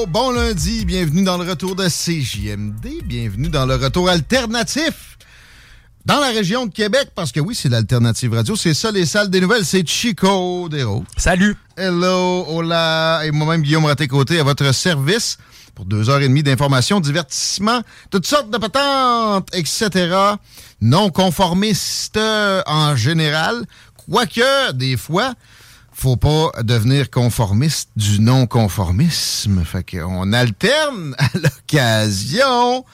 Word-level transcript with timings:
Hello! 0.00 0.06
Bon 0.06 0.30
lundi, 0.30 0.84
bienvenue 0.84 1.24
dans 1.24 1.36
le 1.36 1.48
retour 1.48 1.76
de 1.76 1.86
CJMD, 1.86 3.04
bienvenue 3.04 3.48
dans 3.48 3.66
le 3.66 3.74
retour 3.74 4.08
alternatif 4.08 5.18
dans 6.06 6.18
la 6.18 6.28
région 6.28 6.66
de 6.66 6.72
Québec, 6.72 7.10
parce 7.14 7.32
que 7.32 7.40
oui, 7.40 7.54
c'est 7.54 7.68
l'alternative 7.68 8.32
radio, 8.32 8.56
c'est 8.56 8.72
ça 8.72 8.90
les 8.90 9.04
salles 9.04 9.28
des 9.30 9.40
nouvelles, 9.40 9.64
c'est 9.64 9.86
Chico 9.86 10.68
Dero. 10.70 11.04
Salut! 11.16 11.56
Hello, 11.76 12.46
hola, 12.48 13.22
et 13.24 13.30
moi-même 13.30 13.62
Guillaume 13.62 13.84
Raté-Côté 13.84 14.40
à 14.40 14.42
votre 14.42 14.72
service 14.74 15.38
pour 15.74 15.84
deux 15.84 16.08
heures 16.08 16.20
et 16.20 16.28
demie 16.28 16.42
d'information, 16.42 17.00
divertissement, 17.00 17.82
toutes 18.10 18.26
sortes 18.26 18.50
de 18.50 18.58
patentes, 18.58 19.48
etc. 19.54 20.14
Non 20.80 21.10
conformistes 21.10 22.18
en 22.66 22.96
général, 22.96 23.64
quoique 23.96 24.72
des 24.72 24.96
fois 24.96 25.34
faut 26.00 26.16
pas 26.16 26.50
devenir 26.62 27.10
conformiste 27.10 27.90
du 27.94 28.20
non-conformisme. 28.20 29.62
Fait 29.66 29.84
qu'on 29.84 30.32
alterne 30.32 31.14
à 31.18 31.28
l'occasion. 31.34 32.86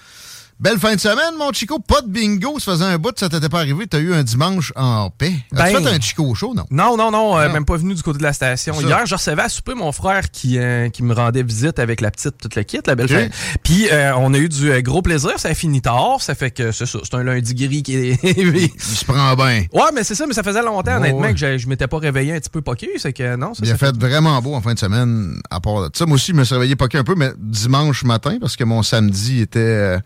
Belle 0.58 0.78
fin 0.78 0.94
de 0.94 1.00
semaine, 1.00 1.36
mon 1.38 1.52
Chico. 1.52 1.78
Pas 1.80 2.00
de 2.00 2.08
bingo. 2.08 2.58
Ça 2.58 2.72
faisait 2.72 2.84
un 2.86 2.96
bout, 2.96 3.12
ça 3.18 3.28
t'était 3.28 3.50
pas 3.50 3.58
arrivé. 3.58 3.86
T'as 3.86 3.98
eu 3.98 4.14
un 4.14 4.22
dimanche 4.22 4.72
en 4.74 5.10
paix. 5.10 5.34
As-tu 5.54 5.74
Ben- 5.74 5.84
fait 5.84 5.94
un 5.96 6.00
Chico 6.00 6.34
show, 6.34 6.54
non? 6.54 6.64
Non, 6.70 6.96
non, 6.96 7.10
non, 7.10 7.36
euh, 7.36 7.46
Non. 7.48 7.52
même 7.52 7.64
pas 7.66 7.76
venu 7.76 7.94
du 7.94 8.02
côté 8.02 8.16
de 8.18 8.22
la 8.22 8.32
station. 8.32 8.72
Ça. 8.72 8.80
Hier, 8.80 9.04
je 9.04 9.14
recevais 9.14 9.42
à 9.42 9.48
souper 9.50 9.74
mon 9.74 9.92
frère 9.92 10.30
qui, 10.30 10.58
euh, 10.58 10.88
qui 10.88 11.02
me 11.02 11.12
rendait 11.12 11.42
visite 11.42 11.78
avec 11.78 12.00
la 12.00 12.10
petite, 12.10 12.38
toute 12.38 12.54
le 12.54 12.62
kit, 12.62 12.78
la 12.86 12.94
belle 12.94 13.04
Ok. 13.04 13.12
fête. 13.12 13.32
Puis 13.64 13.88
euh, 13.92 14.16
on 14.16 14.32
a 14.32 14.38
eu 14.38 14.48
du 14.48 14.80
gros 14.80 15.02
plaisir, 15.02 15.32
ça 15.38 15.50
a 15.50 15.54
fini 15.54 15.82
tard, 15.82 16.22
ça 16.22 16.34
fait 16.34 16.50
que 16.50 16.72
c'est 16.72 16.86
ça, 16.86 17.00
c'est 17.04 17.14
un 17.14 17.22
lundi 17.22 17.54
gris 17.54 17.82
qui 17.82 17.94
est... 17.96 18.18
Il 18.24 18.80
se 18.80 19.04
prend 19.04 19.34
bien. 19.34 19.64
ouais, 19.74 19.90
mais 19.94 20.04
c'est 20.04 20.14
ça, 20.14 20.26
mais 20.26 20.32
ça 20.32 20.42
faisait 20.42 20.62
longtemps, 20.62 20.96
honnêtement, 20.96 21.20
ouais. 21.20 21.34
que 21.34 21.58
je, 21.58 21.68
m'étais 21.68 21.86
pas 21.86 21.98
réveillé 21.98 22.32
un 22.32 22.38
petit 22.40 22.48
peu 22.48 22.62
poqué, 22.62 22.88
c'est 22.96 23.12
que 23.12 23.36
non, 23.36 23.52
ça, 23.52 23.60
Il 23.62 23.68
a 23.70 23.76
ça 23.76 23.86
fait 23.88 23.96
vraiment 23.98 24.40
beau 24.40 24.54
en 24.54 24.62
fin 24.62 24.72
de 24.72 24.78
semaine, 24.78 25.38
à 25.50 25.60
part 25.60 25.82
de 25.90 25.94
ça. 25.94 26.06
Moi 26.06 26.14
aussi, 26.14 26.32
je 26.32 26.36
me 26.36 26.44
suis 26.44 26.54
réveillé 26.54 26.76
pas 26.76 26.88
qu'un 26.88 27.04
peu, 27.04 27.14
mais 27.14 27.32
dimanche 27.36 28.04
matin, 28.04 28.38
parce 28.40 28.56
que 28.56 28.64
mon 28.64 28.82
samedi 28.82 29.42
était 29.42 29.98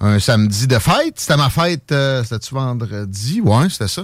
un 0.00 0.18
samedi 0.18 0.66
de 0.66 0.78
fête. 0.78 1.14
C'était 1.16 1.36
ma 1.36 1.50
fête, 1.50 1.92
euh, 1.92 2.22
c'était-tu 2.22 2.54
vendredi? 2.54 3.40
Ouais, 3.40 3.68
c'était 3.70 3.88
ça. 3.88 4.02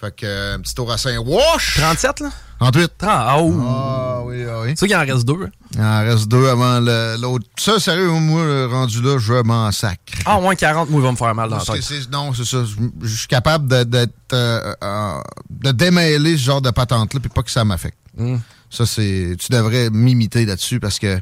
Fait 0.00 0.14
que, 0.14 0.26
euh, 0.26 0.56
un 0.56 0.60
petit 0.60 0.74
tour 0.74 0.90
à 0.90 0.98
Saint-Wash. 0.98 1.76
37, 1.78 2.20
là? 2.20 2.30
38. 2.60 2.92
30, 2.98 3.10
ah, 3.10 3.36
oh. 3.40 3.54
Ah 3.66 4.22
oui, 4.24 4.44
ah 4.48 4.60
oui. 4.62 4.68
C'est 4.70 4.78
sûr 4.78 4.86
qu'il 4.88 4.96
en 4.96 5.14
reste 5.14 5.24
deux. 5.26 5.44
hein. 5.44 5.50
Il 5.74 5.80
en 5.80 6.00
reste 6.00 6.28
deux 6.28 6.48
avant 6.48 6.80
l'autre. 6.80 7.46
Ça, 7.58 7.78
sérieux, 7.78 8.08
moi, 8.10 8.42
le 8.44 8.66
rendu 8.66 9.00
là, 9.02 9.18
je 9.18 9.42
m'en 9.42 9.70
sacre. 9.72 10.00
Ah, 10.24 10.38
au 10.38 10.42
moins 10.42 10.54
40, 10.54 10.88
moi, 10.90 11.00
il 11.00 11.04
va 11.04 11.12
me 11.12 11.16
faire 11.16 11.34
mal 11.34 11.48
dans 11.50 11.58
la 11.58 11.64
tête. 11.64 12.08
non, 12.10 12.32
c'est 12.34 12.44
ça. 12.44 12.58
Je 13.02 13.14
suis 13.16 13.26
capable 13.28 13.68
de- 13.68 13.84
d'être. 13.84 14.12
euh, 14.32 14.74
euh, 14.82 15.20
de 15.50 15.70
démêler 15.72 16.36
ce 16.36 16.42
genre 16.42 16.60
de 16.62 16.70
patente-là, 16.70 17.20
puis 17.20 17.28
pas 17.30 17.42
que 17.42 17.50
ça 17.50 17.64
m'affecte. 17.64 17.98
Mm. 18.16 18.36
Ça, 18.70 18.86
c'est. 18.86 19.36
Tu 19.38 19.52
devrais 19.52 19.90
m'imiter 19.90 20.44
là-dessus 20.46 20.80
parce 20.80 20.98
que 20.98 21.20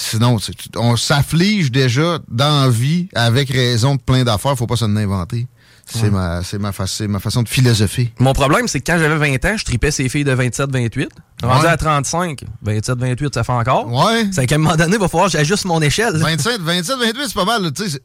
sinon, 0.00 0.36
on 0.76 0.96
s'afflige 0.96 1.70
déjà 1.72 2.18
dans 2.28 2.62
la 2.62 2.68
vie 2.70 3.08
avec 3.14 3.50
raison 3.50 3.96
de 3.96 4.00
plein 4.00 4.24
d'affaires. 4.24 4.56
Faut 4.56 4.66
pas 4.66 4.76
s'en 4.76 4.94
inventer. 4.96 5.46
C'est 5.90 6.10
ma, 6.10 6.42
c'est 6.44 6.58
ma, 6.58 6.70
fa- 6.70 6.86
c'est 6.86 7.08
ma 7.08 7.18
façon 7.18 7.42
de 7.42 7.48
philosopher. 7.48 8.12
Mon 8.18 8.34
problème, 8.34 8.68
c'est 8.68 8.78
que 8.80 8.92
quand 8.92 8.98
j'avais 8.98 9.16
20 9.16 9.42
ans, 9.46 9.56
je 9.56 9.64
tripais 9.64 9.90
ces 9.90 10.10
filles 10.10 10.24
de 10.24 10.34
27-28. 10.34 11.08
Rendu 11.42 11.62
Ouais. 11.64 11.68
à 11.70 11.76
35, 11.78 12.44
27-28, 12.62 13.32
ça 13.34 13.42
fait 13.42 13.52
encore. 13.52 13.90
Ouais. 13.90 14.26
C'est 14.30 14.46
qu'à 14.46 14.56
un 14.56 14.58
moment 14.58 14.76
donné, 14.76 14.96
il 14.96 15.00
va 15.00 15.08
falloir 15.08 15.30
que 15.30 15.38
j'ajuste 15.38 15.64
mon 15.64 15.80
échelle. 15.80 16.14
27, 16.14 16.60
27, 16.60 16.96
28, 16.98 17.22
c'est 17.28 17.34
pas 17.34 17.46
mal. 17.46 17.62
là, 17.62 17.70
Tu 17.70 17.88
sais, 17.88 18.00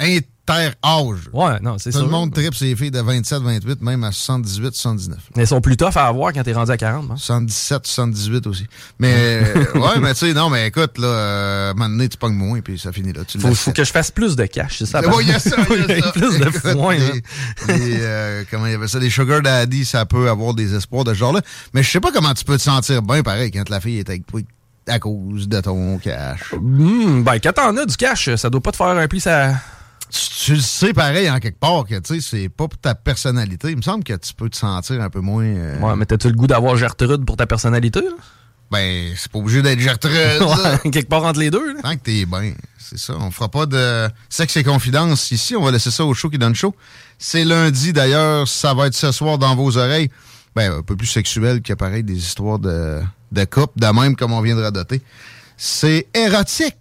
inter-âge. 0.00 1.28
Ouais, 1.32 1.58
non, 1.60 1.76
c'est 1.78 1.90
Tout 1.90 1.98
ça. 1.98 2.04
le 2.04 2.10
monde 2.10 2.32
tripe 2.32 2.54
ses 2.54 2.74
filles 2.74 2.90
de 2.90 3.00
27, 3.00 3.42
28, 3.42 3.82
même 3.82 4.02
à 4.04 4.12
78, 4.12 4.74
79. 4.74 5.18
Mais 5.36 5.42
elles 5.42 5.48
sont 5.48 5.60
plus 5.60 5.76
tough 5.76 5.96
à 5.96 6.06
avoir 6.06 6.32
quand 6.32 6.42
t'es 6.42 6.52
rendu 6.52 6.70
à 6.70 6.76
40. 6.76 7.10
hein. 7.10 7.16
77, 7.16 7.86
78 7.86 8.46
aussi. 8.46 8.66
Mais, 8.98 9.14
euh, 9.44 9.64
ouais, 9.74 9.98
mais 10.00 10.14
tu 10.14 10.20
sais, 10.26 10.32
non, 10.34 10.48
mais 10.50 10.68
écoute, 10.68 10.98
là, 10.98 11.06
euh, 11.06 11.68
à 11.68 11.70
un 11.70 11.74
moment 11.74 11.88
donné, 11.90 12.08
tu 12.08 12.16
pognes 12.16 12.34
moins, 12.34 12.60
puis 12.60 12.78
ça 12.78 12.92
finit 12.92 13.12
là. 13.12 13.24
Tu 13.26 13.38
Faut, 13.38 13.54
faut 13.54 13.72
que 13.72 13.84
je 13.84 13.92
fasse 13.92 14.10
plus 14.10 14.36
de 14.36 14.46
cash, 14.46 14.78
c'est 14.78 14.86
ça. 14.86 15.00
Ouais, 15.08 15.22
il 15.22 15.28
y 15.28 15.32
a 15.32 15.38
ça, 15.38 15.56
il 15.70 15.96
y 15.98 16.02
a 16.02 16.12
plus 16.12 16.38
de 16.38 16.50
foin. 16.50 16.94
les- 16.96 17.74
les, 17.76 17.96
euh, 18.00 18.44
comment 18.50 18.66
il 18.66 18.72
y 18.72 18.74
avait 18.74 18.88
ça? 18.88 18.98
Les 18.98 19.10
sugar 19.10 19.42
daddy, 19.42 19.84
ça 19.84 20.06
peut 20.06 20.28
avoir 20.30 20.54
des 20.54 20.74
espoirs 20.74 21.04
de 21.04 21.12
ce 21.12 21.18
genre-là. 21.18 21.40
Mais 21.74 21.82
je 21.82 21.90
sais 21.90 22.00
pas 22.00 22.10
comment 22.12 22.32
tu 22.34 22.44
peux 22.44 22.56
te 22.56 22.62
sentir 22.62 23.02
bien 23.02 23.22
pareil 23.22 23.50
quand 23.50 23.68
la 23.68 23.80
fille 23.80 23.98
est 23.98 24.08
avec 24.08 24.26
toi 24.26 24.40
à 24.90 24.98
cause 24.98 25.46
de 25.48 25.60
ton 25.60 25.98
cash. 25.98 26.54
Hmm, 26.58 27.22
ben, 27.22 27.38
quand 27.42 27.52
t'en 27.52 27.76
as 27.76 27.84
du 27.84 27.94
cash, 27.96 28.34
ça 28.36 28.48
doit 28.48 28.62
pas 28.62 28.70
te 28.72 28.76
faire 28.76 28.86
un 28.86 29.06
pli, 29.06 29.20
ça. 29.20 29.52
Tu, 30.10 30.54
le 30.54 30.60
sais 30.60 30.92
pareil 30.92 31.30
en 31.30 31.38
quelque 31.38 31.58
part 31.58 31.84
que, 31.84 31.98
tu 31.98 32.20
sais, 32.20 32.26
c'est 32.26 32.48
pas 32.48 32.68
pour 32.68 32.78
ta 32.78 32.94
personnalité. 32.94 33.70
Il 33.70 33.76
me 33.76 33.82
semble 33.82 34.04
que 34.04 34.14
tu 34.14 34.32
peux 34.34 34.48
te 34.48 34.56
sentir 34.56 35.00
un 35.02 35.10
peu 35.10 35.20
moins... 35.20 35.44
euh, 35.44 35.78
Ouais, 35.80 35.96
mais 35.96 36.06
t'as-tu 36.06 36.28
le 36.28 36.34
goût 36.34 36.46
d'avoir 36.46 36.76
Gertrude 36.76 37.24
pour 37.26 37.36
ta 37.36 37.46
personnalité, 37.46 38.00
là? 38.00 38.10
Ben, 38.70 39.12
c'est 39.16 39.30
pas 39.32 39.38
obligé 39.38 39.62
d'être 39.62 39.80
Gertrude. 39.80 40.12
Ouais, 40.40 40.90
quelque 40.90 41.08
part 41.08 41.24
entre 41.24 41.40
les 41.40 41.50
deux, 41.50 41.74
là. 41.74 41.80
Tant 41.82 41.94
que 41.96 42.02
t'es 42.02 42.26
bien, 42.26 42.52
c'est 42.78 42.98
ça. 42.98 43.14
On 43.18 43.30
fera 43.30 43.48
pas 43.48 43.66
de 43.66 44.08
sexe 44.28 44.56
et 44.58 44.64
confidence 44.64 45.30
ici. 45.30 45.56
On 45.56 45.62
va 45.62 45.70
laisser 45.70 45.90
ça 45.90 46.04
au 46.04 46.12
show 46.14 46.28
qui 46.30 46.38
donne 46.38 46.54
chaud. 46.54 46.74
C'est 47.18 47.44
lundi 47.44 47.92
d'ailleurs. 47.92 48.46
Ça 48.46 48.74
va 48.74 48.86
être 48.88 48.94
ce 48.94 49.10
soir 49.12 49.38
dans 49.38 49.54
vos 49.56 49.76
oreilles. 49.78 50.10
Ben, 50.54 50.72
un 50.72 50.82
peu 50.82 50.96
plus 50.96 51.06
sexuel 51.06 51.62
que 51.62 51.72
pareil 51.74 52.02
des 52.02 52.16
histoires 52.16 52.58
de, 52.58 53.00
de 53.32 53.44
couple, 53.44 53.78
de 53.78 53.86
même 53.86 54.16
comme 54.16 54.32
on 54.32 54.40
vient 54.42 54.56
de 54.56 54.62
radoter. 54.62 55.00
C'est 55.58 56.06
érotique. 56.14 56.76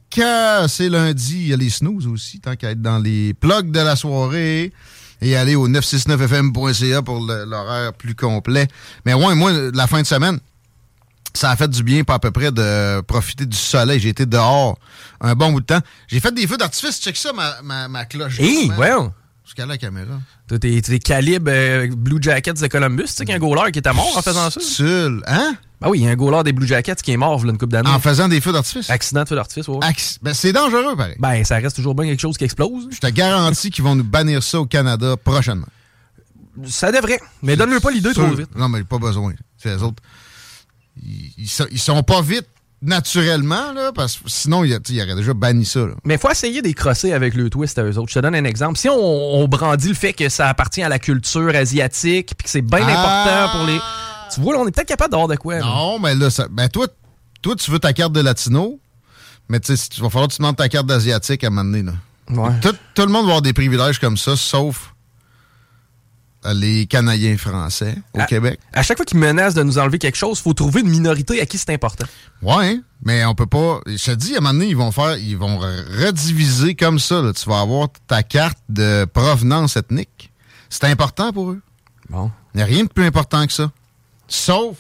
C'est 0.67 0.89
lundi. 0.89 1.35
Il 1.35 1.47
y 1.47 1.53
a 1.53 1.57
les 1.57 1.69
snooze 1.69 2.07
aussi, 2.07 2.39
tant 2.39 2.55
qu'à 2.55 2.71
être 2.71 2.81
dans 2.81 2.99
les 2.99 3.33
plugs 3.33 3.71
de 3.71 3.79
la 3.79 3.95
soirée. 3.95 4.71
Et 5.19 5.35
aller 5.35 5.55
au 5.55 5.67
969fm.ca 5.67 7.01
pour 7.01 7.19
l'horaire 7.19 7.91
plus 7.93 8.13
complet. 8.13 8.67
Mais 9.03 9.15
ouais, 9.15 9.33
moi, 9.33 9.51
la 9.73 9.87
fin 9.87 10.01
de 10.01 10.05
semaine, 10.05 10.39
ça 11.33 11.49
a 11.49 11.55
fait 11.55 11.67
du 11.67 11.81
bien, 11.81 12.03
pas 12.03 12.15
à 12.15 12.19
peu 12.19 12.29
près, 12.29 12.51
de 12.51 13.01
profiter 13.01 13.47
du 13.47 13.57
soleil. 13.57 13.99
J'ai 13.99 14.09
été 14.09 14.27
dehors 14.27 14.77
un 15.19 15.33
bon 15.33 15.51
bout 15.51 15.61
de 15.61 15.65
temps. 15.65 15.81
J'ai 16.07 16.19
fait 16.19 16.31
des 16.31 16.45
feux 16.45 16.57
d'artifice. 16.57 17.01
Check 17.01 17.17
ça, 17.17 17.33
ma, 17.33 17.61
ma, 17.63 17.87
ma 17.87 18.05
cloche. 18.05 18.39
Man. 18.39 18.77
ouais. 18.77 19.09
Jusqu'à 19.43 19.65
la 19.65 19.77
caméra. 19.77 20.19
T'as 20.47 20.59
tes, 20.59 20.99
calibres 20.99 21.49
euh, 21.49 21.87
Blue 21.95 22.21
Jackets 22.21 22.53
de 22.53 22.67
Columbus, 22.67 23.05
tu 23.05 23.13
sais 23.13 23.25
qu'il 23.25 23.29
y 23.29 23.33
a 23.33 23.37
un 23.37 23.39
goaler 23.39 23.71
qui 23.71 23.79
était 23.79 23.93
mort 23.93 24.17
en 24.17 24.21
faisant 24.21 24.49
ça? 24.49 24.59
Sul. 24.59 25.23
Hein? 25.25 25.55
Ben 25.79 25.89
oui, 25.89 25.99
il 25.99 26.05
y 26.05 26.07
a 26.07 26.11
un 26.11 26.15
goaler 26.15 26.43
des 26.43 26.53
Blue 26.53 26.65
Jackets 26.65 26.95
qui 26.95 27.11
est 27.11 27.17
mort, 27.17 27.39
il 27.43 27.49
une 27.49 27.57
coupe 27.57 27.71
d'années. 27.71 27.89
En 27.89 27.99
faisant 27.99 28.27
des 28.27 28.41
feux 28.41 28.51
d'artifice? 28.51 28.89
Accident 28.89 29.23
de 29.23 29.29
feu 29.29 29.35
d'artifice, 29.35 29.67
ouais. 29.67 29.79
Acc- 29.81 30.17
Ben, 30.21 30.33
c'est 30.33 30.51
dangereux, 30.51 30.95
pareil. 30.95 31.15
Ben, 31.19 31.43
ça 31.43 31.57
reste 31.57 31.75
toujours 31.75 31.93
bien 31.93 32.05
quelque 32.05 32.19
chose 32.19 32.37
qui 32.37 32.45
explose. 32.45 32.87
Je 32.91 32.99
te 32.99 33.07
garantis 33.07 33.69
qu'ils 33.69 33.83
vont 33.83 33.95
nous 33.95 34.03
bannir 34.03 34.41
ça 34.41 34.59
au 34.59 34.65
Canada 34.65 35.15
prochainement. 35.17 35.67
Ça 36.65 36.91
devrait. 36.91 37.19
Mais 37.43 37.55
donne-le 37.55 37.79
pas 37.79 37.91
l'idée 37.91 38.13
trop 38.13 38.27
vite. 38.29 38.55
Non, 38.55 38.69
mais 38.69 38.83
pas 38.83 38.97
besoin. 38.97 39.33
C'est 39.57 39.75
les 39.75 39.83
autres. 39.83 40.01
Ils, 41.03 41.31
ils 41.37 41.47
sont, 41.47 41.67
ils 41.69 41.79
sont 41.79 42.01
pas 42.01 42.23
vite 42.23 42.47
naturellement, 42.81 43.73
là, 43.73 43.91
parce 43.93 44.17
que 44.17 44.29
sinon, 44.29 44.63
il, 44.63 44.71
y 44.71 45.01
aurait 45.01 45.15
déjà 45.15 45.33
banni 45.33 45.65
ça. 45.65 45.87
Mais 46.03 46.15
il 46.15 46.19
faut 46.19 46.29
essayer 46.29 46.61
des 46.61 46.73
crosser 46.73 47.11
avec 47.11 47.33
le 47.33 47.49
twist 47.49 47.77
à 47.79 47.83
eux 47.83 47.97
autres. 47.97 48.09
Je 48.09 48.15
te 48.15 48.19
donne 48.19 48.35
un 48.35 48.43
exemple. 48.43 48.77
Si 48.77 48.87
on, 48.89 49.47
brandit 49.47 49.89
le 49.89 49.93
fait 49.93 50.13
que 50.13 50.29
ça 50.29 50.49
appartient 50.49 50.83
à 50.83 50.89
la 50.89 50.99
culture 50.99 51.55
asiatique 51.55 52.33
puis 52.37 52.45
que 52.45 52.49
c'est 52.49 52.61
bien 52.61 52.85
ah! 52.87 52.91
important 52.91 53.57
pour 53.57 53.67
les. 53.67 53.79
Tu 54.33 54.41
vois, 54.41 54.57
on 54.57 54.67
est 54.67 54.71
peut-être 54.71 54.87
capable 54.87 55.11
d'avoir 55.11 55.27
de 55.27 55.35
quoi. 55.35 55.59
Non, 55.59 55.99
mais 55.99 56.15
là, 56.15 56.29
ça... 56.29 56.47
ben, 56.49 56.69
toi, 56.69 56.87
toi, 57.41 57.55
tu 57.55 57.71
veux 57.71 57.79
ta 57.79 57.93
carte 57.93 58.13
de 58.13 58.21
latino, 58.21 58.79
mais 59.49 59.59
tu 59.59 59.75
sais, 59.75 59.89
il 59.95 60.01
va 60.03 60.09
falloir 60.09 60.27
que 60.27 60.33
tu 60.33 60.41
demandes 60.41 60.57
ta 60.57 60.69
carte 60.69 60.87
d'asiatique 60.87 61.43
à 61.43 61.47
un 61.47 61.49
moment 61.49 61.63
donné. 61.63 61.83
Là. 61.83 61.93
Tout, 62.61 62.75
tout, 62.93 63.01
le 63.03 63.11
monde 63.11 63.23
va 63.23 63.29
avoir 63.29 63.41
des 63.41 63.53
privilèges 63.53 63.99
comme 63.99 64.17
ça, 64.17 64.35
sauf 64.35 64.93
les 66.53 66.85
Canadiens 66.85 67.37
français 67.37 67.97
au 68.13 68.23
Québec. 68.25 68.59
À 68.73 68.83
chaque 68.83 68.97
fois 68.97 69.05
qu'ils 69.05 69.19
menacent 69.19 69.53
de 69.53 69.63
nous 69.63 69.77
enlever 69.77 69.99
quelque 69.99 70.17
chose, 70.17 70.39
il 70.39 70.43
faut 70.43 70.53
trouver 70.53 70.81
une 70.81 70.89
minorité 70.89 71.41
à 71.41 71.45
qui 71.45 71.57
c'est 71.57 71.73
important. 71.73 72.05
Oui, 72.41 72.83
mais 73.03 73.25
on 73.25 73.35
peut 73.35 73.47
pas. 73.47 73.79
Je 73.85 74.03
te 74.03 74.11
dis, 74.11 74.35
à 74.35 74.37
un 74.37 74.41
moment 74.41 74.53
donné, 74.53 74.67
ils 74.67 74.77
vont 74.77 74.91
faire, 74.91 75.17
ils 75.17 75.37
vont 75.37 75.57
rediviser 75.57 76.75
comme 76.75 76.99
ça. 76.99 77.21
Tu 77.35 77.49
vas 77.49 77.61
avoir 77.61 77.89
ta 78.07 78.23
carte 78.23 78.59
de 78.69 79.05
provenance 79.05 79.77
ethnique. 79.77 80.31
C'est 80.69 80.85
important 80.85 81.31
pour 81.31 81.51
eux. 81.51 81.61
Bon. 82.09 82.31
Il 82.53 82.57
n'y 82.57 82.63
a 82.63 82.65
rien 82.65 82.83
de 82.83 82.89
plus 82.89 83.05
important 83.05 83.45
que 83.45 83.53
ça. 83.53 83.71
Sauf 84.27 84.77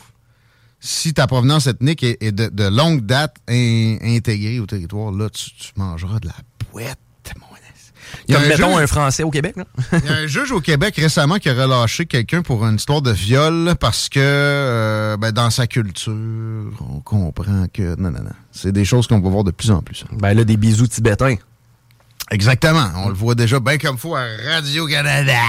si 0.79 1.13
ta 1.13 1.27
provenance 1.27 1.67
ethnique 1.67 2.03
est, 2.03 2.31
de, 2.31 2.67
longue 2.69 3.05
date 3.05 3.35
intégrée 3.47 4.59
au 4.59 4.65
territoire. 4.65 5.11
Là, 5.11 5.29
tu, 5.29 5.51
tu 5.51 5.71
mangeras 5.75 6.19
de 6.19 6.27
la 6.27 6.35
boîte. 6.71 6.99
Comme, 8.29 8.47
mettons, 8.47 8.77
un 8.77 8.87
Français 8.87 9.23
au 9.23 9.29
Québec, 9.29 9.55
Il 9.93 10.05
y 10.05 10.09
a 10.09 10.15
un 10.15 10.27
juge 10.27 10.51
au 10.51 10.59
Québec 10.59 10.95
récemment 10.97 11.37
qui 11.37 11.49
a 11.49 11.53
relâché 11.53 12.05
quelqu'un 12.05 12.41
pour 12.41 12.65
une 12.65 12.75
histoire 12.75 13.01
de 13.01 13.11
viol 13.11 13.73
parce 13.79 14.09
que 14.09 14.19
euh, 14.19 15.17
ben, 15.17 15.31
dans 15.31 15.49
sa 15.49 15.67
culture, 15.67 16.13
on 16.13 16.99
comprend 16.99 17.65
que... 17.71 17.95
Non, 17.99 18.11
non, 18.11 18.23
non. 18.23 18.31
C'est 18.51 18.71
des 18.71 18.85
choses 18.85 19.07
qu'on 19.07 19.19
va 19.19 19.29
voir 19.29 19.43
de 19.43 19.51
plus 19.51 19.71
en 19.71 19.81
plus. 19.81 20.03
Ben 20.11 20.33
là, 20.33 20.43
des 20.43 20.57
bisous 20.57 20.87
tibétains. 20.87 21.35
Exactement. 22.29 22.89
On 22.97 23.09
le 23.09 23.15
voit 23.15 23.35
déjà 23.35 23.59
bien 23.59 23.77
comme 23.77 23.97
faut 23.97 24.15
à 24.15 24.25
Radio-Canada. 24.51 25.39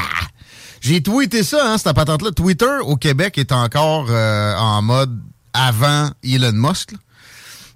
J'ai 0.80 1.02
tweeté 1.02 1.42
ça, 1.42 1.72
hein, 1.72 1.78
cette 1.78 1.94
patente-là. 1.94 2.30
Twitter 2.30 2.78
au 2.82 2.96
Québec 2.96 3.38
est 3.38 3.52
encore 3.52 4.06
euh, 4.10 4.54
en 4.56 4.82
mode 4.82 5.18
avant 5.52 6.10
Elon 6.22 6.52
Musk. 6.52 6.94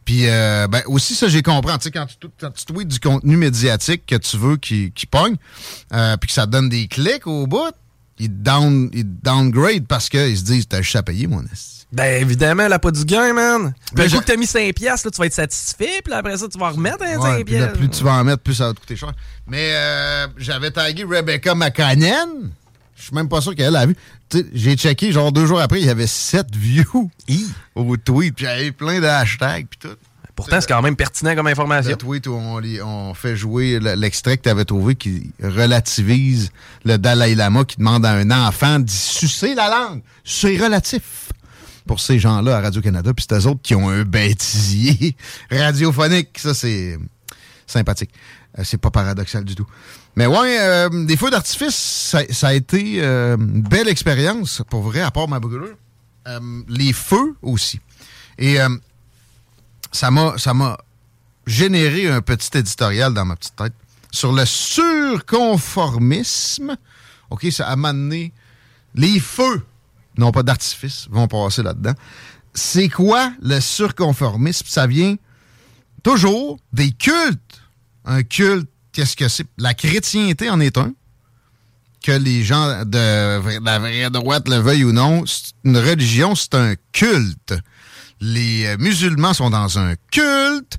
Puis 0.05 0.29
euh, 0.29 0.67
ben, 0.67 0.83
aussi, 0.87 1.15
ça, 1.15 1.29
j'ai 1.29 1.43
compris. 1.43 1.73
Tu 1.79 1.85
sais, 1.85 1.91
quand 1.91 2.07
tu, 2.07 2.65
tweets 2.67 2.89
du 2.89 3.01
contenu 3.01 3.37
médiatique 3.37 4.05
que 4.07 4.17
tu 4.17 4.37
veux 4.37 4.57
qui, 4.57 4.93
qui 4.93 5.07
pogne, 5.07 5.37
euh, 5.93 6.17
puis 6.17 6.29
que 6.29 6.35
ça 6.35 6.47
donne 6.47 6.69
des 6.69 6.89
clics 6.89 7.27
au 7.27 7.47
bout, 7.47 7.73
ils 8.19 8.29
down, 8.29 8.91
ils 8.93 9.05
downgrade 9.05 9.87
parce 9.87 10.09
qu'ils 10.09 10.37
se 10.37 10.45
disent, 10.45 10.69
t'as 10.69 10.83
juste 10.83 10.97
à 10.97 11.03
payer, 11.03 11.27
mon 11.27 11.43
esti. 11.45 11.87
Ben 11.93 12.23
évidemment, 12.23 12.65
elle 12.65 12.73
a 12.73 12.79
pas 12.79 12.91
du 12.91 13.05
gain, 13.05 13.35
man. 13.35 13.75
Puis 13.95 14.05
le 14.05 14.11
coup 14.11 14.21
que 14.21 14.25
t'as 14.25 14.37
mis 14.37 14.47
5 14.47 14.75
piastres, 14.75 15.07
là, 15.07 15.11
tu 15.11 15.19
vas 15.19 15.27
être 15.27 15.35
satisfait, 15.35 16.01
puis 16.03 16.15
après 16.15 16.39
ça, 16.39 16.49
tu 16.49 16.59
vas 16.59 16.71
remettre 16.71 17.03
un 17.03 17.21
5 17.21 17.45
piastres. 17.45 17.79
Plus 17.79 17.91
tu 17.91 18.03
vas 18.03 18.15
en 18.15 18.25
mettre, 18.25 18.43
plus 18.43 18.55
ça 18.55 18.69
va 18.69 18.75
te 18.75 18.81
coûter 18.81 18.97
cher. 18.97 19.13
Mais 19.47 19.73
euh, 19.75 20.27
j'avais 20.39 20.71
tagué 20.71 21.05
Rebecca 21.05 21.55
McCannon. 21.55 22.51
Je 23.03 23.09
suis 23.09 23.17
même 23.17 23.29
pas 23.29 23.41
sûr 23.41 23.57
qu'elle 23.57 23.75
a 23.75 23.85
vu. 23.85 23.97
J'ai 24.55 24.77
checké, 24.77 25.11
genre 25.11 25.33
deux 25.33 25.45
jours 25.45 25.61
après, 25.61 25.81
il 25.81 25.87
y 25.87 25.91
avait 25.91 26.07
7 26.07 26.55
views 26.55 27.11
au 27.75 27.97
tweet, 27.97 28.37
puis 28.37 28.45
j'avais 28.45 28.71
plein 28.71 29.01
de 29.01 29.07
hashtags, 29.07 29.67
puis 29.69 29.81
tout. 29.81 29.97
Pourtant, 30.37 30.61
c'est 30.61 30.69
quand 30.69 30.81
même 30.83 30.95
pertinent 30.95 31.35
comme 31.35 31.49
information. 31.49 31.91
Le 31.91 31.97
tweet 31.97 32.29
où 32.29 32.35
on, 32.35 33.15
fait 33.15 33.35
jouer 33.35 33.81
l'extrait 33.81 34.39
que 34.39 34.45
tu 34.45 34.49
avais 34.49 34.65
trouvé 34.65 34.95
qui 34.95 35.33
relativise 35.43 36.51
le 36.85 36.97
Dalai 36.97 37.35
Lama 37.35 37.65
qui 37.65 37.79
demande 37.79 38.07
à 38.07 38.13
un 38.13 38.31
enfant 38.31 38.79
d'y 38.79 38.95
sucer 38.95 39.57
la 39.57 39.69
langue. 39.69 40.03
C'est 40.25 40.57
relatif 40.57 41.33
pour 41.89 41.99
ces 41.99 42.21
gens-là 42.21 42.57
à 42.57 42.61
Radio-Canada, 42.61 43.13
puis 43.15 43.27
c'est 43.29 43.37
eux 43.37 43.47
autres 43.49 43.63
qui 43.63 43.75
ont 43.75 43.91
un 43.91 44.05
bêtisier 44.05 45.17
radiophonique. 45.51 46.39
Ça, 46.39 46.55
c'est 46.55 46.99
sympathique. 47.67 48.11
Euh, 48.59 48.65
c'est 48.65 48.79
pas 48.79 48.91
paradoxal 48.91 49.45
du 49.45 49.55
tout. 49.55 49.67
Mais 50.17 50.27
ouais, 50.27 50.59
euh, 50.61 51.07
des 51.07 51.17
feux 51.17 51.31
d'artifice, 51.31 51.75
ça, 51.75 52.49
a 52.49 52.55
été 52.55 53.03
euh, 53.03 53.37
une 53.37 53.63
belle 53.63 53.89
expérience, 53.89 54.63
pour 54.69 54.83
vrai, 54.83 55.01
à 55.01 55.11
part 55.11 55.29
ma 55.29 55.41
brûlure. 55.41 55.77
les 56.69 56.93
feux 56.93 57.35
aussi. 57.43 57.81
Et 58.39 58.59
ça 59.91 60.11
m'a 60.11 60.39
ça 60.39 60.55
m'a 60.55 60.79
généré 61.47 62.09
un 62.09 62.23
petit 62.23 62.57
éditorial 62.57 63.13
dans 63.13 63.27
ma 63.27 63.37
petite 63.37 63.57
tête 63.57 63.75
sur 64.11 64.33
le 64.33 64.47
surconformisme. 64.47 66.77
OK, 67.31 67.47
ça 67.51 67.69
a 67.69 67.73
amené 67.73 68.33
les 68.95 69.21
feux, 69.21 69.63
non 70.17 70.33
pas 70.33 70.43
d'artifice, 70.43 71.09
vont 71.11 71.29
passer 71.29 71.63
là-dedans. 71.63 71.93
C'est 72.55 72.89
quoi 72.89 73.33
le 73.41 73.61
surconformisme? 73.61 74.67
Ça 74.67 74.87
vient 74.87 75.17
toujours 76.03 76.59
des 76.73 76.93
cultes 76.93 77.52
un 78.05 78.23
culte, 78.23 78.69
qu'est-ce 78.93 79.17
que 79.17 79.29
c'est? 79.29 79.47
La 79.59 79.75
chrétienté 79.75 80.51
en 80.51 80.61
est 80.61 80.77
un. 80.79 80.93
Que 82.03 82.13
les 82.13 82.43
gens 82.43 82.85
de 82.85 83.61
la 83.65 83.79
vraie 83.79 84.11
droite 84.11 84.49
le 84.49 84.57
veuillent 84.57 84.85
ou 84.85 84.93
non, 84.93 85.25
une 85.65 85.79
religion, 85.79 86.35
c'est 86.35 86.55
un 86.55 86.75
culte. 86.93 87.55
Les 88.21 88.67
euh, 88.67 88.77
musulmans 88.79 89.35
sont 89.35 89.51
dans 89.51 89.79
un 89.79 89.95
culte. 90.11 90.79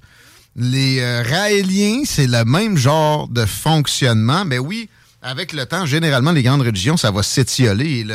Les 0.55 0.99
euh, 0.99 1.23
raéliens, 1.23 2.03
c'est 2.05 2.27
le 2.27 2.43
même 2.45 2.77
genre 2.77 3.27
de 3.27 3.45
fonctionnement. 3.45 4.43
Mais 4.45 4.59
oui, 4.59 4.89
avec 5.21 5.53
le 5.53 5.65
temps, 5.65 5.85
généralement, 5.85 6.33
les 6.33 6.43
grandes 6.43 6.61
religions, 6.61 6.97
ça 6.97 7.09
va 7.09 7.23
s'étioler 7.23 8.05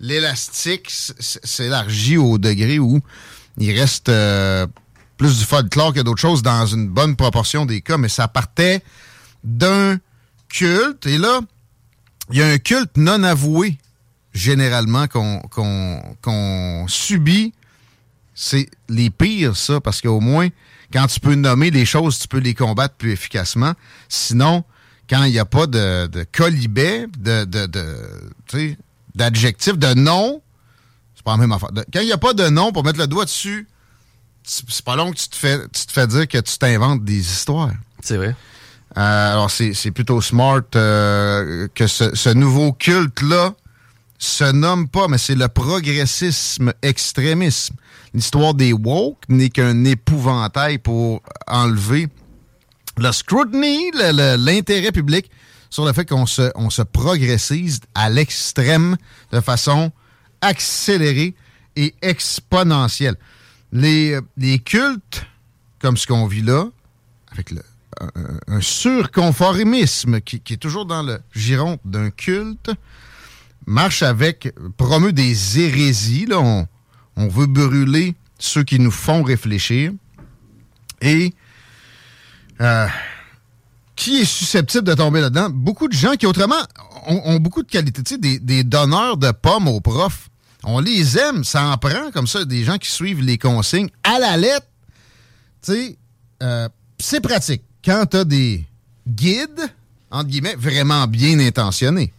l'élastique 0.00 0.90
s'élargit 0.90 2.16
au 2.16 2.38
degré 2.38 2.78
où 2.78 3.00
il 3.58 3.78
reste 3.78 4.08
euh, 4.08 4.66
plus 5.16 5.38
du 5.38 5.44
folklore 5.44 5.92
que 5.92 6.00
d'autres 6.00 6.20
choses 6.20 6.42
dans 6.42 6.66
une 6.66 6.88
bonne 6.88 7.16
proportion 7.16 7.66
des 7.66 7.80
cas, 7.80 7.96
mais 7.98 8.08
ça 8.08 8.28
partait 8.28 8.82
d'un 9.42 9.98
culte. 10.48 11.06
Et 11.06 11.18
là, 11.18 11.40
il 12.30 12.38
y 12.38 12.42
a 12.42 12.46
un 12.46 12.58
culte 12.58 12.96
non 12.96 13.22
avoué, 13.22 13.78
généralement, 14.32 15.06
qu'on 15.08 16.86
subit. 16.88 17.52
C'est 18.34 18.68
les 18.88 19.10
pires, 19.10 19.56
ça, 19.56 19.80
parce 19.80 20.00
qu'au 20.00 20.20
moins, 20.20 20.48
quand 20.92 21.06
tu 21.06 21.20
peux 21.20 21.34
nommer 21.34 21.70
les 21.70 21.86
choses, 21.86 22.18
tu 22.18 22.28
peux 22.28 22.38
les 22.38 22.54
combattre 22.54 22.94
plus 22.94 23.12
efficacement. 23.12 23.74
Sinon, 24.08 24.64
quand 25.08 25.22
il 25.24 25.32
n'y 25.32 25.38
a 25.38 25.44
pas 25.44 25.66
de, 25.66 26.06
de 26.06 26.24
colibet, 26.32 27.06
de, 27.18 27.44
de, 27.44 27.66
de 27.66 28.76
d'adjectif, 29.14 29.78
de 29.78 29.94
nom, 29.94 30.42
c'est 31.14 31.24
pas 31.24 31.32
la 31.32 31.36
même 31.38 31.52
affaire. 31.52 31.70
quand 31.92 32.00
il 32.00 32.06
n'y 32.06 32.12
a 32.12 32.18
pas 32.18 32.32
de 32.34 32.48
nom 32.48 32.72
pour 32.72 32.84
mettre 32.84 32.98
le 32.98 33.06
doigt 33.06 33.24
dessus, 33.24 33.68
c'est 34.44 34.84
pas 34.84 34.96
long 34.96 35.10
que 35.10 35.16
tu 35.16 35.28
te 35.28 35.36
fais, 35.36 35.58
tu 35.72 35.86
te 35.86 35.92
fais 35.92 36.06
dire 36.06 36.28
que 36.28 36.38
tu 36.38 36.58
t'inventes 36.58 37.04
des 37.04 37.18
histoires. 37.18 37.70
C'est 38.02 38.16
vrai. 38.16 38.36
Euh, 38.96 39.32
alors, 39.32 39.50
c'est 39.50 39.90
plutôt 39.90 40.20
smart 40.20 40.62
euh, 40.76 41.66
que 41.74 41.86
ce, 41.86 42.32
nouveau 42.32 42.72
culte-là 42.72 43.54
se 44.18 44.44
nomme 44.52 44.88
pas, 44.88 45.08
mais 45.08 45.18
c'est 45.18 45.34
le 45.34 45.48
progressisme 45.48 46.72
extrémisme. 46.82 47.74
L'histoire 48.12 48.54
des 48.54 48.72
woke 48.72 49.18
n'est 49.28 49.50
qu'un 49.50 49.84
épouvantail 49.84 50.78
pour 50.78 51.22
enlever 51.48 52.08
le 52.96 53.10
scrutiny, 53.10 53.90
l'intérêt 53.92 54.92
public 54.92 55.28
sur 55.68 55.84
le 55.84 55.92
fait 55.92 56.08
qu'on 56.08 56.26
se, 56.26 56.52
on 56.54 56.70
se 56.70 56.82
progressise 56.82 57.80
à 57.96 58.08
l'extrême 58.08 58.96
de 59.32 59.40
façon 59.40 59.90
accélérée 60.40 61.34
et 61.74 61.94
exponentielle. 62.02 63.16
Les, 63.74 64.18
les 64.36 64.60
cultes, 64.60 65.26
comme 65.80 65.96
ce 65.96 66.06
qu'on 66.06 66.26
vit 66.26 66.42
là, 66.42 66.66
avec 67.32 67.50
le, 67.50 67.60
un, 68.46 68.60
surconformisme 68.60 70.20
qui, 70.20 70.36
est 70.36 70.56
toujours 70.56 70.86
dans 70.86 71.02
le 71.02 71.20
giron 71.34 71.78
d'un 71.84 72.10
culte, 72.10 72.70
marche 73.66 74.02
avec, 74.02 74.54
promeut 74.76 75.12
des 75.12 75.60
hérésies. 75.60 76.26
Là, 76.26 76.38
on, 77.16 77.28
veut 77.28 77.46
brûler 77.46 78.14
ceux 78.38 78.62
qui 78.62 78.78
nous 78.78 78.90
font 78.90 79.22
réfléchir. 79.22 79.92
Et 81.00 81.34
euh, 82.60 82.86
qui 83.96 84.20
est 84.20 84.24
susceptible 84.24 84.84
de 84.84 84.94
tomber 84.94 85.20
là-dedans? 85.20 85.50
Beaucoup 85.50 85.88
de 85.88 85.92
gens 85.92 86.14
qui, 86.14 86.26
autrement, 86.26 86.62
ont, 87.06 87.36
beaucoup 87.36 87.62
de 87.62 87.70
qualités. 87.70 88.18
des, 88.18 88.38
des 88.38 88.64
donneurs 88.64 89.16
de 89.16 89.30
pommes 89.32 89.68
aux 89.68 89.80
profs 89.80 90.28
on 90.66 90.80
les 90.80 91.18
aime, 91.18 91.44
ça 91.44 91.66
en 91.66 91.76
prend 91.76 92.10
comme 92.12 92.26
ça, 92.26 92.44
des 92.44 92.64
gens 92.64 92.78
qui 92.78 92.90
suivent 92.90 93.20
les 93.22 93.38
consignes 93.38 93.90
à 94.02 94.18
la 94.18 94.36
lettre. 94.36 94.66
Tu 95.62 95.72
sais, 95.72 95.98
euh, 96.42 96.68
c'est 96.98 97.20
pratique. 97.20 97.62
Quand 97.84 98.06
tu 98.06 98.16
as 98.16 98.24
des 98.24 98.64
guides, 99.06 99.72
entre 100.10 100.28
guillemets, 100.28 100.56
vraiment 100.56 101.06
bien 101.06 101.38
intentionnés 101.38 102.12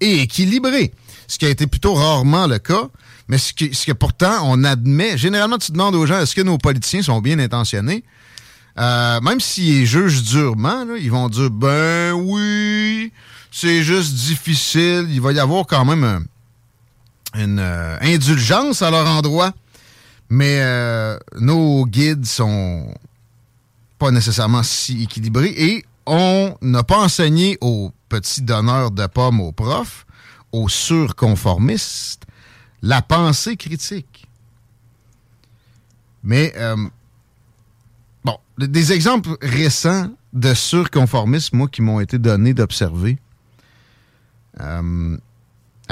et 0.00 0.22
équilibrés, 0.22 0.92
ce 1.26 1.38
qui 1.38 1.46
a 1.46 1.48
été 1.48 1.66
plutôt 1.66 1.94
rarement 1.94 2.46
le 2.46 2.58
cas, 2.58 2.88
mais 3.28 3.38
ce, 3.38 3.52
que 3.52 3.92
pourtant 3.92 4.40
on 4.44 4.64
admet. 4.64 5.16
Généralement, 5.16 5.58
tu 5.58 5.72
demandes 5.72 5.94
aux 5.94 6.06
gens 6.06 6.20
est-ce 6.20 6.34
que 6.34 6.42
nos 6.42 6.58
politiciens 6.58 7.02
sont 7.02 7.20
bien 7.20 7.38
intentionnés? 7.38 8.04
Euh, 8.78 9.20
Même 9.20 9.40
s'ils 9.40 9.86
jugent 9.86 10.22
durement, 10.22 10.84
ils 10.98 11.10
vont 11.10 11.28
dire 11.28 11.50
ben 11.50 12.12
oui, 12.12 13.12
c'est 13.50 13.82
juste 13.82 14.14
difficile. 14.14 15.06
Il 15.10 15.20
va 15.20 15.32
y 15.32 15.38
avoir 15.38 15.66
quand 15.66 15.84
même 15.84 16.04
un 16.04 16.22
une 17.34 17.58
euh, 17.58 17.98
indulgence 18.00 18.82
à 18.82 18.90
leur 18.90 19.06
endroit. 19.06 19.52
Mais 20.28 20.60
euh, 20.60 21.18
nos 21.38 21.84
guides 21.84 22.24
sont 22.24 22.94
pas 23.98 24.10
nécessairement 24.10 24.62
si 24.62 25.02
équilibrés 25.02 25.52
et 25.56 25.84
on 26.06 26.56
n'a 26.62 26.82
pas 26.82 26.98
enseigné 26.98 27.58
aux 27.60 27.92
petits 28.08 28.42
donneurs 28.42 28.90
de 28.90 29.06
pommes 29.06 29.40
aux 29.40 29.52
profs, 29.52 30.06
aux 30.50 30.68
surconformistes, 30.68 32.24
la 32.82 33.02
pensée 33.02 33.56
critique. 33.56 34.26
Mais, 36.24 36.52
euh, 36.56 36.76
bon, 38.24 38.36
des 38.58 38.92
exemples 38.92 39.36
récents 39.42 40.10
de 40.32 40.54
surconformisme, 40.54 41.58
moi, 41.58 41.68
qui 41.68 41.82
m'ont 41.82 42.00
été 42.00 42.18
donnés 42.18 42.54
d'observer, 42.54 43.18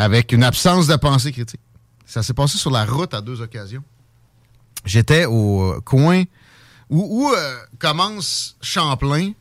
avec 0.00 0.32
une 0.32 0.42
absence 0.42 0.86
de 0.86 0.96
pensée 0.96 1.30
critique. 1.30 1.60
Ça 2.06 2.22
s'est 2.22 2.32
passé 2.32 2.56
sur 2.56 2.70
la 2.70 2.86
route 2.86 3.12
à 3.12 3.20
deux 3.20 3.42
occasions. 3.42 3.82
J'étais 4.86 5.26
au 5.26 5.78
coin 5.84 6.24
où, 6.88 7.30
euh, 7.30 7.56
commence 7.78 8.56
Champlain, 8.62 9.32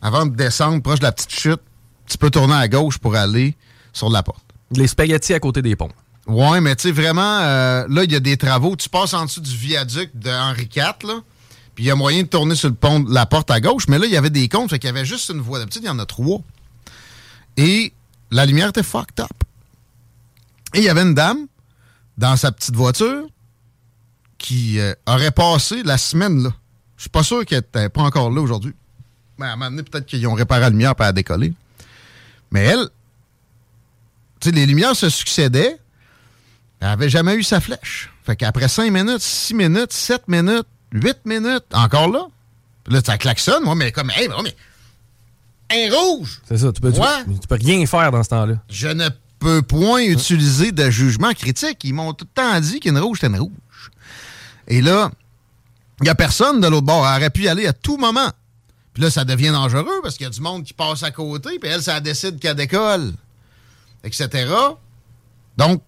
avant 0.00 0.24
de 0.24 0.34
descendre 0.34 0.82
proche 0.82 1.00
de 1.00 1.04
la 1.04 1.12
petite 1.12 1.32
chute, 1.32 1.60
tu 2.06 2.16
peux 2.16 2.30
tourner 2.30 2.54
à 2.54 2.66
gauche 2.66 2.96
pour 2.96 3.14
aller 3.14 3.54
sur 3.92 4.08
la 4.08 4.22
porte. 4.22 4.42
Les 4.70 4.86
spaghettis 4.86 5.34
à 5.34 5.40
côté 5.40 5.60
des 5.60 5.76
ponts. 5.76 5.92
Ouais, 6.26 6.62
mais 6.62 6.74
tu 6.76 6.84
sais, 6.84 6.92
vraiment, 6.92 7.40
euh, 7.40 7.84
là, 7.86 8.04
il 8.04 8.10
y 8.10 8.16
a 8.16 8.20
des 8.20 8.38
travaux. 8.38 8.74
Tu 8.74 8.88
passes 8.88 9.12
en 9.12 9.26
dessous 9.26 9.42
du 9.42 9.54
viaduc 9.54 10.10
de 10.14 10.30
Henri 10.30 10.68
IV, 10.74 11.06
là, 11.06 11.20
puis 11.74 11.84
il 11.84 11.86
y 11.88 11.90
a 11.90 11.94
moyen 11.94 12.22
de 12.22 12.28
tourner 12.28 12.54
sur 12.54 12.70
le 12.70 12.74
pont, 12.74 13.04
la 13.06 13.26
porte 13.26 13.50
à 13.50 13.60
gauche, 13.60 13.86
mais 13.86 13.98
là, 13.98 14.06
il 14.06 14.12
y 14.12 14.16
avait 14.16 14.30
des 14.30 14.48
comptes, 14.48 14.70
fait 14.70 14.78
qu'il 14.78 14.88
y 14.88 14.90
avait 14.90 15.04
juste 15.04 15.28
une 15.28 15.42
voie. 15.42 15.58
D'habitude, 15.58 15.82
il 15.84 15.88
y 15.88 15.90
en 15.90 15.98
a 15.98 16.06
trois. 16.06 16.40
Et 17.58 17.92
la 18.30 18.46
lumière 18.46 18.70
était 18.70 18.82
fucked 18.82 19.20
up. 19.20 19.30
Et 20.74 20.78
il 20.78 20.84
y 20.84 20.88
avait 20.88 21.02
une 21.02 21.14
dame 21.14 21.46
dans 22.18 22.36
sa 22.36 22.52
petite 22.52 22.74
voiture 22.74 23.26
qui 24.38 24.78
euh, 24.78 24.94
aurait 25.06 25.30
passé 25.30 25.82
la 25.82 25.98
semaine 25.98 26.42
là. 26.42 26.50
Je 26.96 27.02
suis 27.02 27.10
pas 27.10 27.22
sûr 27.22 27.44
qu'elle 27.44 27.58
n'était 27.58 27.88
pas 27.88 28.02
encore 28.02 28.30
là 28.30 28.40
aujourd'hui. 28.40 28.74
Mais 29.38 29.46
à 29.46 29.52
un 29.52 29.56
moment 29.56 29.70
donné, 29.70 29.82
peut-être 29.82 30.06
qu'ils 30.06 30.26
ont 30.26 30.32
réparé 30.32 30.60
la 30.62 30.70
lumière 30.70 30.94
pour 30.94 31.04
la 31.04 31.12
décoller. 31.12 31.52
Mais 32.50 32.64
elle, 32.64 32.88
tu 34.40 34.48
sais, 34.48 34.54
les 34.54 34.64
lumières 34.64 34.96
se 34.96 35.10
succédaient. 35.10 35.78
Elle 36.80 36.88
n'avait 36.88 37.10
jamais 37.10 37.34
eu 37.34 37.42
sa 37.42 37.60
flèche. 37.60 38.10
Fait 38.24 38.36
qu'après 38.36 38.68
5 38.68 38.90
minutes, 38.90 39.20
6 39.20 39.54
minutes, 39.54 39.92
7 39.92 40.28
minutes, 40.28 40.66
8 40.92 41.18
minutes, 41.26 41.64
encore 41.72 42.08
là. 42.10 42.26
Là, 42.88 43.00
ça 43.04 43.18
klaxonne, 43.18 43.64
moi, 43.64 43.74
mais 43.74 43.92
comme, 43.92 44.10
hey, 44.10 44.28
mais, 44.28 44.54
un 45.70 45.94
rouge! 45.94 46.40
C'est 46.46 46.58
ça, 46.58 46.72
tu 46.72 46.80
peux, 46.80 46.92
tu, 46.92 47.00
tu, 47.00 47.48
peux 47.48 47.56
rien 47.56 47.84
faire 47.86 48.12
dans 48.12 48.22
ce 48.22 48.28
temps-là. 48.28 48.54
Je 48.70 48.88
ne 48.88 49.08
point 49.60 50.02
utiliser 50.02 50.72
de 50.72 50.90
jugement 50.90 51.32
critique. 51.32 51.82
Ils 51.84 51.94
m'ont 51.94 52.12
tout 52.12 52.26
le 52.26 52.42
temps 52.42 52.60
dit 52.60 52.80
qu'une 52.80 52.98
rouge, 52.98 53.18
c'était 53.20 53.32
une 53.32 53.40
rouge. 53.40 53.90
Et 54.68 54.82
là, 54.82 55.10
il 56.00 56.04
n'y 56.04 56.08
a 56.08 56.14
personne 56.14 56.60
de 56.60 56.66
l'autre 56.66 56.86
bord. 56.86 57.06
Elle 57.06 57.16
aurait 57.16 57.30
pu 57.30 57.42
y 57.42 57.48
aller 57.48 57.66
à 57.66 57.72
tout 57.72 57.96
moment. 57.96 58.30
Puis 58.92 59.02
là, 59.02 59.10
ça 59.10 59.24
devient 59.24 59.50
dangereux 59.50 60.00
parce 60.02 60.16
qu'il 60.16 60.24
y 60.24 60.26
a 60.26 60.30
du 60.30 60.40
monde 60.40 60.64
qui 60.64 60.72
passe 60.72 61.02
à 61.02 61.10
côté, 61.10 61.58
puis 61.58 61.68
elle, 61.68 61.82
ça 61.82 62.00
décide 62.00 62.38
qu'elle 62.38 62.56
décolle, 62.56 63.12
etc. 64.04 64.50
Donc, 65.58 65.82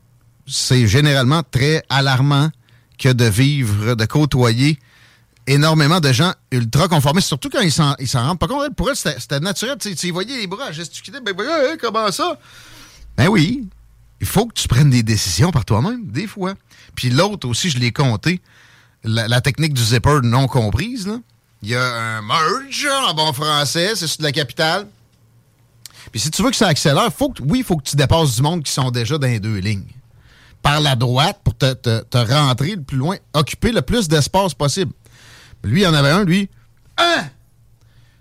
c'est 0.47 0.87
généralement 0.87 1.43
très 1.43 1.83
alarmant 1.89 2.51
que 2.99 3.09
de 3.09 3.25
vivre, 3.25 3.95
de 3.95 4.05
côtoyer 4.05 4.79
énormément 5.47 6.01
de 6.01 6.13
gens 6.13 6.33
ultra 6.53 6.89
conformistes, 6.89 7.29
surtout 7.29 7.49
quand 7.49 7.61
ils 7.61 7.73
s'en, 7.73 7.95
rendent 8.15 8.39
pas 8.39 8.47
compte. 8.47 8.75
Pour 8.75 8.91
eux, 8.91 8.95
c'était, 8.95 9.41
naturel. 9.41 9.79
Tu, 9.79 10.11
voyais 10.11 10.37
les 10.37 10.47
bras 10.47 10.71
gesticuler. 10.73 11.21
Ben, 11.21 11.35
ben, 11.35 11.77
comment 11.81 12.13
ça? 12.13 12.39
Ben 13.19 13.29
oui. 13.29 13.69
Il 14.21 14.27
faut 14.27 14.47
que 14.47 14.55
tu 14.55 14.67
prennes 14.67 14.91
des 14.91 15.03
décisions 15.03 15.51
par 15.51 15.65
toi-même, 15.65 16.07
des 16.07 16.27
fois. 16.27 16.55
Puis 16.95 17.11
l'autre 17.11 17.47
aussi, 17.47 17.69
je 17.69 17.79
l'ai 17.79 17.93
compté 17.93 18.41
la, 19.05 19.41
technique 19.41 19.75
du 19.75 19.83
zipper 19.83 20.21
non 20.23 20.47
comprise. 20.47 21.09
Il 21.63 21.69
y 21.69 21.75
a 21.75 21.83
un 21.83 22.23
merge 22.23 22.89
en 23.09 23.15
bon 23.15 23.33
français, 23.33 23.93
c'est 23.95 24.07
sur 24.07 24.19
de 24.19 24.23
la 24.25 24.33
capitale. 24.33 24.87
Puis 26.11 26.21
si 26.21 26.31
tu 26.31 26.43
veux 26.43 26.51
que 26.51 26.57
ça 26.57 26.69
accélère, 26.69 27.13
faut 27.13 27.31
que, 27.31 27.43
oui, 27.43 27.59
il 27.59 27.65
faut 27.65 27.77
que 27.77 27.89
tu 27.89 27.97
dépasses 27.97 28.37
du 28.37 28.43
monde 28.43 28.63
qui 28.63 28.73
sont 28.73 28.91
déjà 28.91 29.19
dans 29.19 29.27
les 29.27 29.41
deux 29.41 29.59
lignes. 29.59 29.87
Par 30.63 30.81
la 30.81 30.97
droite 30.97 31.41
pour 31.45 31.57
te, 31.57 31.75
te, 31.75 32.17
rentrer 32.17 32.77
le 32.77 32.83
plus 32.83 32.97
loin, 32.97 33.17
occuper 33.35 33.73
le 33.73 33.83
plus 33.83 34.09
d'espace 34.09 34.55
possible. 34.55 34.93
Lui, 35.63 35.81
il 35.83 35.85
y 35.85 35.87
en 35.87 35.95
avait 35.95 36.11
un, 36.11 36.25
lui. 36.25 36.49
Hein? 36.97 37.25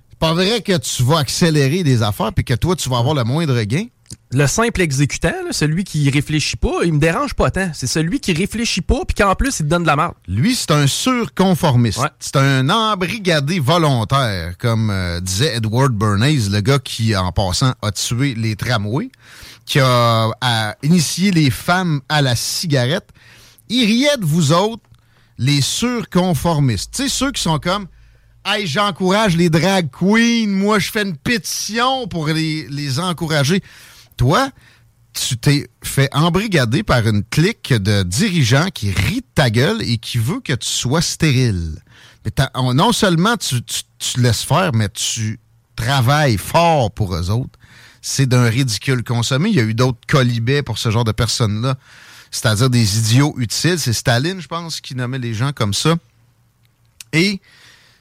C'est 0.10 0.20
pas 0.20 0.34
vrai 0.34 0.62
que 0.62 0.78
tu 0.78 1.04
vas 1.04 1.20
accélérer 1.20 1.84
des 1.84 2.04
affaires 2.04 2.34
puis 2.34 2.44
que 2.44 2.54
toi, 2.54 2.76
tu 2.76 2.90
vas 2.90 2.98
avoir 2.98 3.16
le 3.16 3.24
moindre 3.24 3.62
gain 3.64 3.86
le 4.32 4.46
simple 4.46 4.82
exécutant, 4.82 5.34
celui 5.52 5.86
qui 5.86 6.10
réfléchit 6.10 6.58
pas, 6.58 6.84
il 6.84 6.94
me 6.94 7.00
dérange 7.00 7.34
pas 7.34 7.50
tant. 7.50 7.72
C'est 7.74 7.88
celui 7.88 8.20
qui 8.20 8.34
réfléchit 8.34 8.82
pas 8.82 9.06
puis 9.08 9.16
qu'en 9.16 9.36
plus 9.36 9.60
il 9.60 9.64
te 9.64 9.70
donne 9.70 9.84
de 9.84 9.88
la 9.88 9.96
marde. 9.96 10.16
Lui, 10.28 10.54
c'est 10.54 10.72
un 10.72 10.86
surconformiste. 10.86 12.02
C'est 12.20 12.36
un 12.36 12.70
embrigadé 12.70 13.60
volontaire, 13.60 14.58
comme 14.58 14.90
euh, 14.90 15.22
disait 15.22 15.56
Edward 15.56 15.94
Bernays, 15.94 16.50
le 16.50 16.60
gars 16.60 16.80
qui, 16.80 17.16
en 17.16 17.32
passant, 17.32 17.74
a 17.82 17.92
tué 17.92 18.36
les 18.36 18.58
tramways, 18.58 19.12
qui 19.66 19.80
a, 19.80 20.76
initié 20.84 21.32
les 21.32 21.50
femmes 21.50 22.02
à 22.10 22.22
la 22.22 22.36
cigarette. 22.36 23.10
Il 23.70 23.86
riait 23.86 24.18
de 24.18 24.26
vous 24.26 24.52
autres, 24.52 24.84
les 25.38 25.62
surconformistes. 25.62 26.96
Tu 26.96 27.04
sais, 27.04 27.10
ceux 27.10 27.32
qui 27.32 27.42
sont 27.42 27.60
comme 27.60 27.88
Hey, 28.46 28.66
j'encourage 28.66 29.36
les 29.36 29.50
drag 29.50 29.90
queens, 29.92 30.48
moi 30.48 30.80
je 30.80 30.90
fais 30.90 31.04
une 31.04 31.18
pétition 31.18 32.08
pour 32.08 32.28
les, 32.28 32.66
les 32.70 33.00
encourager. 33.00 33.62
Toi, 34.18 34.50
tu 35.14 35.38
t'es 35.38 35.70
fait 35.84 36.10
embrigader 36.14 36.84
par 36.84 37.08
une 37.08 37.24
clique 37.24 37.74
de 37.74 38.04
dirigeants 38.04 38.70
qui 38.74 38.92
rit 38.92 39.24
ta 39.36 39.50
gueule 39.50 39.82
et 39.82 39.98
qui 39.98 40.18
veut 40.18 40.42
que 40.42 40.54
tu 40.54 40.68
sois 40.68 41.02
stérile. 41.02 41.76
Mais 42.26 42.32
non 42.74 42.92
seulement 42.92 43.38
tu, 43.38 43.62
tu, 43.64 44.20
laisses 44.20 44.44
faire, 44.44 44.74
mais 44.74 44.90
tu 44.90 45.40
travailles 45.76 46.38
fort 46.38 46.92
pour 46.92 47.16
eux 47.16 47.30
autres. 47.30 47.58
C'est 48.02 48.26
d'un 48.26 48.50
ridicule 48.50 49.04
consommé. 49.04 49.50
Il 49.50 49.56
y 49.56 49.60
a 49.60 49.64
eu 49.64 49.74
d'autres 49.74 50.00
colibets 50.08 50.62
pour 50.62 50.78
ce 50.78 50.92
genre 50.92 51.04
de 51.04 51.12
personnes-là, 51.12 51.76
c'est-à-dire 52.32 52.70
des 52.70 53.00
idiots 53.00 53.34
utiles. 53.38 53.80
C'est 53.80 53.94
Staline, 53.94 54.42
je 54.42 54.48
pense, 54.48 54.82
qui 54.82 54.96
nommait 54.96 55.20
les 55.20 55.34
gens 55.34 55.52
comme 55.52 55.74
ça. 55.74 55.96
Et 57.14 57.42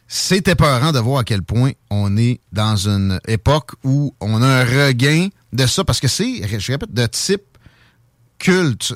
c'est 0.08 0.48
épeurant 0.48 0.92
de 0.92 0.98
voir 0.98 1.20
à 1.20 1.24
quel 1.24 1.42
point 1.42 1.72
on 1.90 2.16
est 2.16 2.40
dans 2.52 2.88
une 2.88 3.20
époque 3.26 3.72
où 3.84 4.14
on 4.20 4.42
a 4.42 4.46
un 4.46 4.64
regain 4.64 5.28
de 5.56 5.66
ça, 5.66 5.84
parce 5.84 6.00
que 6.00 6.08
c'est, 6.08 6.46
je 6.58 6.72
répète, 6.72 6.92
de 6.92 7.06
type 7.06 7.42
culte, 8.38 8.94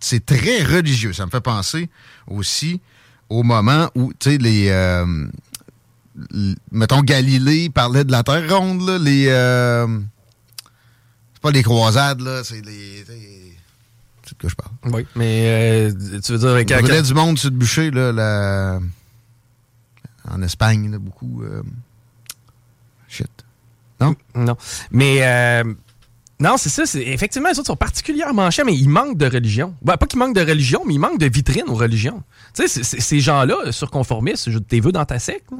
c'est 0.00 0.26
très 0.26 0.62
religieux. 0.62 1.12
Ça 1.12 1.24
me 1.24 1.30
fait 1.30 1.40
penser 1.40 1.88
aussi 2.26 2.80
au 3.28 3.42
moment 3.42 3.90
où, 3.94 4.12
tu 4.18 4.30
sais, 4.30 4.38
les... 4.38 4.68
Euh, 4.68 5.26
mettons, 6.70 7.00
Galilée 7.02 7.70
parlait 7.70 8.04
de 8.04 8.12
la 8.12 8.22
Terre 8.22 8.54
ronde, 8.54 8.86
là, 8.86 8.98
les... 8.98 9.28
Euh, 9.28 9.86
c'est 11.34 11.42
pas 11.42 11.50
les 11.50 11.62
croisades, 11.62 12.20
là, 12.20 12.42
c'est 12.44 12.64
les... 12.64 13.04
C'est 14.26 14.34
de 14.36 14.40
quoi 14.40 14.50
je 14.50 14.54
parle. 14.54 14.94
Oui, 14.94 15.06
mais 15.16 15.88
euh, 15.88 16.20
tu 16.20 16.32
veux 16.32 16.38
dire... 16.38 16.48
Avec 16.50 16.70
le 16.70 17.02
du 17.02 17.14
monde 17.14 17.38
sur 17.38 17.50
le 17.50 17.56
bûcher, 17.56 17.90
là, 17.90 18.12
la 18.12 18.80
en 20.30 20.42
Espagne, 20.42 20.96
beaucoup. 20.98 21.42
Euh, 21.42 21.62
shit. 23.08 23.30
Non? 24.00 24.14
Non. 24.34 24.56
Mais. 24.90 25.64
Non, 26.40 26.56
c'est 26.56 26.70
ça. 26.70 26.98
Effectivement, 26.98 27.50
les 27.50 27.58
autres 27.58 27.66
sont 27.66 27.76
particulièrement 27.76 28.50
chers, 28.50 28.64
mais 28.64 28.74
ils 28.74 28.88
manquent 28.88 29.18
de 29.18 29.26
religion. 29.26 29.74
pas 29.84 29.98
qu'ils 29.98 30.18
manquent 30.18 30.34
de 30.34 30.40
religion, 30.40 30.82
mais 30.86 30.94
ils 30.94 30.98
manquent 30.98 31.20
de 31.20 31.28
vitrine 31.28 31.64
aux 31.68 31.74
religions. 31.74 32.22
Tu 32.54 32.66
sais, 32.66 32.82
ces 32.82 33.20
gens-là, 33.20 33.70
surconformistes, 33.70 34.48
t'es 34.66 34.80
vu 34.80 34.90
dans 34.90 35.04
ta 35.04 35.18
secte? 35.18 35.50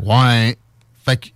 Ouais. 0.00 0.58
Fait 1.04 1.16
que, 1.16 1.28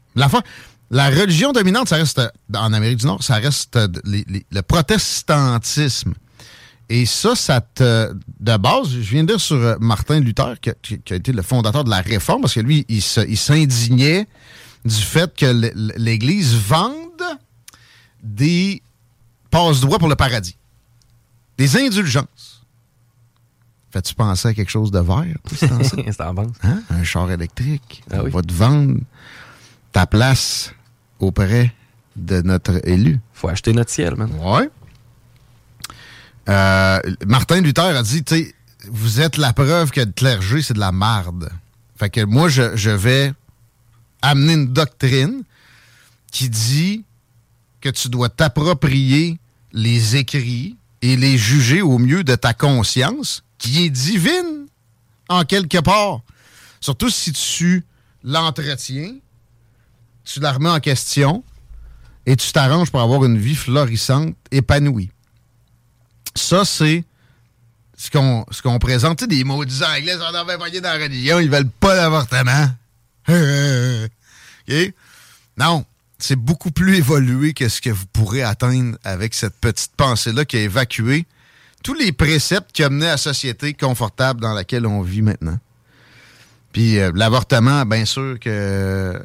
la 0.91 1.09
religion 1.09 1.53
dominante, 1.53 1.89
ça 1.89 1.97
reste, 1.97 2.21
en 2.53 2.73
Amérique 2.73 2.99
du 2.99 3.07
Nord, 3.07 3.23
ça 3.23 3.37
reste 3.37 3.79
le 4.05 4.61
protestantisme. 4.63 6.15
Et 6.89 7.07
ça, 7.07 7.37
ça 7.37 7.61
te. 7.61 8.13
De 8.41 8.57
base, 8.57 8.91
je 8.91 8.99
viens 8.99 9.23
de 9.23 9.29
dire 9.29 9.41
sur 9.41 9.55
euh, 9.55 9.77
Martin 9.79 10.19
Luther, 10.19 10.57
qui, 10.61 10.71
a 10.71 11.15
été 11.15 11.31
le 11.31 11.43
fondateur 11.43 11.85
de 11.85 11.91
la 11.91 12.01
réforme, 12.01 12.41
parce 12.41 12.55
que 12.55 12.61
lui, 12.61 12.85
il 12.89 13.01
s'indignait 13.01 14.27
du 14.85 14.97
fait 14.97 15.33
que 15.37 15.71
l'Église 15.97 16.57
vende 16.57 17.10
des 18.23 18.83
passe-droits 19.51 19.99
pour 19.99 20.09
le 20.09 20.17
paradis. 20.17 20.57
Des 21.59 21.77
indulgences. 21.77 22.65
Fais-tu 23.91 24.15
penser 24.15 24.49
à 24.49 24.55
quelque 24.55 24.71
chose 24.71 24.91
de 24.91 25.01
vert? 25.01 25.37
C'est 25.55 25.71
en 26.23 26.45
hein? 26.63 26.83
Un 26.91 27.05
char 27.05 27.31
électrique. 27.31 28.03
Ah 28.11 28.23
On 28.23 28.29
va 28.29 28.43
te 28.43 28.53
vendre 28.53 29.01
ta 29.93 30.07
place 30.07 30.73
auprès 31.19 31.75
de 32.17 32.41
notre 32.43 32.87
élu. 32.89 33.21
Faut 33.35 33.49
acheter 33.49 33.73
notre 33.73 33.91
ciel, 33.91 34.15
man. 34.15 34.31
Ouais. 34.41 34.71
Euh, 36.49 37.01
Martin 37.27 37.61
Luther 37.61 37.97
a 37.97 38.03
dit, 38.03 38.25
tu 38.25 38.55
vous 38.89 39.21
êtes 39.21 39.37
la 39.37 39.53
preuve 39.53 39.91
que 39.91 40.01
le 40.01 40.13
clergé, 40.13 40.63
c'est 40.63 40.75
de 40.75 40.81
la 40.81 40.93
marde. 40.93 41.51
Fait 41.97 42.09
que 42.09 42.25
moi, 42.25 42.49
je, 42.49 42.91
vais 42.91 43.33
amener 44.23 44.55
une 44.55 44.73
doctrine 44.73 45.43
qui 46.33 46.49
dit 46.49 47.05
que 47.81 47.89
tu 47.89 48.09
dois 48.09 48.29
t'approprier 48.29 49.39
les 49.73 50.17
écrits 50.17 50.77
et 51.03 51.17
les 51.17 51.39
juger 51.39 51.83
au 51.83 51.99
mieux 51.99 52.25
de 52.25 52.35
ta 52.35 52.53
conscience, 52.53 53.43
qui 53.59 53.85
est 53.85 53.91
divine 53.91 54.67
en 55.29 55.45
quelque 55.45 55.79
part. 55.79 56.21
Surtout 56.81 57.11
si 57.11 57.33
tu 57.33 57.85
l'entretiens, 58.23 59.15
tu 60.25 60.41
la 60.41 60.53
remets 60.53 60.71
en 60.71 60.81
question 60.81 61.43
et 62.27 62.37
tu 62.37 62.53
t'arranges 62.53 62.91
pour 62.91 63.01
avoir 63.01 63.25
une 63.25 63.39
vie 63.39 63.55
florissante, 63.55 64.35
épanouie. 64.51 65.11
Ça, 66.35 66.65
c'est 66.65 67.05
ce 67.97 68.11
qu'on 68.11 68.45
qu'on 68.63 68.79
présente. 68.79 69.25
Des 69.25 69.45
mots 69.45 69.63
anglais, 69.63 70.17
on 70.21 70.35
avait 70.35 70.81
dans 70.81 70.89
la 70.89 70.95
religion, 70.95 71.39
ils 71.39 71.51
veulent 71.51 71.69
pas 71.69 71.97
d'avortement. 71.97 72.69
OK? 74.69 74.95
Non, 75.57 75.85
c'est 76.23 76.37
beaucoup 76.37 76.71
plus 76.71 76.97
évolué 76.97 77.53
que 77.53 77.69
ce 77.69 77.81
que 77.81 77.91
vous 77.91 78.07
pourrez 78.13 78.43
atteindre 78.43 78.97
avec 79.05 79.35
cette 79.35 79.57
petite 79.61 79.93
pensée-là 79.97 80.45
qui 80.45 80.57
a 80.57 80.61
évacué 80.61 81.27
tous 81.83 81.95
les 81.95 82.13
préceptes 82.13 82.73
qui 82.73 82.83
amenaient 82.83 83.09
à 83.09 83.13
la 83.13 83.17
société 83.17 83.75
confortable 83.75 84.41
dans 84.41 84.53
laquelle 84.53 84.87
on 84.87 85.03
vit 85.03 85.23
maintenant. 85.23 85.59
Puis 86.73 86.99
euh, 86.99 87.11
l'avortement, 87.15 87.85
bien 87.85 88.05
sûr 88.05 88.39
que 88.39 89.21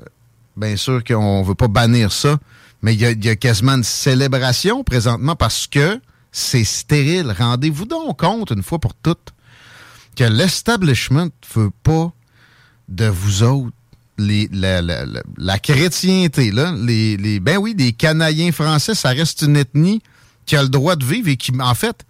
bien 0.56 0.78
sûr 0.78 1.04
qu'on 1.04 1.44
veut 1.44 1.56
pas 1.56 1.68
bannir 1.68 2.12
ça, 2.12 2.38
mais 2.82 2.94
il 2.94 3.26
y, 3.26 3.30
a 3.30 3.36
quasiment 3.36 3.74
une 3.74 3.84
célébration 3.84 4.84
présentement 4.84 5.36
parce 5.36 5.68
que 5.68 6.00
c'est 6.32 6.64
stérile. 6.64 7.34
Rendez-vous 7.38 7.86
donc 7.86 8.20
compte 8.20 8.52
une 8.52 8.64
fois 8.64 8.80
pour 8.80 8.94
toutes 8.94 9.34
que 10.16 10.24
l'establishment 10.24 11.30
veut 11.56 11.72
pas 11.84 12.12
de 12.88 13.08
vous 13.08 13.44
autres 13.44 13.76
les, 14.18 14.48
la, 14.52 15.60
chrétienté, 15.60 16.52
là, 16.52 16.74
les, 16.78 17.18
les, 17.18 17.40
ben 17.40 17.58
oui, 17.58 17.76
des 17.76 17.94
Canadiens 17.94 18.52
français, 18.52 18.96
ça 18.96 19.10
reste 19.10 19.42
une 19.42 19.58
ethnie 19.58 20.02
qui 20.46 20.56
a 20.56 20.64
le 20.64 20.70
droit 20.70 20.96
de 20.96 21.06
vivre 21.06 21.28
et 21.28 21.38
qui, 21.38 21.52
en 21.60 21.74
fait, 21.74 22.06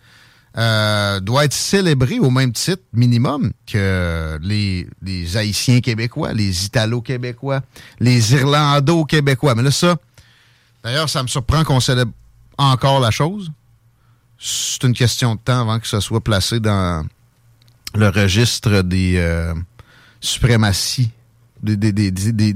euh, 0.57 1.19
doit 1.19 1.45
être 1.45 1.53
célébrée 1.53 2.19
au 2.19 2.29
même 2.29 2.53
titre 2.53 2.83
minimum 2.93 3.51
que 3.67 4.39
les, 4.41 4.88
les 5.01 5.35
Haïtiens 5.35 5.81
québécois, 5.81 6.31
les 6.33 6.65
Italo-québécois, 6.65 7.62
les 8.00 8.33
Irlando-québécois. 8.33 9.55
Mais 9.55 9.63
là, 9.63 9.71
ça, 9.71 9.97
d'ailleurs, 10.83 11.09
ça 11.09 11.24
me 11.24 11.27
surprend 11.27 11.63
qu'on 11.63 11.79
célèbre 11.79 12.12
encore 12.57 13.00
la 13.00 13.12
chose. 13.12 13.51
C'est 14.39 14.83
une 14.83 14.93
question 14.93 15.35
de 15.35 15.39
temps 15.39 15.62
avant 15.62 15.79
que 15.79 15.88
ça 15.88 16.00
soit 16.01 16.21
placé 16.21 16.59
dans 16.59 17.05
le 17.93 18.09
registre 18.09 18.81
des 18.81 19.15
euh, 19.17 19.53
suprématies 20.19 21.12
des, 21.65 22.55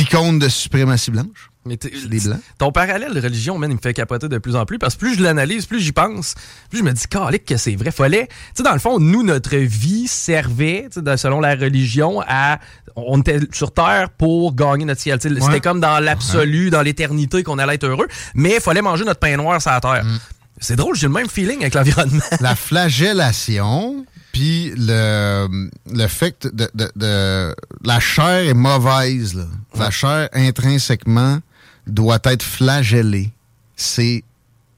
icônes 0.00 0.38
de 0.38 0.48
suprématie 0.48 1.10
blanche. 1.10 1.50
Mais 1.64 1.76
des 1.76 2.20
blancs. 2.20 2.40
Ton 2.56 2.72
parallèle 2.72 3.12
de 3.12 3.20
religion, 3.20 3.58
man, 3.58 3.70
il 3.70 3.74
me 3.74 3.80
fait 3.80 3.92
capoter 3.92 4.28
de 4.28 4.38
plus 4.38 4.56
en 4.56 4.64
plus 4.64 4.78
parce 4.78 4.94
que 4.94 5.00
plus 5.00 5.16
je 5.16 5.22
l'analyse, 5.22 5.66
plus 5.66 5.80
j'y 5.80 5.92
pense, 5.92 6.34
plus 6.70 6.78
je 6.78 6.84
me 6.84 6.92
dis, 6.92 7.06
calique, 7.08 7.44
que 7.44 7.56
c'est 7.56 7.76
vrai. 7.76 7.90
Fallait, 7.90 8.26
tu 8.26 8.34
sais, 8.54 8.62
dans 8.62 8.72
le 8.72 8.78
fond, 8.78 8.98
nous, 8.98 9.22
notre 9.22 9.56
vie 9.56 10.08
servait, 10.08 10.88
selon 11.16 11.40
la 11.40 11.54
religion, 11.54 12.22
à. 12.26 12.58
On 13.00 13.20
était 13.20 13.38
sur 13.52 13.72
Terre 13.72 14.10
pour 14.10 14.56
gagner 14.56 14.84
notre 14.84 15.00
ciel. 15.00 15.20
C'était 15.20 15.60
comme 15.60 15.78
dans 15.78 16.00
l'absolu, 16.00 16.70
dans 16.70 16.82
l'éternité 16.82 17.44
qu'on 17.44 17.58
allait 17.58 17.74
être 17.74 17.86
heureux, 17.86 18.08
mais 18.34 18.54
il 18.56 18.60
fallait 18.60 18.82
manger 18.82 19.04
notre 19.04 19.20
pain 19.20 19.36
noir 19.36 19.62
sur 19.62 19.70
la 19.70 19.80
Terre. 19.80 20.04
Mm. 20.04 20.18
C'est 20.60 20.76
drôle, 20.76 20.96
j'ai 20.96 21.06
le 21.06 21.12
même 21.12 21.28
feeling 21.28 21.60
avec 21.60 21.74
l'environnement. 21.74 22.22
La 22.40 22.54
flagellation, 22.56 24.04
puis 24.38 24.72
le, 24.76 25.68
le 25.92 26.06
fait 26.06 26.46
de, 26.46 26.70
de, 26.94 27.54
la 27.82 27.98
chair 27.98 28.48
est 28.48 28.54
mauvaise. 28.54 29.34
Là. 29.34 29.46
La 29.76 29.90
chair 29.90 30.28
intrinsèquement 30.32 31.40
doit 31.88 32.20
être 32.22 32.44
flagellée. 32.44 33.32
C'est 33.74 34.22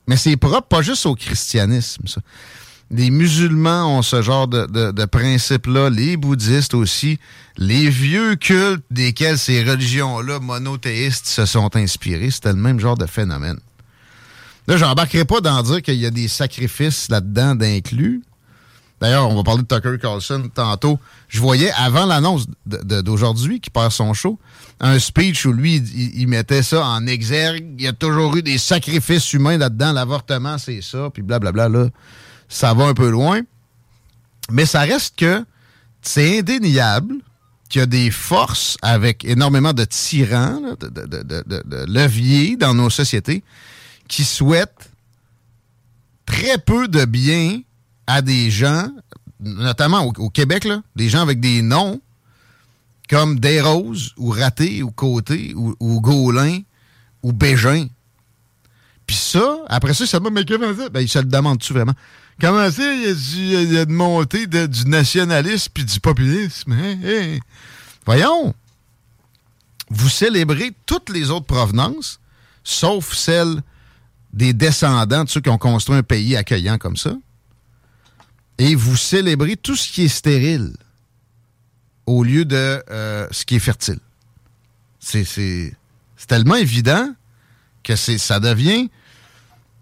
mais 0.06 0.16
c'est 0.16 0.38
propre 0.38 0.66
pas 0.68 0.80
juste 0.80 1.04
au 1.04 1.14
christianisme 1.14 2.06
ça. 2.06 2.22
Les 2.90 3.10
musulmans 3.10 3.98
ont 3.98 4.02
ce 4.02 4.22
genre 4.22 4.48
de, 4.48 4.64
de, 4.64 4.92
de 4.92 5.04
principe-là, 5.04 5.90
les 5.90 6.16
bouddhistes 6.16 6.72
aussi, 6.72 7.20
les 7.58 7.90
vieux 7.90 8.36
cultes 8.36 8.82
desquels 8.90 9.38
ces 9.38 9.62
religions-là 9.62 10.40
monothéistes 10.40 11.26
se 11.26 11.44
sont 11.44 11.76
inspirés, 11.76 12.30
c'était 12.30 12.54
le 12.54 12.58
même 12.58 12.80
genre 12.80 12.96
de 12.96 13.06
phénomène. 13.06 13.60
Là, 14.66 14.78
j'embarquerai 14.78 15.26
pas 15.26 15.40
dans 15.42 15.62
dire 15.62 15.82
qu'il 15.82 15.96
y 15.96 16.06
a 16.06 16.10
des 16.10 16.28
sacrifices 16.28 17.10
là-dedans 17.10 17.54
d'inclus, 17.54 18.22
D'ailleurs, 19.00 19.30
on 19.30 19.34
va 19.34 19.42
parler 19.42 19.62
de 19.62 19.66
Tucker 19.66 19.96
Carlson 19.98 20.50
tantôt. 20.54 20.98
Je 21.28 21.40
voyais, 21.40 21.72
avant 21.72 22.04
l'annonce 22.04 22.46
d'aujourd'hui, 22.66 23.60
qui 23.60 23.70
perd 23.70 23.92
son 23.92 24.12
show, 24.12 24.38
un 24.78 24.98
speech 24.98 25.46
où 25.46 25.52
lui, 25.52 25.76
il, 25.76 26.28
mettait 26.28 26.62
ça 26.62 26.84
en 26.84 27.06
exergue. 27.06 27.74
Il 27.78 27.84
y 27.84 27.88
a 27.88 27.94
toujours 27.94 28.36
eu 28.36 28.42
des 28.42 28.58
sacrifices 28.58 29.32
humains 29.32 29.56
là-dedans. 29.56 29.92
L'avortement, 29.92 30.58
c'est 30.58 30.82
ça, 30.82 31.08
puis 31.12 31.22
blablabla. 31.22 31.68
Là, 31.70 31.88
ça 32.48 32.74
va 32.74 32.84
un 32.84 32.94
peu 32.94 33.08
loin. 33.08 33.40
Mais 34.50 34.66
ça 34.66 34.80
reste 34.80 35.16
que 35.16 35.44
c'est 36.02 36.40
indéniable 36.40 37.14
qu'il 37.70 37.80
y 37.80 37.82
a 37.82 37.86
des 37.86 38.10
forces 38.10 38.76
avec 38.82 39.24
énormément 39.24 39.72
de 39.72 39.84
tyrans, 39.84 40.74
de, 40.78 40.88
de 40.88 41.84
leviers 41.86 42.56
dans 42.56 42.74
nos 42.74 42.90
sociétés 42.90 43.44
qui 44.08 44.24
souhaitent 44.24 44.90
très 46.26 46.58
peu 46.58 46.88
de 46.88 47.04
bien 47.04 47.60
à 48.06 48.22
des 48.22 48.50
gens, 48.50 48.88
notamment 49.40 50.04
au, 50.04 50.30
Québec, 50.30 50.66
des 50.96 51.08
gens 51.08 51.22
avec 51.22 51.40
des 51.40 51.62
noms 51.62 52.00
comme 53.08 53.40
Desroses 53.40 54.12
ou 54.16 54.30
Raté 54.30 54.82
ou 54.82 54.90
Côté 54.90 55.52
ou, 55.54 56.00
Gaulin 56.00 56.60
ou 57.22 57.32
Bégin. 57.32 57.86
Puis 59.06 59.16
ça, 59.16 59.58
après 59.68 59.94
ça, 59.94 60.06
ça 60.06 60.20
m'a 60.20 60.30
mais 60.30 60.44
comment 60.44 60.74
ça? 60.76 60.88
Ben, 60.88 61.06
se 61.06 61.18
le 61.18 61.24
demande-tu 61.24 61.72
vraiment? 61.72 61.94
Comment 62.40 62.70
ça, 62.70 62.94
il 62.94 63.50
y 63.50 63.76
a, 63.76 63.82
une 63.82 63.92
montée 63.92 64.46
de, 64.46 64.66
du 64.66 64.86
nationalisme 64.86 65.70
puis 65.74 65.84
du 65.84 65.98
populisme? 65.98 66.72
Hein? 66.72 66.98
Hein? 67.04 67.38
Voyons! 68.06 68.54
Vous 69.90 70.08
célébrez 70.08 70.70
toutes 70.86 71.10
les 71.10 71.30
autres 71.30 71.46
provenances, 71.46 72.20
sauf 72.62 73.14
celles 73.14 73.60
des 74.32 74.52
descendants 74.52 75.24
de 75.24 75.28
ceux 75.28 75.40
qui 75.40 75.50
ont 75.50 75.58
construit 75.58 75.96
un 75.96 76.04
pays 76.04 76.36
accueillant 76.36 76.78
comme 76.78 76.96
ça 76.96 77.12
et 78.60 78.74
vous 78.74 78.96
célébrez 78.96 79.56
tout 79.56 79.74
ce 79.74 79.90
qui 79.90 80.04
est 80.04 80.08
stérile 80.08 80.74
au 82.04 82.22
lieu 82.22 82.44
de 82.44 82.82
euh, 82.90 83.26
ce 83.30 83.46
qui 83.46 83.56
est 83.56 83.60
fertile. 83.60 83.98
C'est 85.00 85.74
tellement 86.28 86.56
évident 86.56 87.08
que 87.82 87.96
ça 87.96 88.38
devient. 88.38 88.90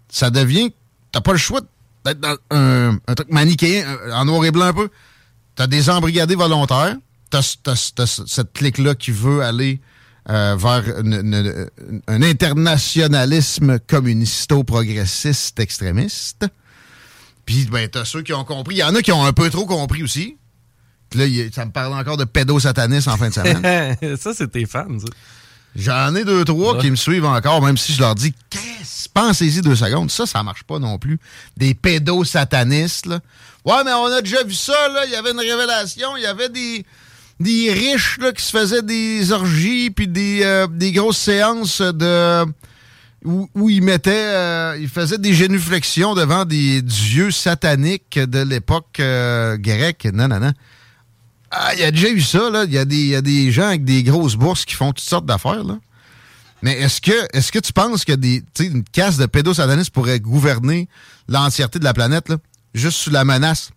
Ça 0.07 0.29
devient. 0.29 0.71
T'as 1.11 1.19
pas 1.19 1.33
le 1.33 1.37
choix 1.37 1.59
d'être 2.05 2.21
dans 2.21 2.37
un, 2.51 2.97
truc 3.15 3.29
manichéen, 3.29 3.85
euh, 3.85 4.13
en 4.13 4.23
noir 4.23 4.45
et 4.45 4.51
blanc 4.51 4.67
un 4.67 4.73
peu. 4.73 4.89
T'as 5.55 5.67
des 5.67 5.89
embrigadés 5.89 6.35
volontaires. 6.35 6.95
T'as 7.29 7.41
cette 7.41 8.53
clique-là 8.53 8.95
qui 8.95 9.11
veut 9.11 9.41
aller 9.41 9.81
euh, 10.29 10.55
vers 10.57 10.85
un 12.07 12.21
internationalisme 12.23 13.77
communisto-progressiste 13.79 15.59
extrémiste. 15.59 16.47
Puis, 17.49 17.65
ben, 17.65 17.89
t'as 17.89 18.05
ceux 18.05 18.21
qui 18.21 18.31
ont 18.31 18.43
compris. 18.43 18.75
Il 18.75 18.77
y 18.77 18.83
en 18.83 18.93
a 18.93 19.01
qui 19.01 19.11
ont 19.11 19.25
un 19.25 19.33
peu 19.33 19.49
trop 19.49 19.65
compris 19.65 20.03
aussi. 20.03 20.37
Puis 21.09 21.19
là, 21.19 21.49
ça 21.51 21.65
me 21.65 21.71
parle 21.71 21.95
encore 21.95 22.15
de 22.15 22.23
pédosatanisme 22.23 23.09
en 23.09 23.17
fin 23.17 23.29
de 23.29 23.33
semaine. 23.33 23.97
ça, 24.17 24.35
c'est 24.35 24.51
tes 24.51 24.67
fans, 24.67 24.99
ça. 24.99 25.07
J'en 25.75 26.13
ai 26.13 26.23
deux, 26.25 26.45
trois 26.45 26.79
qui 26.79 26.91
me 26.91 26.95
suivent 26.95 27.25
encore, 27.25 27.63
même 27.63 27.75
si 27.75 27.91
je 27.93 28.01
leur 28.01 28.13
dis, 28.13 28.35
qu'est-ce, 28.51 29.09
pensez-y 29.09 29.61
deux 29.61 29.75
secondes. 29.75 30.11
Ça, 30.11 30.27
ça 30.27 30.43
marche 30.43 30.61
pas 30.61 30.77
non 30.77 30.99
plus. 30.99 31.17
Des 31.57 31.73
pédosatanistes, 31.73 33.07
là. 33.07 33.19
Ouais, 33.65 33.83
mais 33.83 33.93
on 33.93 34.05
a 34.05 34.21
déjà 34.21 34.43
vu 34.43 34.53
ça, 34.53 34.87
là. 34.93 35.05
Il 35.07 35.11
y 35.11 35.15
avait 35.15 35.31
une 35.31 35.39
révélation. 35.39 36.17
Il 36.17 36.21
y 36.21 36.27
avait 36.27 36.49
des, 36.49 36.85
des 37.39 37.73
riches, 37.73 38.19
là, 38.19 38.31
qui 38.31 38.45
se 38.45 38.51
faisaient 38.51 38.83
des 38.83 39.31
orgies 39.31 39.89
puis 39.89 40.07
des, 40.07 40.41
euh, 40.43 40.67
des 40.67 40.91
grosses 40.91 41.17
séances 41.17 41.81
de 41.81 42.45
où, 43.25 43.69
il 43.69 43.81
mettait, 43.81 44.11
euh, 44.11 44.77
il 44.79 44.87
faisait 44.87 45.17
des 45.17 45.33
génuflexions 45.33 46.15
devant 46.15 46.45
des 46.45 46.81
dieux 46.81 47.31
sataniques 47.31 48.17
de 48.17 48.39
l'époque 48.39 48.99
euh, 48.99 49.57
grecque. 49.57 50.07
Non, 50.13 50.27
non, 50.27 50.39
non. 50.39 50.53
Ah, 51.51 51.73
il 51.73 51.81
y 51.81 51.83
a 51.83 51.91
déjà 51.91 52.09
eu 52.09 52.21
ça, 52.21 52.49
là. 52.49 52.63
Il 52.65 52.73
y, 52.73 52.77
a 52.77 52.85
des, 52.85 53.21
des 53.21 53.51
gens 53.51 53.67
avec 53.67 53.83
des 53.83 54.03
grosses 54.03 54.35
bourses 54.35 54.65
qui 54.65 54.75
font 54.75 54.93
toutes 54.93 54.99
sortes 54.99 55.25
d'affaires, 55.25 55.63
là. 55.63 55.79
Mais 56.61 56.73
est-ce 56.73 56.99
que, 56.99 57.27
est-ce 57.33 57.51
que 57.51 57.59
tu 57.59 57.71
penses 57.71 58.03
que 58.03 58.11
des, 58.11 58.43
une 58.59 58.83
casse 58.83 59.17
de 59.17 59.25
pédosatanistes 59.25 59.91
pourrait 59.91 60.19
gouverner 60.19 60.89
l'entièreté 61.29 61.79
de 61.79 61.85
la 61.85 61.93
planète, 61.93 62.27
là, 62.27 62.37
juste 62.73 62.97
sous 62.97 63.09
la 63.11 63.23
menace? 63.23 63.71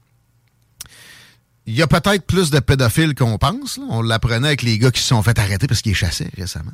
Il 1.66 1.74
y 1.74 1.82
a 1.82 1.86
peut-être 1.86 2.26
plus 2.26 2.50
de 2.50 2.58
pédophiles 2.58 3.14
qu'on 3.14 3.38
pense. 3.38 3.78
On 3.88 4.02
l'apprenait 4.02 4.48
avec 4.48 4.62
les 4.62 4.78
gars 4.78 4.90
qui 4.90 5.00
se 5.00 5.08
sont 5.08 5.22
fait 5.22 5.38
arrêter 5.38 5.68
parce 5.68 5.80
qu'ils 5.80 5.94
chassaient 5.94 6.30
récemment. 6.36 6.72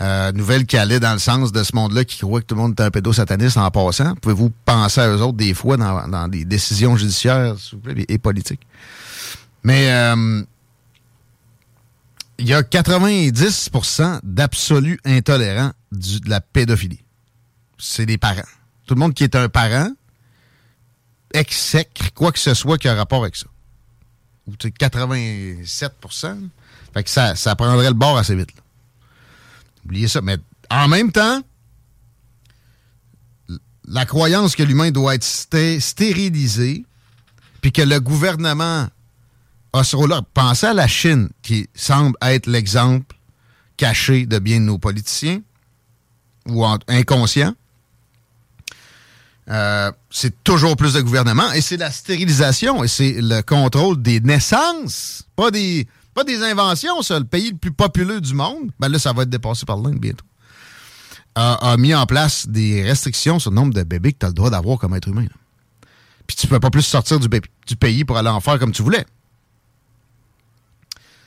Euh, 0.00 0.32
nouvelle 0.32 0.66
qui 0.66 0.76
allait 0.76 0.98
dans 0.98 1.12
le 1.12 1.20
sens 1.20 1.52
de 1.52 1.62
ce 1.62 1.74
monde-là 1.76 2.04
qui 2.04 2.18
croit 2.18 2.40
que 2.40 2.46
tout 2.46 2.56
le 2.56 2.62
monde 2.62 2.74
est 2.78 2.82
un 2.82 2.90
pédosataniste 2.90 3.56
en 3.56 3.70
passant. 3.70 4.16
Pouvez-vous 4.16 4.50
penser 4.64 5.00
à 5.00 5.08
eux 5.08 5.22
autres 5.22 5.36
des 5.36 5.54
fois 5.54 5.76
dans, 5.76 6.28
des 6.28 6.44
décisions 6.44 6.96
judiciaires, 6.96 7.56
s'il 7.58 7.78
vous 7.78 7.82
plaît, 7.82 8.04
et, 8.08 8.18
politiques? 8.18 8.66
Mais 9.62 9.92
euh, 9.92 10.42
il 12.38 12.48
y 12.48 12.54
a 12.54 12.62
90% 12.62 14.20
d'absolus 14.24 14.98
intolérants 15.04 15.72
de 15.92 16.28
la 16.28 16.40
pédophilie. 16.40 17.04
C'est 17.78 18.06
des 18.06 18.18
parents. 18.18 18.42
Tout 18.86 18.94
le 18.94 19.00
monde 19.00 19.14
qui 19.14 19.22
est 19.22 19.36
un 19.36 19.48
parent 19.48 19.90
exècre 21.32 22.12
quoi 22.14 22.32
que 22.32 22.38
ce 22.38 22.54
soit 22.54 22.78
qui 22.78 22.88
a 22.88 22.94
rapport 22.94 23.22
avec 23.22 23.36
ça. 23.36 23.46
Ou 24.46 24.54
87 24.56 25.92
Fait 26.92 27.04
que 27.04 27.10
ça, 27.10 27.36
ça 27.36 27.54
prendrait 27.54 27.88
le 27.88 27.94
bord 27.94 28.18
assez 28.18 28.34
vite. 28.34 28.50
Oubliez 29.84 30.08
ça. 30.08 30.20
Mais 30.20 30.38
en 30.70 30.88
même 30.88 31.12
temps, 31.12 31.42
la 33.86 34.06
croyance 34.06 34.56
que 34.56 34.62
l'humain 34.62 34.90
doit 34.90 35.14
être 35.14 35.24
stérilisé, 35.24 36.84
puis 37.60 37.72
que 37.72 37.82
le 37.82 38.00
gouvernement 38.00 38.88
a 39.72 39.84
ce 39.84 39.96
rôle-là. 39.96 40.22
Pensez 40.34 40.66
à 40.66 40.74
la 40.74 40.86
Chine, 40.86 41.28
qui 41.42 41.68
semble 41.74 42.16
être 42.22 42.46
l'exemple 42.46 43.16
caché 43.76 44.26
de 44.26 44.38
bien 44.38 44.60
de 44.60 44.64
nos 44.64 44.78
politiciens, 44.78 45.40
ou 46.46 46.64
inconscients. 46.88 47.54
Euh, 49.50 49.92
c'est 50.10 50.42
toujours 50.42 50.74
plus 50.76 50.94
de 50.94 51.02
gouvernement 51.02 51.52
et 51.52 51.60
c'est 51.60 51.76
la 51.76 51.90
stérilisation 51.90 52.82
et 52.82 52.88
c'est 52.88 53.16
le 53.18 53.42
contrôle 53.42 54.00
des 54.00 54.20
naissances, 54.20 55.24
pas 55.36 55.50
des, 55.50 55.86
pas 56.14 56.24
des 56.24 56.42
inventions, 56.42 57.02
ça. 57.02 57.18
Le 57.18 57.24
pays 57.24 57.50
le 57.50 57.56
plus 57.56 57.72
populeux 57.72 58.20
du 58.20 58.34
monde, 58.34 58.70
ben 58.78 58.88
là, 58.88 58.98
ça 58.98 59.12
va 59.12 59.22
être 59.22 59.30
dépassé 59.30 59.66
par 59.66 59.76
l'Inde 59.76 59.98
bientôt, 59.98 60.24
a, 61.34 61.76
mis 61.76 61.94
en 61.94 62.06
place 62.06 62.48
des 62.48 62.82
restrictions 62.82 63.38
sur 63.38 63.50
le 63.50 63.56
nombre 63.56 63.74
de 63.74 63.82
bébés 63.82 64.12
que 64.12 64.18
tu 64.18 64.26
as 64.26 64.28
le 64.28 64.34
droit 64.34 64.50
d'avoir 64.50 64.78
comme 64.78 64.94
être 64.94 65.08
humain. 65.08 65.26
Puis 66.26 66.36
tu 66.36 66.46
peux 66.46 66.60
pas 66.60 66.70
plus 66.70 66.82
sortir 66.82 67.18
du, 67.20 67.28
pays 67.76 68.04
pour 68.04 68.16
aller 68.16 68.28
en 68.28 68.40
faire 68.40 68.58
comme 68.58 68.72
tu 68.72 68.82
voulais. 68.82 69.04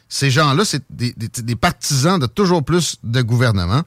Ces 0.10 0.32
gens-là, 0.32 0.63
c'est 0.63 0.84
des, 0.89 1.13
des 1.13 1.56
partisans 1.56 2.17
de 2.17 2.26
toujours 2.26 2.63
plus 2.63 2.97
de 3.04 3.21
gouvernement. 3.21 3.84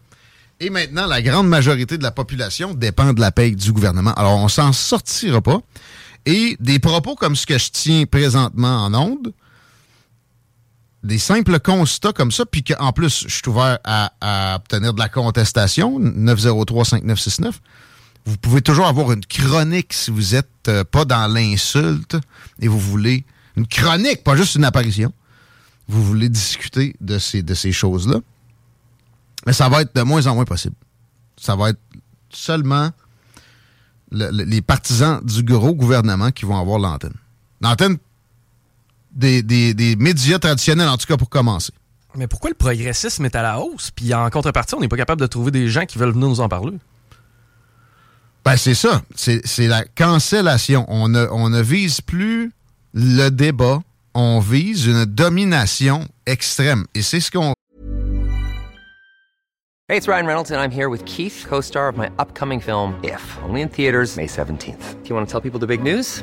Et 0.60 0.68
maintenant, 0.68 1.06
la 1.06 1.22
grande 1.22 1.48
majorité 1.48 1.96
de 1.96 2.02
la 2.02 2.10
population 2.10 2.74
dépend 2.74 3.14
de 3.14 3.20
la 3.20 3.32
paye 3.32 3.56
du 3.56 3.72
gouvernement. 3.72 4.12
Alors, 4.12 4.36
on 4.36 4.48
s'en 4.48 4.74
sortira 4.74 5.40
pas. 5.40 5.60
Et 6.26 6.58
des 6.60 6.78
propos 6.78 7.14
comme 7.14 7.34
ce 7.34 7.46
que 7.46 7.56
je 7.56 7.70
tiens 7.70 8.04
présentement 8.04 8.84
en 8.84 8.92
ondes, 8.92 9.32
des 11.02 11.18
simples 11.18 11.58
constats 11.60 12.12
comme 12.12 12.30
ça, 12.30 12.44
puis 12.44 12.62
qu'en 12.62 12.92
plus, 12.92 13.24
je 13.26 13.34
suis 13.34 13.48
ouvert 13.48 13.78
à, 13.84 14.56
obtenir 14.56 14.92
de 14.92 14.98
la 14.98 15.08
contestation, 15.08 15.98
903-5969. 16.00 17.52
Vous 18.26 18.36
pouvez 18.36 18.60
toujours 18.60 18.86
avoir 18.86 19.12
une 19.12 19.24
chronique 19.24 19.92
si 19.94 20.10
vous 20.10 20.34
n'êtes 20.34 20.48
euh, 20.68 20.84
pas 20.84 21.06
dans 21.06 21.26
l'insulte 21.26 22.18
et 22.60 22.68
vous 22.68 22.78
voulez 22.78 23.24
une 23.56 23.66
chronique, 23.66 24.22
pas 24.22 24.36
juste 24.36 24.56
une 24.56 24.64
apparition. 24.64 25.12
Vous 25.88 26.04
voulez 26.04 26.28
discuter 26.28 26.94
de 27.00 27.18
ces, 27.18 27.42
de 27.42 27.54
ces 27.54 27.72
choses-là. 27.72 28.20
Mais 29.46 29.54
ça 29.54 29.70
va 29.70 29.82
être 29.82 29.96
de 29.96 30.02
moins 30.02 30.26
en 30.26 30.34
moins 30.34 30.44
possible. 30.44 30.76
Ça 31.36 31.56
va 31.56 31.70
être 31.70 31.80
seulement 32.30 32.90
les 34.12 34.60
partisans 34.60 35.20
du 35.24 35.42
gros 35.42 35.74
gouvernement 35.74 36.30
qui 36.30 36.44
vont 36.44 36.58
avoir 36.58 36.78
l'antenne. 36.78 37.14
L'antenne 37.60 37.96
des, 39.12 39.42
des, 39.42 39.96
médias 39.96 40.38
traditionnels, 40.38 40.88
en 40.88 40.96
tout 40.96 41.06
cas 41.06 41.16
pour 41.16 41.28
commencer. 41.28 41.72
Mais 42.16 42.26
pourquoi 42.26 42.50
le 42.50 42.56
progressisme 42.56 43.24
est 43.24 43.36
à 43.36 43.42
la 43.42 43.60
hausse, 43.60 43.90
puis 43.90 44.12
en 44.14 44.28
contrepartie, 44.30 44.74
on 44.74 44.80
n'est 44.80 44.88
pas 44.88 44.96
capable 44.96 45.20
de 45.20 45.26
trouver 45.26 45.50
des 45.50 45.68
gens 45.68 45.86
qui 45.86 45.98
veulent 45.98 46.12
venir 46.12 46.28
nous 46.28 46.40
en 46.40 46.48
parler? 46.48 46.76
Ben, 48.44 48.56
c'est 48.56 48.74
ça. 48.74 49.02
C'est 49.14 49.66
la 49.66 49.84
cancellation. 49.84 50.86
On 50.88 51.08
ne, 51.08 51.26
on 51.30 51.50
ne 51.50 51.60
vise 51.60 52.00
plus 52.00 52.52
le 52.94 53.28
débat, 53.28 53.80
on 54.14 54.40
vise 54.40 54.86
une 54.86 55.04
domination 55.04 56.08
extrême. 56.26 56.86
Et 56.94 57.02
c'est 57.02 57.20
ce 57.20 57.30
qu'on 57.30 57.52
Hey, 59.90 59.96
it's 59.96 60.06
Ryan 60.06 60.26
Reynolds, 60.26 60.52
and 60.52 60.60
I'm 60.60 60.70
here 60.70 60.88
with 60.88 61.04
Keith, 61.04 61.44
co 61.48 61.60
star 61.60 61.88
of 61.88 61.96
my 61.96 62.10
upcoming 62.20 62.60
film, 62.60 62.94
If, 63.02 63.20
only 63.42 63.60
in 63.60 63.68
theaters, 63.68 64.16
May 64.16 64.28
17th. 64.28 65.02
Do 65.02 65.08
you 65.08 65.16
want 65.16 65.26
to 65.26 65.32
tell 65.32 65.40
people 65.40 65.58
the 65.58 65.66
big 65.66 65.82
news? 65.82 66.22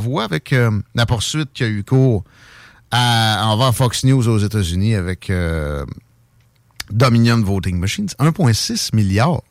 Voix 0.00 0.24
avec 0.24 0.52
euh, 0.52 0.70
la 0.94 1.06
poursuite 1.06 1.52
qui 1.52 1.64
a 1.64 1.68
eu 1.68 1.84
cours 1.84 2.24
envers 2.92 3.74
Fox 3.74 4.04
News 4.04 4.28
aux 4.28 4.38
États-Unis 4.38 4.94
avec 4.94 5.30
euh, 5.30 5.84
Dominion 6.90 7.42
Voting 7.42 7.78
Machines. 7.78 8.08
1,6 8.18 8.94
milliard. 8.94 9.42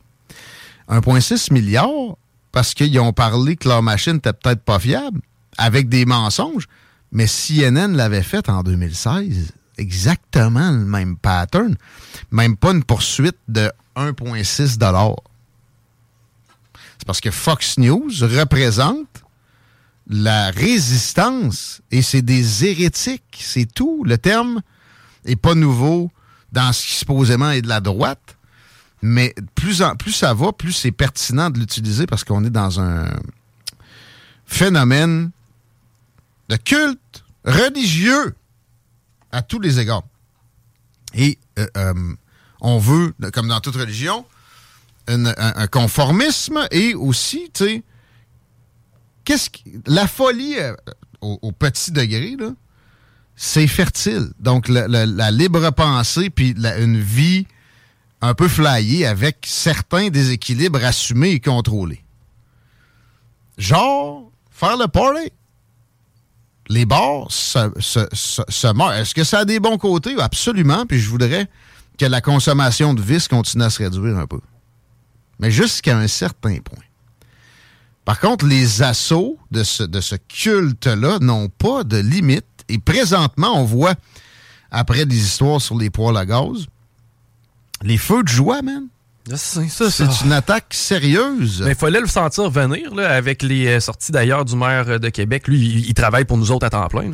1,6 0.88 1.52
milliard 1.52 2.16
parce 2.52 2.74
qu'ils 2.74 2.98
ont 2.98 3.12
parlé 3.12 3.56
que 3.56 3.68
leur 3.68 3.82
machine 3.82 4.14
n'était 4.14 4.32
peut-être 4.32 4.62
pas 4.62 4.78
fiable 4.78 5.20
avec 5.56 5.88
des 5.88 6.04
mensonges. 6.04 6.66
Mais 7.12 7.26
CNN 7.26 7.94
l'avait 7.94 8.22
fait 8.22 8.48
en 8.48 8.62
2016. 8.62 9.52
Exactement 9.78 10.72
le 10.72 10.84
même 10.84 11.16
pattern. 11.16 11.76
Même 12.30 12.56
pas 12.56 12.72
une 12.72 12.84
poursuite 12.84 13.38
de 13.46 13.70
1,6 13.96 14.44
C'est 14.54 14.78
parce 17.06 17.20
que 17.20 17.30
Fox 17.30 17.78
News 17.78 18.10
représente 18.22 19.06
la 20.08 20.50
résistance, 20.50 21.82
et 21.90 22.02
c'est 22.02 22.22
des 22.22 22.64
hérétiques, 22.64 23.38
c'est 23.40 23.70
tout. 23.70 24.04
Le 24.04 24.16
terme 24.16 24.62
est 25.24 25.36
pas 25.36 25.54
nouveau 25.54 26.10
dans 26.52 26.72
ce 26.72 26.86
qui 26.86 26.92
supposément 26.94 27.50
est 27.50 27.62
de 27.62 27.68
la 27.68 27.80
droite, 27.80 28.36
mais 29.02 29.34
plus, 29.54 29.74
ça 29.74 30.34
va, 30.34 30.52
plus 30.52 30.72
c'est 30.72 30.92
pertinent 30.92 31.50
de 31.50 31.58
l'utiliser 31.58 32.06
parce 32.06 32.24
qu'on 32.24 32.44
est 32.44 32.50
dans 32.50 32.80
un 32.80 33.08
phénomène 34.46 35.30
de 36.48 36.56
culte 36.56 37.24
religieux 37.44 38.34
à 39.30 39.42
tous 39.42 39.60
les 39.60 39.78
égards. 39.78 40.04
Et 41.14 41.38
euh, 41.58 41.66
euh, 41.76 42.14
on 42.60 42.78
veut, 42.78 43.14
comme 43.32 43.48
dans 43.48 43.60
toute 43.60 43.76
religion, 43.76 44.24
un, 45.06 45.66
conformisme 45.68 46.66
et 46.70 46.94
aussi, 46.94 47.50
tu 47.54 47.64
sais, 47.64 47.82
qu'est-ce 49.28 49.50
la 49.86 50.06
folie 50.06 50.58
euh, 50.58 50.74
au, 51.20 51.52
petit 51.52 51.92
degré, 51.92 52.34
c'est 53.36 53.66
fertile. 53.66 54.30
Donc, 54.40 54.68
la, 54.68 55.30
libre 55.30 55.70
pensée, 55.70 56.30
puis 56.30 56.54
une 56.56 56.98
vie 56.98 57.46
un 58.22 58.32
peu 58.32 58.48
flyée 58.48 59.04
avec 59.04 59.44
certains 59.46 60.08
déséquilibres 60.08 60.82
assumés 60.82 61.32
et 61.32 61.40
contrôlés. 61.40 62.02
Genre, 63.58 64.30
faire 64.50 64.78
le 64.78 64.88
party. 64.88 65.30
Les 66.70 66.84
bars 66.84 67.30
se, 67.30 67.70
se. 67.80 69.00
Est-ce 69.00 69.14
que 69.14 69.24
ça 69.24 69.40
a 69.40 69.44
des 69.44 69.60
bons 69.60 69.78
côtés? 69.78 70.14
Absolument. 70.20 70.86
Puis 70.86 71.00
je 71.00 71.08
voudrais 71.08 71.48
que 71.98 72.06
la 72.06 72.20
consommation 72.20 72.94
de 72.94 73.02
vis 73.02 73.26
continue 73.26 73.64
à 73.64 73.70
se 73.70 73.82
réduire 73.82 74.18
un 74.18 74.26
peu. 74.26 74.40
Mais 75.38 75.50
jusqu'à 75.50 75.96
un 75.98 76.06
certain 76.08 76.58
point. 76.58 76.87
Par 78.08 78.20
contre, 78.20 78.46
les 78.46 78.80
assauts 78.80 79.36
de 79.50 79.62
ce, 79.62 79.82
de 79.82 80.00
ce 80.00 80.16
culte-là 80.16 81.18
n'ont 81.20 81.50
pas 81.50 81.84
de 81.84 81.98
limite. 81.98 82.46
Et 82.70 82.78
présentement, 82.78 83.60
on 83.60 83.64
voit, 83.64 83.96
après 84.70 85.04
des 85.04 85.18
histoires 85.18 85.60
sur 85.60 85.76
les 85.76 85.90
poils 85.90 86.16
à 86.16 86.24
gaz, 86.24 86.68
les 87.82 87.98
feux 87.98 88.22
de 88.22 88.28
joie, 88.28 88.62
man. 88.62 88.84
C'est 89.36 90.24
une 90.24 90.32
attaque 90.32 90.68
sérieuse. 90.70 91.60
Mais 91.62 91.72
il 91.72 91.76
fallait 91.76 92.00
le 92.00 92.06
sentir 92.06 92.48
venir 92.48 92.94
là, 92.94 93.14
avec 93.14 93.42
les 93.42 93.66
euh, 93.66 93.80
sorties 93.80 94.10
d'ailleurs 94.10 94.46
du 94.46 94.56
maire 94.56 94.88
euh, 94.88 94.98
de 94.98 95.10
Québec. 95.10 95.46
Lui, 95.46 95.84
il, 95.86 95.92
travaille 95.92 96.24
pour 96.24 96.38
nous 96.38 96.50
autres 96.50 96.64
à 96.64 96.70
temps 96.70 96.88
plein. 96.88 97.10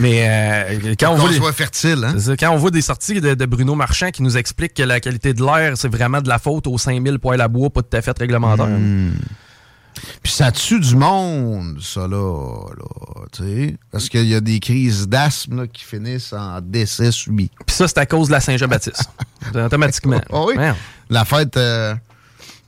Mais 0.00 0.28
euh, 0.28 0.94
quand 0.96 1.10
on, 1.10 1.16
voit 1.16 1.52
fertile, 1.52 2.04
hein? 2.04 2.36
quand 2.38 2.52
on 2.52 2.56
voit 2.56 2.70
des 2.70 2.82
sorties 2.82 3.20
de, 3.20 3.46
Bruno 3.46 3.74
Marchand 3.74 4.12
qui 4.12 4.22
nous 4.22 4.36
explique 4.36 4.74
que 4.74 4.84
la 4.84 5.00
qualité 5.00 5.34
de 5.34 5.42
l'air, 5.42 5.72
c'est 5.76 5.88
vraiment 5.88 6.22
de 6.22 6.28
la 6.28 6.38
faute 6.38 6.68
aux 6.68 6.78
5000 6.78 7.18
poils 7.18 7.40
à 7.40 7.48
bois 7.48 7.68
pas 7.68 7.82
tout 7.82 7.96
à 7.96 8.00
fait 8.00 8.16
réglementaires. 8.16 8.68
Hmm. 8.68 9.10
Puis 10.22 10.32
ça 10.32 10.52
tue 10.52 10.78
du 10.80 10.94
monde, 10.96 11.80
ça, 11.80 12.06
là. 12.06 12.66
là. 12.76 13.74
Parce 13.90 14.08
qu'il 14.08 14.26
y 14.26 14.34
a 14.34 14.40
des 14.40 14.60
crises 14.60 15.08
d'asthme 15.08 15.66
qui 15.68 15.84
finissent 15.84 16.32
en 16.32 16.60
décès 16.60 17.10
subis. 17.12 17.50
Puis 17.66 17.76
ça, 17.76 17.88
c'est 17.88 17.98
à 17.98 18.06
cause 18.06 18.28
de 18.28 18.32
la 18.32 18.40
Saint-Jean-Baptiste. 18.40 19.10
Automatiquement. 19.54 20.20
Ah 20.32 20.42
oui. 20.46 20.54
Merde. 20.56 20.76
La 21.10 21.24
fête, 21.24 21.56
euh, 21.56 21.94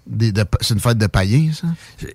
de- 0.06 0.44
c'est 0.60 0.74
une 0.74 0.80
fête 0.80 0.98
de 0.98 1.06
païens, 1.06 1.50
ça? 1.52 1.66
Tu 1.98 2.06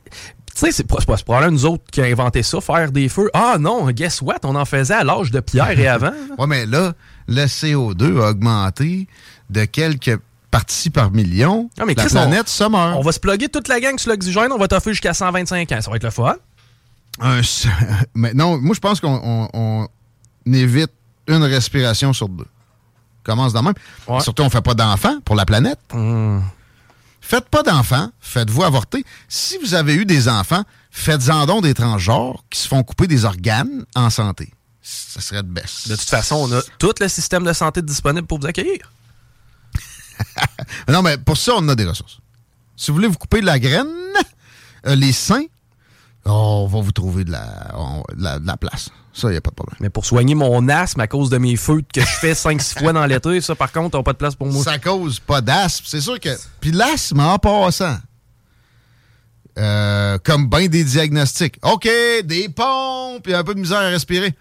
sais, 0.56 0.71
c'est 0.71 0.84
pas, 0.88 0.97
pas- 1.06 1.17
probablement 1.17 1.52
nous 1.52 1.65
autres 1.65 1.84
qui 1.91 2.02
a 2.02 2.06
inventé 2.06 2.43
ça, 2.43 2.62
faire 2.62 2.91
des 2.91 3.10
feux. 3.10 3.30
Ah 3.34 3.58
non, 3.60 3.89
guess 3.91 4.21
what? 4.21 4.38
On 4.43 4.56
en 4.56 4.65
faisait 4.65 4.93
à 4.93 5.04
l'âge 5.04 5.32
de 5.32 5.39
Pierre 5.39 5.78
et 5.80 5.88
avant. 5.88 6.12
Ouais, 6.38 6.47
mais 6.47 6.65
là, 6.65 6.93
le 7.28 7.45
CO2 7.45 8.21
a 8.21 8.30
augmenté 8.30 9.08
de 9.49 9.65
quelques 9.65 10.19
parties 10.53 10.91
par 10.91 11.09
million. 11.11 11.69
Ah, 11.79 11.83
mais 11.85 11.95
la 11.95 12.03
Chris, 12.03 12.13
planète 12.13 12.47
se 12.47 12.63
meurt. 12.63 12.95
On 12.97 13.01
va 13.01 13.11
se 13.11 13.19
plugger 13.19 13.49
toute 13.49 13.67
la 13.67 13.79
gang 13.79 13.97
sur 13.97 14.11
l'oxygène, 14.11 14.51
on 14.51 14.57
va 14.59 14.67
t'offrir 14.67 14.93
jusqu'à 14.93 15.13
125 15.13 15.71
ans. 15.71 15.81
Ça 15.81 15.89
va 15.89 15.95
être 15.97 16.03
le 16.03 16.11
fun. 16.11 16.35
Mais 18.13 18.33
non, 18.33 18.57
moi, 18.59 18.75
je 18.75 18.79
pense 18.79 18.99
qu'on 18.99 19.19
on- 19.23 19.87
on 20.45 20.53
évite 20.53 20.91
une 21.27 21.43
respiration 21.43 22.13
sur 22.13 22.29
deux. 22.29 22.45
Commence 23.23 23.53
dans 23.53 23.63
même. 23.63 23.73
Ouais. 24.07 24.19
Surtout, 24.19 24.43
on 24.43 24.49
fait 24.49 24.61
pas 24.61 24.73
d'enfants 24.73 25.19
pour 25.25 25.35
la 25.35 25.45
planète. 25.45 25.79
Faites 27.21 27.47
pas 27.49 27.63
d'enfants, 27.63 28.09
faites-vous 28.19 28.63
avorter. 28.63 29.05
Si 29.29 29.57
vous 29.59 29.73
avez 29.75 29.95
eu 29.95 30.05
des 30.05 30.27
enfants, 30.27 30.63
faites-en 30.91 31.45
donc 31.45 31.63
des 31.63 31.73
transgenres 31.73 32.43
qui 32.49 32.59
se 32.59 32.67
font 32.67 32.83
couper 32.83 33.07
des 33.07 33.23
organes 33.25 33.85
en 33.95 34.09
santé. 34.09 34.51
Ça 34.81 35.21
serait 35.21 35.41
de 35.43 35.47
baisse. 35.47 35.87
De 35.87 35.95
toute 35.95 36.09
façon, 36.09 36.35
on 36.35 36.51
a 36.53 36.61
tout 36.77 36.93
le 36.99 37.07
système 37.07 37.45
de 37.45 37.53
santé 37.53 37.81
disponible 37.81 38.27
pour 38.27 38.39
vous 38.39 38.47
accueillir. 38.47 38.91
Non, 40.88 41.01
mais 41.01 41.17
pour 41.17 41.38
ça, 41.38 41.53
on 41.57 41.67
a 41.69 41.75
des 41.75 41.86
ressources. 41.86 42.19
Si 42.75 42.91
vous 42.91 42.95
voulez 42.95 43.07
vous 43.07 43.17
couper 43.17 43.41
de 43.41 43.45
la 43.45 43.59
graine, 43.59 43.88
euh, 44.88 44.95
les 44.95 45.12
seins, 45.12 45.45
on 46.25 46.67
va 46.67 46.81
vous 46.81 46.91
trouver 46.91 47.23
de 47.23 47.31
la, 47.31 47.71
on- 47.75 48.03
de 48.15 48.23
la, 48.23 48.39
de 48.39 48.47
la 48.47 48.57
place. 48.57 48.89
Ça, 49.13 49.27
il 49.27 49.31
n'y 49.31 49.38
a 49.38 49.41
pas 49.41 49.51
de 49.51 49.55
problème. 49.55 49.77
Mais 49.79 49.89
pour 49.89 50.05
soigner 50.05 50.33
mon 50.36 50.67
asthme 50.69 50.99
à 51.01 51.07
cause 51.07 51.29
de 51.29 51.38
mes 51.38 51.55
feux 51.55 51.81
que 51.93 52.01
je 52.01 52.05
fais 52.05 52.33
5-6 52.33 52.79
fois 52.79 52.93
dans 52.93 53.05
l'été, 53.05 53.41
ça, 53.41 53.53
par 53.55 53.71
contre, 53.71 53.97
on 53.97 54.03
pas 54.03 54.13
de 54.13 54.17
place 54.17 54.33
pour 54.36 54.47
moi. 54.47 54.63
Ça 54.63 54.79
cause 54.79 55.19
pas 55.19 55.41
d'asthme. 55.41 55.86
C'est 55.88 56.01
sûr 56.01 56.19
que. 56.19 56.36
Puis 56.59 56.71
l'asthme 56.71 57.19
en 57.19 57.38
passant. 57.38 57.97
euh, 59.59 60.17
comme 60.23 60.49
bien 60.49 60.67
des 60.67 60.83
diagnostics. 60.83 61.57
OK, 61.62 61.88
des 62.23 62.49
pompes, 62.49 63.27
et 63.27 63.36
un 63.36 63.43
peu 63.43 63.53
de 63.53 63.59
misère 63.59 63.79
à 63.79 63.88
respirer. 63.89 64.33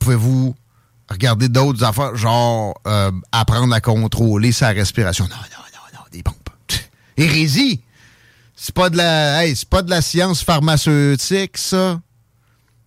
Pouvez-vous 0.00 0.54
regarder 1.12 1.48
d'autres 1.48 1.84
affaires, 1.84 2.16
genre 2.16 2.80
euh, 2.86 3.10
apprendre 3.30 3.74
à 3.74 3.80
contrôler 3.80 4.52
sa 4.52 4.68
respiration? 4.68 5.24
Non, 5.24 5.36
non, 5.36 5.42
non, 5.42 5.98
non, 5.98 6.04
des 6.10 6.22
pompes. 6.22 6.50
Hérésie! 7.16 7.82
C'est 8.54 8.74
pas 8.74 8.90
de 8.90 8.96
la. 8.96 9.46
C'est 9.54 9.68
pas 9.68 9.82
de 9.82 9.90
la 9.90 10.02
science 10.02 10.42
pharmaceutique, 10.42 11.58
ça. 11.58 12.00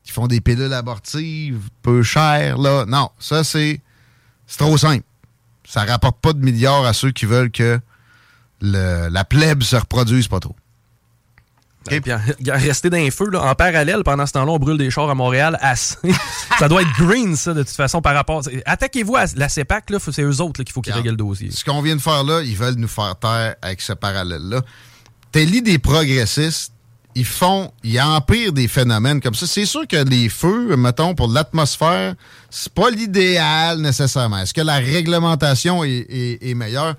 Qui 0.03 0.11
font 0.11 0.27
des 0.27 0.39
pilules 0.39 0.71
abortives 0.71 1.69
peu 1.81 2.01
chères, 2.01 2.57
là. 2.57 2.85
Non, 2.85 3.09
ça, 3.19 3.43
c'est. 3.43 3.81
C'est 4.47 4.57
trop 4.57 4.77
simple. 4.77 5.03
Ça 5.67 5.83
rapporte 5.83 6.21
pas 6.21 6.33
de 6.33 6.39
milliards 6.39 6.85
à 6.85 6.93
ceux 6.93 7.11
qui 7.11 7.25
veulent 7.25 7.51
que 7.51 7.79
la 8.61 9.25
plèbe 9.25 9.63
se 9.63 9.75
reproduise 9.75 10.27
pas 10.27 10.39
trop. 10.39 10.55
Et 11.91 12.01
puis, 12.01 12.11
rester 12.51 12.89
dans 12.89 12.97
les 12.97 13.11
feux, 13.11 13.29
là, 13.29 13.43
en 13.43 13.55
parallèle, 13.55 14.01
pendant 14.03 14.25
ce 14.25 14.33
temps-là, 14.33 14.51
on 14.51 14.57
brûle 14.59 14.77
des 14.77 14.89
chars 14.89 15.09
à 15.09 15.15
Montréal 15.15 15.57
assez. 15.61 15.97
ça 16.59 16.67
doit 16.67 16.81
être 16.81 16.93
green, 16.97 17.35
ça, 17.35 17.53
de 17.53 17.61
toute 17.63 17.75
façon, 17.75 18.01
par 18.01 18.13
rapport. 18.15 18.41
Attaquez-vous 18.65 19.15
à 19.15 19.25
la 19.35 19.49
CEPAC, 19.49 19.89
là, 19.91 19.97
c'est 20.11 20.23
eux 20.23 20.41
autres 20.41 20.61
là, 20.61 20.65
qu'il 20.65 20.73
faut 20.73 20.81
qu'ils 20.81 20.93
règlent 20.93 21.09
le 21.11 21.15
dossier. 21.15 21.51
Ce 21.51 21.63
qu'on 21.63 21.81
vient 21.81 21.95
de 21.95 22.01
faire 22.01 22.23
là, 22.23 22.41
ils 22.41 22.55
veulent 22.57 22.75
nous 22.75 22.87
faire 22.87 23.15
taire 23.17 23.55
avec 23.61 23.81
ce 23.81 23.93
parallèle-là. 23.93 24.61
T'es 25.31 25.45
des 25.45 25.77
progressistes, 25.79 26.71
ils 27.13 27.25
font, 27.25 27.71
ils 27.83 27.99
empirent 28.01 28.51
des 28.51 28.67
phénomènes 28.67 29.21
comme 29.21 29.35
ça. 29.35 29.47
C'est 29.47 29.65
sûr 29.65 29.87
que 29.87 29.97
les 29.97 30.27
feux, 30.27 30.75
mettons, 30.75 31.15
pour 31.15 31.27
l'atmosphère, 31.29 32.15
c'est 32.49 32.73
pas 32.73 32.89
l'idéal 32.89 33.79
nécessairement. 33.79 34.39
Est-ce 34.39 34.53
que 34.53 34.61
la 34.61 34.75
réglementation 34.75 35.83
est, 35.83 36.05
est- 36.09 36.49
est 36.49 36.53
meilleure? 36.53 36.95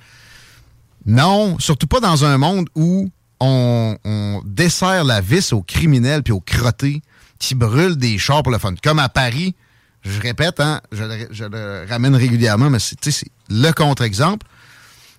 Non, 1.05 1.59
surtout 1.59 1.87
pas 1.87 2.01
dans 2.01 2.25
un 2.25 2.39
monde 2.39 2.69
où 2.75 3.11
on, 3.41 3.97
on 4.05 4.43
dessert 4.45 5.05
la 5.05 5.21
vis 5.21 5.53
aux 5.53 5.63
criminels 5.63 6.23
puis 6.23 6.33
aux 6.33 6.41
crottés 6.41 7.03
qui 7.39 7.55
brûlent 7.55 7.97
des 7.97 8.19
chars 8.19 8.43
pour 8.43 8.53
le 8.53 8.59
fun. 8.59 8.75
Comme 8.83 8.99
à 8.99 9.09
Paris, 9.09 9.55
je 10.03 10.21
répète, 10.21 10.61
hein, 10.61 10.81
je, 10.93 11.05
le, 11.05 11.87
ramène 11.89 12.15
régulièrement, 12.15 12.71
mais 12.71 12.79
c'est 12.79 12.97
le 13.49 13.71
contre-exemple. 13.73 14.47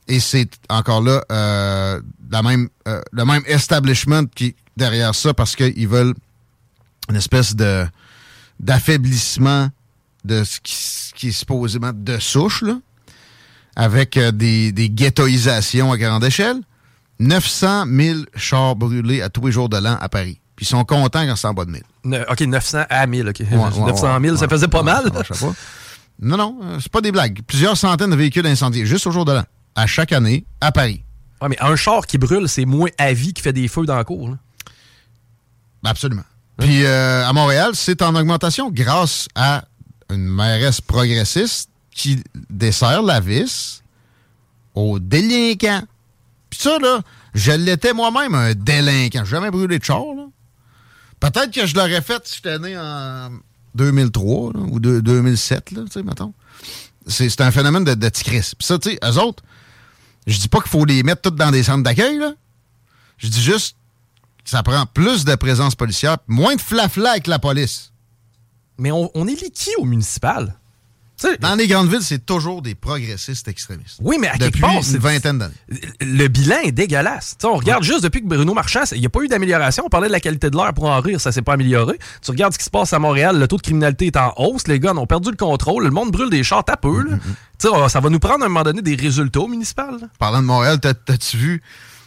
Et 0.08 0.21
c'est 0.21 0.49
encore 0.69 1.01
là 1.01 1.21
euh, 1.32 2.01
la 2.32 2.41
même, 2.41 2.69
euh, 2.88 3.01
le 3.12 3.25
même 3.25 3.43
establishment 3.45 4.25
qui 4.34 4.56
derrière 4.77 5.13
ça 5.13 5.34
parce 5.34 5.56
qu'ils 5.56 5.88
veulent 5.88 6.13
une 7.10 7.17
espèce 7.17 7.56
de 7.56 7.86
d'affaiblissement 8.60 9.69
de 10.23 10.43
ce 10.43 10.60
qui, 10.62 10.73
ce 10.73 11.13
qui 11.13 11.27
est 11.27 11.32
supposément 11.32 11.91
de 11.93 12.17
souche, 12.19 12.63
là, 12.63 12.80
avec 13.75 14.17
euh, 14.17 14.32
des, 14.32 14.71
des 14.71 14.89
ghettoisations 14.89 15.91
à 15.91 15.97
grande 15.97 16.23
échelle. 16.23 16.58
900 17.19 17.86
000 17.89 18.19
chars 18.36 18.75
brûlés 18.75 19.21
à 19.21 19.30
tous 19.30 19.45
les 19.45 19.51
jours 19.51 19.69
de 19.69 19.77
l'an 19.77 19.97
à 19.99 20.10
Paris. 20.10 20.39
Puis 20.56 20.65
ils 20.65 20.69
sont 20.69 20.84
contents 20.86 21.25
quand 21.25 21.36
c'est 21.36 21.47
en 21.47 21.53
bas 21.53 21.65
de 21.65 21.71
1000. 21.71 21.84
Ne- 22.06 22.23
OK, 22.32 22.39
900 22.41 22.84
à 22.89 23.06
1000. 23.08 23.27
OK. 23.30 23.39
Ouais, 23.39 23.58
ouais, 23.58 23.86
900 23.88 24.19
000, 24.21 24.38
ça 24.38 24.47
faisait 24.47 24.67
pas 24.67 24.84
mal. 24.84 25.03
ça 25.06 25.10
marchait 25.12 25.34
pas. 25.34 25.53
Non, 26.19 26.38
non, 26.38 26.60
euh, 26.63 26.77
c'est 26.82 26.91
pas 26.91 27.01
des 27.01 27.12
blagues. 27.12 27.41
Plusieurs 27.45 27.77
centaines 27.77 28.10
de 28.10 28.15
véhicules 28.15 28.45
incendiés 28.47 28.86
juste 28.86 29.06
au 29.06 29.12
jour 29.12 29.23
de 29.25 29.34
l'an, 29.34 29.43
à 29.75 29.86
chaque 29.86 30.12
année, 30.13 30.45
à 30.62 30.71
Paris. 30.71 31.03
Ouais, 31.41 31.49
mais 31.49 31.58
un 31.62 31.75
char 31.75 32.08
qui 32.08 32.17
brûle, 32.17 32.49
c'est 32.49 32.65
moins 32.65 32.89
à 32.97 33.13
vie 33.13 33.34
qui 33.34 33.43
fait 33.43 33.53
des 33.53 33.67
feux 33.67 33.86
dans 33.86 33.95
la 33.95 34.03
cour. 34.03 34.30
là. 34.30 34.38
Ben, 35.84 35.91
Absolument. 35.91 36.23
Puis 36.58 36.86
euh, 36.86 37.23
à 37.23 37.32
Montréal, 37.34 37.71
c'est 37.75 38.01
en 38.01 38.15
augmentation 38.15 38.71
grâce 38.71 39.27
à 39.36 39.65
une 40.12 40.25
mairesse 40.27 40.82
progressiste 40.82 41.69
qui 41.91 42.23
dessert 42.49 43.03
la 43.03 43.19
vis 43.19 43.84
aux 44.73 44.97
délinquants. 44.97 45.84
Puis 46.50 46.60
ça, 46.60 46.78
là, 46.80 47.02
je 47.34 47.52
l'étais 47.52 47.94
moi-même 47.94 48.34
un 48.36 48.54
délinquant. 48.54 49.24
J'ai 49.26 49.32
jamais 49.32 49.52
brûlé 49.52 49.80
de 49.80 49.84
char. 49.84 50.04
Peut-être 51.20 51.52
que 51.52 51.66
je 51.66 51.76
l'aurais 51.76 52.02
fait 52.02 52.26
si 52.28 52.36
j'étais 52.36 52.60
né 52.60 52.78
en 52.78 53.32
2003 53.76 54.54
là, 54.54 54.60
ou 54.60 54.80
de- 54.80 55.00
2007, 55.00 55.72
là, 55.72 55.82
tu 55.86 55.92
sais, 55.92 56.04
mettons. 56.04 56.34
C'est 57.08 57.42
un 57.42 57.52
phénomène 57.52 57.84
de, 57.84 57.94
de. 57.94 58.10
Puis 58.10 58.42
ça, 58.60 58.78
tu 58.80 58.92
sais, 58.92 59.00
eux 59.04 59.18
autres, 59.20 59.44
je 60.26 60.38
dis 60.40 60.48
pas 60.50 60.60
qu'il 60.60 60.70
faut 60.70 60.86
les 60.86 61.04
mettre 61.04 61.22
toutes 61.22 61.36
dans 61.36 61.52
des 61.52 61.64
centres 61.64 61.84
d'accueil, 61.84 62.18
là. 62.18 62.34
Je 63.18 63.30
dis 63.30 63.42
juste 63.42 63.76
ça 64.46 64.64
prend 64.64 64.86
plus 64.86 65.26
de 65.26 65.36
présence 65.36 65.76
policière, 65.76 66.18
moins 66.28 66.56
de 66.56 66.62
flafla 66.62 67.12
avec 67.12 67.28
la 67.28 67.38
police. 67.40 67.92
Mais 68.78 68.92
on, 68.92 69.12
on 69.14 69.28
est 69.28 69.42
liquide 69.42 69.74
au 69.80 69.84
municipal? 69.86 70.56
Dans 71.39 71.56
les 71.56 71.67
grandes 71.67 71.89
villes, 71.89 72.01
c'est 72.03 72.25
toujours 72.25 72.62
des 72.62 72.75
progressistes 72.75 73.47
extrémistes. 73.47 73.97
Oui, 74.01 74.17
mais 74.19 74.27
à 74.27 74.34
quelque 74.34 74.45
Depuis 74.45 74.62
part, 74.62 74.73
une 74.75 74.84
c'est- 74.84 74.97
vingtaine 74.99 75.39
d'années. 75.39 75.53
le 76.01 76.27
bilan 76.27 76.58
est 76.63 76.71
dégueulasse. 76.71 77.36
On 77.43 77.56
regarde 77.56 77.84
juste 77.84 78.03
depuis 78.03 78.21
que 78.21 78.27
Bruno 78.27 78.53
Marchand, 78.53 78.84
il 78.91 78.99
n'y 78.99 79.06
a 79.08 79.10
pas 79.10 79.21
eu 79.21 79.27
d'amélioration. 79.27 79.84
On 79.86 79.89
parlait 79.89 80.08
de 80.08 80.12
la 80.13 80.19
qualité 80.19 80.49
de 80.49 80.56
l'air 80.56 80.73
pour 80.73 80.86
en 80.86 80.99
rire, 81.01 81.19
ça 81.19 81.32
s'est 81.32 81.41
pas 81.41 81.53
amélioré. 81.53 81.97
Tu 82.21 82.30
regardes 82.32 82.53
ce 82.53 82.60
qui 82.60 82.65
se 82.65 82.69
passe 82.69 82.93
à 82.93 82.99
Montréal, 82.99 83.39
le 83.39 83.47
taux 83.47 83.58
de 83.58 83.62
criminalité 83.63 84.08
est 84.08 84.17
en 84.17 84.32
hausse, 84.38 84.67
les 84.67 84.80
gars 84.80 84.93
ont 84.93 85.08
perdu 85.08 85.32
le 85.32 85.36
contrôle, 85.38 85.84
le 85.86 85.91
monde 85.91 86.12
brûle 86.12 86.30
des 86.30 86.43
chars 86.43 86.63
à 86.67 86.77
peu. 86.77 87.03
Mm, 87.03 87.19
sais, 87.58 87.67
ça 87.89 87.99
va 87.99 88.10
nous 88.10 88.19
prendre 88.19 88.43
à 88.43 88.45
un 88.45 88.49
moment 88.49 88.63
donné 88.63 88.82
des 88.84 88.95
résultats 88.95 89.39
au 89.41 89.47
municipal. 89.47 89.97
là. 89.99 90.08
Parlant 90.19 90.41
de 90.41 90.47
Montréal, 90.47 90.80
t'as- 90.80 90.93
t'as-tu 90.93 91.38
vu 91.38 91.62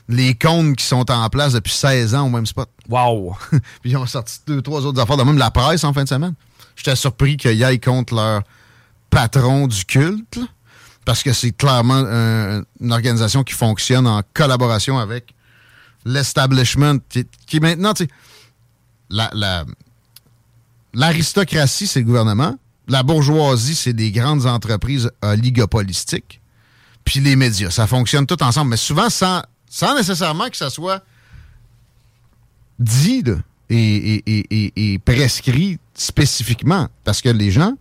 les 0.08 0.34
cônes 0.34 0.76
qui 0.76 0.84
sont 0.84 1.10
en 1.10 1.28
place 1.28 1.52
depuis 1.54 1.72
16 1.72 2.14
ans 2.14 2.26
au 2.26 2.30
même 2.30 2.46
spot? 2.46 2.68
Wow! 2.88 3.36
Puis 3.82 3.90
ils 3.90 3.96
ont 3.96 4.06
sorti 4.06 4.38
deux, 4.46 4.62
trois 4.62 4.86
autres 4.86 5.00
affaires, 5.00 5.16
de 5.16 5.22
même 5.24 5.38
la 5.38 5.50
presse 5.50 5.82
en 5.82 5.92
fin 5.92 6.04
de 6.04 6.08
semaine. 6.08 6.34
J'étais 6.76 6.94
surpris 6.96 7.36
qu'ils 7.36 7.62
aillent 7.64 7.80
contre 7.80 8.14
leur 8.14 8.42
patron 9.10 9.66
du 9.66 9.84
culte, 9.84 10.38
parce 11.04 11.22
que 11.22 11.32
c'est 11.32 11.52
clairement 11.52 12.04
une 12.80 12.92
organisation 12.92 13.42
qui 13.42 13.54
fonctionne 13.54 14.06
en 14.06 14.22
collaboration 14.34 14.98
avec 14.98 15.34
l'establishment, 16.04 16.98
qui, 17.08 17.26
qui 17.46 17.60
maintenant, 17.60 17.92
la- 19.10 19.30
la- 19.34 19.64
l'aristocratie, 20.94 21.86
c'est 21.86 22.00
le 22.00 22.06
gouvernement, 22.06 22.56
la 22.88 23.02
bourgeoisie, 23.02 23.74
c'est 23.74 23.92
des 23.92 24.10
grandes 24.10 24.46
entreprises 24.46 25.10
oligopolistiques, 25.22 26.40
puis 27.04 27.20
les 27.20 27.36
médias. 27.36 27.70
Ça 27.70 27.86
fonctionne 27.86 28.26
tout 28.26 28.42
ensemble, 28.42 28.70
mais 28.70 28.76
souvent 28.76 29.10
sans, 29.10 29.42
nécessairement 29.96 30.48
que 30.48 30.56
ça 30.56 30.70
soit 30.70 31.02
dit 32.78 33.22
et 33.68 34.98
prescrit 35.04 35.78
spécifiquement, 35.94 36.88
parce 37.04 37.20
que 37.20 37.28
les 37.28 37.50
gens 37.50 37.74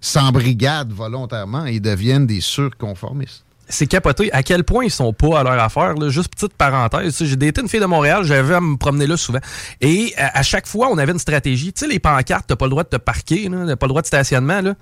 s'embrigadent 0.00 0.92
volontairement 0.92 1.66
et 1.66 1.80
deviennent 1.80 2.26
des 2.26 2.40
surconformistes. 2.40 3.44
C'est 3.68 3.86
capoté 3.86 4.32
à 4.32 4.42
quel 4.42 4.64
point 4.64 4.84
ils 4.84 4.90
sont 4.90 5.12
pas 5.12 5.40
à 5.40 5.42
leur 5.44 5.58
affaire. 5.62 5.94
Là. 5.94 6.08
Juste 6.08 6.34
petite 6.34 6.54
parenthèse, 6.54 7.22
j'ai 7.22 7.36
daté 7.36 7.60
une 7.60 7.68
fille 7.68 7.78
de 7.80 7.86
Montréal, 7.86 8.24
j'avais 8.24 8.54
à 8.54 8.60
me 8.60 8.76
promener 8.76 9.06
là 9.06 9.16
souvent. 9.16 9.38
Et 9.80 10.12
à, 10.16 10.38
à 10.38 10.42
chaque 10.42 10.66
fois, 10.66 10.88
on 10.90 10.98
avait 10.98 11.12
une 11.12 11.20
stratégie. 11.20 11.72
Tu 11.72 11.80
sais, 11.80 11.86
les 11.86 12.00
pancartes, 12.00 12.46
t'as 12.48 12.56
pas 12.56 12.64
le 12.64 12.70
droit 12.70 12.82
de 12.82 12.88
te 12.88 12.96
parquer, 12.96 13.48
t'as 13.48 13.76
pas 13.76 13.86
le 13.86 13.90
droit 13.90 14.02
de 14.02 14.08
stationnement. 14.08 14.60
Là. 14.60 14.74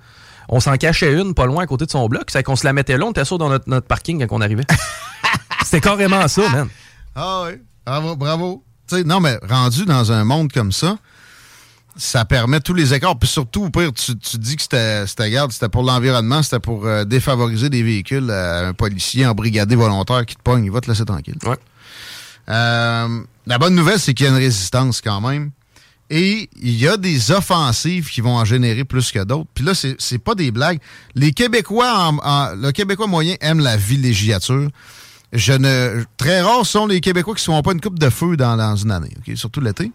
On 0.49 0.59
s'en 0.59 0.75
cachait 0.77 1.13
une 1.13 1.35
pas 1.35 1.45
loin 1.45 1.63
à 1.63 1.67
côté 1.67 1.85
de 1.85 1.91
son 1.91 2.07
bloc, 2.07 2.31
c'est 2.31 2.41
qu'on 2.41 2.55
se 2.55 2.65
la 2.65 2.73
mettait 2.73 2.97
là, 2.97 3.05
on 3.05 3.11
était 3.11 3.25
sûr 3.25 3.37
dans 3.37 3.49
notre, 3.49 3.69
notre 3.69 3.85
parking 3.85 4.25
quand 4.25 4.35
on 4.35 4.41
arrivait. 4.41 4.65
C'était 5.63 5.81
carrément 5.81 6.27
ça, 6.27 6.49
man. 6.49 6.67
Ah 7.15 7.43
oui, 7.45 7.59
bravo, 7.85 8.15
bravo. 8.15 8.63
Non, 9.05 9.19
mais 9.19 9.37
rendu 9.47 9.85
dans 9.85 10.11
un 10.11 10.23
monde 10.23 10.51
comme 10.51 10.71
ça, 10.71 10.97
ça 11.99 12.23
permet 12.25 12.59
tous 12.61 12.73
les 12.73 12.93
écarts. 12.93 13.19
Puis 13.19 13.29
surtout, 13.29 13.65
au 13.65 13.69
pire, 13.69 13.91
tu, 13.93 14.17
tu 14.17 14.37
dis 14.37 14.55
que 14.55 14.61
c'était, 14.63 15.29
garde, 15.29 15.51
c'était 15.51 15.69
pour 15.69 15.83
l'environnement, 15.83 16.41
c'était 16.41 16.59
pour 16.59 16.85
euh, 16.87 17.03
défavoriser 17.05 17.69
des 17.69 17.83
véhicules 17.83 18.31
à 18.31 18.67
un 18.69 18.73
policier 18.73 19.25
en 19.25 19.33
brigadé 19.35 19.75
volontaire 19.75 20.25
qui 20.25 20.35
te 20.35 20.41
pogne, 20.41 20.65
il 20.65 20.71
va 20.71 20.81
te 20.81 20.89
laisser 20.89 21.05
tranquille. 21.05 21.37
Ouais. 21.45 21.57
Euh, 22.49 23.19
la 23.45 23.57
bonne 23.57 23.75
nouvelle, 23.75 23.99
c'est 23.99 24.13
qu'il 24.13 24.25
y 24.25 24.29
a 24.29 24.31
une 24.31 24.37
résistance 24.37 25.01
quand 25.01 25.21
même. 25.21 25.51
Et 26.09 26.49
il 26.59 26.75
y 26.75 26.87
a 26.87 26.97
des 26.97 27.29
offensives 27.31 28.09
qui 28.09 28.21
vont 28.21 28.35
en 28.37 28.45
générer 28.45 28.83
plus 28.83 29.11
que 29.11 29.23
d'autres. 29.23 29.49
Puis 29.53 29.63
là, 29.63 29.73
c'est, 29.75 30.17
pas 30.17 30.33
des 30.33 30.49
blagues. 30.49 30.79
Les 31.13 31.33
Québécois, 31.33 31.93
en- 32.09 32.17
en- 32.17 32.55
le 32.55 32.71
Québécois 32.71 33.05
moyen 33.05 33.35
aime 33.41 33.59
la 33.59 33.77
villégiature. 33.77 34.69
Je 35.33 35.53
ne, 35.53 36.03
très 36.17 36.41
rares 36.41 36.65
sont 36.65 36.87
les 36.87 37.01
Québécois 37.01 37.35
qui 37.35 37.41
ne 37.41 37.43
se 37.43 37.51
font 37.51 37.61
pas 37.61 37.73
une 37.73 37.81
coupe 37.81 37.99
de 37.99 38.09
feu 38.09 38.35
dans, 38.35 38.57
dans 38.57 38.75
une 38.75 38.89
année, 38.89 39.13
surtout 39.35 39.61
l'été. 39.61 39.91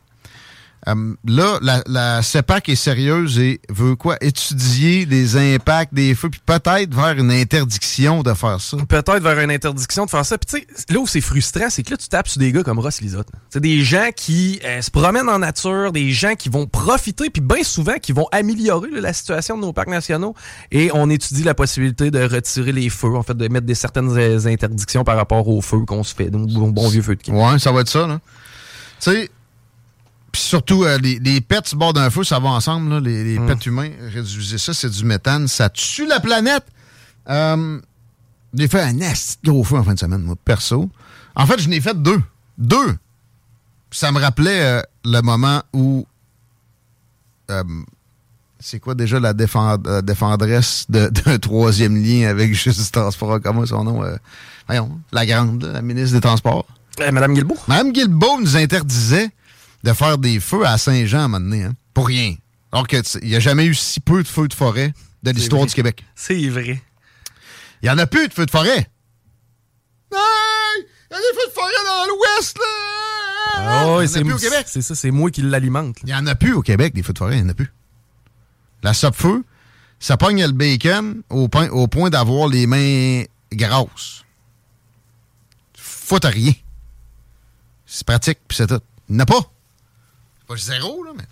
Euh, 0.88 1.14
là, 1.24 1.58
la, 1.62 1.82
la 1.86 2.22
CEPAC 2.22 2.68
est 2.68 2.74
sérieuse 2.74 3.38
et 3.38 3.60
veut 3.68 3.96
quoi? 3.96 4.16
Étudier 4.20 5.06
les 5.06 5.36
impacts 5.54 5.94
des 5.94 6.14
feux, 6.14 6.28
puis 6.28 6.40
peut-être 6.44 6.94
vers 6.94 7.18
une 7.18 7.30
interdiction 7.30 8.22
de 8.22 8.34
faire 8.34 8.60
ça. 8.60 8.76
Peut-être 8.88 9.20
vers 9.22 9.38
une 9.40 9.50
interdiction 9.50 10.04
de 10.04 10.10
faire 10.10 10.24
ça. 10.24 10.36
Puis 10.36 10.60
tu 10.60 10.66
sais, 10.76 10.92
là 10.92 11.00
où 11.00 11.06
c'est 11.06 11.20
frustrant, 11.20 11.70
c'est 11.70 11.82
que 11.82 11.92
là, 11.92 11.96
tu 11.96 12.08
tapes 12.08 12.28
sur 12.28 12.38
des 12.38 12.52
gars 12.52 12.62
comme 12.62 12.78
Ross 12.78 13.00
Lisotte. 13.00 13.28
C'est 13.50 13.60
des 13.60 13.82
gens 13.82 14.10
qui 14.14 14.60
euh, 14.64 14.82
se 14.82 14.90
promènent 14.90 15.28
en 15.28 15.38
nature, 15.38 15.92
des 15.92 16.10
gens 16.12 16.34
qui 16.34 16.48
vont 16.48 16.66
profiter, 16.66 17.30
puis 17.30 17.40
bien 17.40 17.62
souvent, 17.62 17.94
qui 17.94 18.12
vont 18.12 18.26
améliorer 18.32 18.90
là, 18.90 19.00
la 19.00 19.12
situation 19.12 19.56
de 19.56 19.62
nos 19.62 19.72
parcs 19.72 19.88
nationaux. 19.88 20.34
Et 20.70 20.90
on 20.92 21.08
étudie 21.08 21.44
la 21.44 21.54
possibilité 21.54 22.10
de 22.10 22.22
retirer 22.22 22.72
les 22.72 22.90
feux, 22.90 23.14
en 23.16 23.22
fait, 23.22 23.36
de 23.36 23.48
mettre 23.48 23.66
des 23.66 23.74
certaines 23.74 24.16
euh, 24.16 24.46
interdictions 24.46 25.04
par 25.04 25.16
rapport 25.16 25.48
aux 25.48 25.60
feux 25.60 25.84
qu'on 25.86 26.02
se 26.02 26.14
fait, 26.14 26.30
donc 26.30 26.48
bon, 26.48 26.68
bon 26.68 26.88
vieux 26.88 27.02
feu 27.02 27.16
de 27.16 27.22
camp. 27.22 27.52
Ouais, 27.52 27.58
ça 27.58 27.72
va 27.72 27.80
être 27.80 27.88
ça, 27.88 28.06
là. 28.06 28.20
Tu 29.00 29.10
sais, 29.10 29.30
puis 30.34 30.42
surtout, 30.42 30.82
euh, 30.84 30.98
les, 30.98 31.18
les 31.20 31.40
pets 31.40 31.66
sur 31.68 31.78
bord 31.78 31.92
d'un 31.92 32.10
feu, 32.10 32.24
ça 32.24 32.38
va 32.40 32.48
ensemble, 32.48 32.90
là. 32.90 32.98
Les, 33.00 33.22
les 33.22 33.38
pets 33.46 33.64
humains, 33.66 33.90
réduisez 34.12 34.58
ça, 34.58 34.74
c'est 34.74 34.90
du 34.90 35.04
méthane. 35.04 35.46
Ça 35.46 35.68
tue 35.68 36.06
la 36.06 36.18
planète. 36.18 36.64
Euh, 37.30 37.80
j'ai 38.52 38.66
fait 38.68 38.82
un 38.82 38.92
de 38.94 39.04
gros 39.44 39.62
feu 39.62 39.76
en 39.76 39.84
fin 39.84 39.94
de 39.94 39.98
semaine, 40.00 40.22
moi, 40.22 40.34
perso. 40.44 40.90
En 41.36 41.46
fait, 41.46 41.60
je 41.60 41.68
n'ai 41.68 41.80
fait 41.80 41.94
deux. 42.00 42.20
Deux. 42.58 42.96
Ça 43.92 44.10
me 44.10 44.20
rappelait 44.20 44.60
euh, 44.60 44.82
le 45.04 45.20
moment 45.20 45.62
où... 45.72 46.04
c'est 48.58 48.80
quoi 48.80 48.94
déjà 48.94 49.20
la 49.20 49.32
défend- 49.34 49.78
défendresse 50.02 50.86
de- 50.88 51.08
d'un 51.24 51.38
troisième 51.38 51.96
lien 52.02 52.28
avec 52.28 52.54
Justice 52.54 52.90
Transport? 52.90 53.30
En 53.30 53.40
commun, 53.40 53.66
son 53.66 53.84
nom? 53.84 54.02
voyons, 54.66 55.00
la 55.12 55.26
grande, 55.26 55.62
la 55.64 55.82
ministre 55.82 56.14
des 56.16 56.20
Transports. 56.20 56.66
Euh, 57.00 57.12
Madame 57.12 57.34
Guilbeault? 57.34 57.58
Mme 57.68 57.92
Guilbeault 57.92 58.40
nous 58.40 58.56
interdisait 58.56 59.30
de 59.84 59.92
faire 59.92 60.18
des 60.18 60.40
feux 60.40 60.66
à 60.66 60.78
Saint-Jean 60.78 61.18
à 61.20 61.22
un 61.24 61.28
moment 61.28 61.44
donné, 61.44 61.62
hein, 61.64 61.74
pour 61.92 62.08
rien. 62.08 62.34
Alors 62.72 62.88
qu'il 62.88 63.02
n'y 63.22 63.36
a 63.36 63.40
jamais 63.40 63.66
eu 63.66 63.74
si 63.74 64.00
peu 64.00 64.22
de 64.22 64.28
feux 64.28 64.48
de 64.48 64.54
forêt 64.54 64.92
de 65.22 65.30
l'histoire 65.30 65.64
du 65.66 65.74
Québec. 65.74 66.04
C'est 66.16 66.48
vrai. 66.48 66.82
Il 67.82 67.84
n'y 67.86 67.90
en 67.90 67.98
a 67.98 68.06
plus 68.06 68.26
de 68.26 68.32
feux 68.34 68.46
de 68.46 68.50
forêt. 68.50 68.88
Hey! 70.12 70.86
Il 71.10 71.12
y 71.12 71.14
a 71.14 71.18
des 71.18 71.38
feux 71.40 71.48
de 71.48 71.52
forêt 71.52 71.72
dans 71.86 72.06
l'Ouest, 72.06 72.58
là! 72.58 72.64
Ah 73.56 73.86
ouais, 73.86 73.92
en 73.92 73.98
a 73.98 74.06
c'est 74.06 74.24
plus 74.24 74.32
au 74.32 74.38
Québec. 74.38 74.66
C'est 74.68 74.82
ça, 74.82 74.94
c'est 74.94 75.10
moi 75.10 75.30
qui 75.30 75.42
l'alimente. 75.42 75.98
Il 76.02 76.06
n'y 76.06 76.14
en 76.14 76.26
a 76.26 76.34
plus 76.34 76.54
au 76.54 76.62
Québec, 76.62 76.94
des 76.94 77.02
feux 77.02 77.12
de 77.12 77.18
forêt, 77.18 77.36
il 77.36 77.42
n'y 77.42 77.46
en 77.46 77.50
a 77.50 77.54
plus. 77.54 77.72
La 78.82 78.92
feu 78.94 79.44
ça 80.00 80.16
pogne 80.16 80.44
le 80.44 80.52
bacon 80.52 81.22
au, 81.30 81.48
point- 81.48 81.68
au 81.70 81.86
point 81.86 82.10
d'avoir 82.10 82.48
les 82.48 82.66
mains 82.66 83.22
grasses. 83.52 84.24
Faut 85.76 86.24
à 86.24 86.28
rien. 86.28 86.52
C'est 87.86 88.04
pratique, 88.06 88.38
puis 88.48 88.56
c'est 88.56 88.66
tout. 88.66 88.80
Il 89.08 89.16
n'y 89.16 89.20
en 89.20 89.24
a 89.24 89.26
pas. 89.26 89.50
Pas 90.46 90.56
zéro, 90.56 91.02
là, 91.04 91.10
mais. 91.16 91.24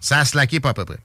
Ça 0.00 0.18
a 0.18 0.24
slacké 0.24 0.60
pas 0.60 0.70
à 0.70 0.74
peu 0.74 0.84
près. 0.84 0.98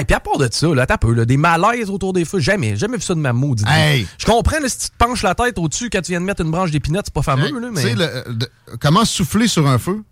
Et 0.00 0.04
puis 0.06 0.14
à 0.14 0.20
part 0.20 0.38
de 0.38 0.48
ça, 0.50 0.66
là, 0.74 0.86
t'as 0.86 0.96
peu, 0.96 1.12
là, 1.12 1.26
des 1.26 1.36
malaises 1.36 1.90
autour 1.90 2.14
des 2.14 2.24
feux, 2.24 2.38
jamais, 2.40 2.74
jamais 2.76 2.96
vu 2.96 3.02
ça 3.02 3.14
de 3.14 3.20
ma 3.20 3.34
maudite. 3.34 3.66
Hey! 3.68 4.06
Je 4.16 4.24
comprends, 4.24 4.58
là, 4.58 4.68
si 4.68 4.78
tu 4.78 4.88
te 4.90 4.96
penches 4.96 5.22
la 5.22 5.34
tête 5.34 5.58
au-dessus 5.58 5.90
quand 5.90 6.00
tu 6.00 6.12
viens 6.12 6.20
de 6.20 6.24
mettre 6.24 6.40
une 6.42 6.50
branche 6.50 6.70
d'épinette, 6.70 7.02
c'est 7.06 7.14
pas 7.14 7.20
fameux, 7.22 7.60
là, 7.60 7.68
Tu 7.68 7.74
mais. 7.74 7.94
le- 7.94 8.02
euh, 8.02 8.22
de- 8.32 8.50
comment 8.80 9.04
souffler 9.04 9.46
sur 9.46 9.66
un 9.68 9.76
feu, 9.78 10.02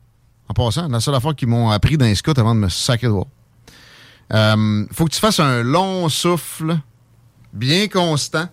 en 0.49 0.53
passant, 0.55 0.89
la 0.89 1.01
seule 1.01 1.15
affaire 1.15 1.35
qu'ils 1.35 1.49
m'ont 1.49 1.71
appris 1.71 1.97
dans 1.97 2.05
les 2.05 2.15
scouts 2.15 2.35
avant 2.37 2.55
de 2.55 2.61
me 2.61 2.69
sacrer 2.69 3.07
de 3.07 3.13
voir. 3.13 3.25
Euh, 4.35 4.87
faut 4.93 5.07
que 5.07 5.13
tu 5.15 5.21
fasses 5.21 5.41
un 5.41 5.63
long 5.63 6.09
souffle, 6.11 6.79
bien 7.55 7.89
constant. 7.89 8.49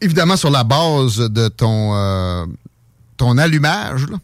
Évidemment, 0.00 0.36
sur 0.36 0.50
la 0.50 0.64
base 0.64 1.18
de 1.18 1.48
ton, 1.48 1.94
euh, 1.94 2.46
ton 3.18 3.36
allumage. 3.36 4.06
là. 4.08 4.16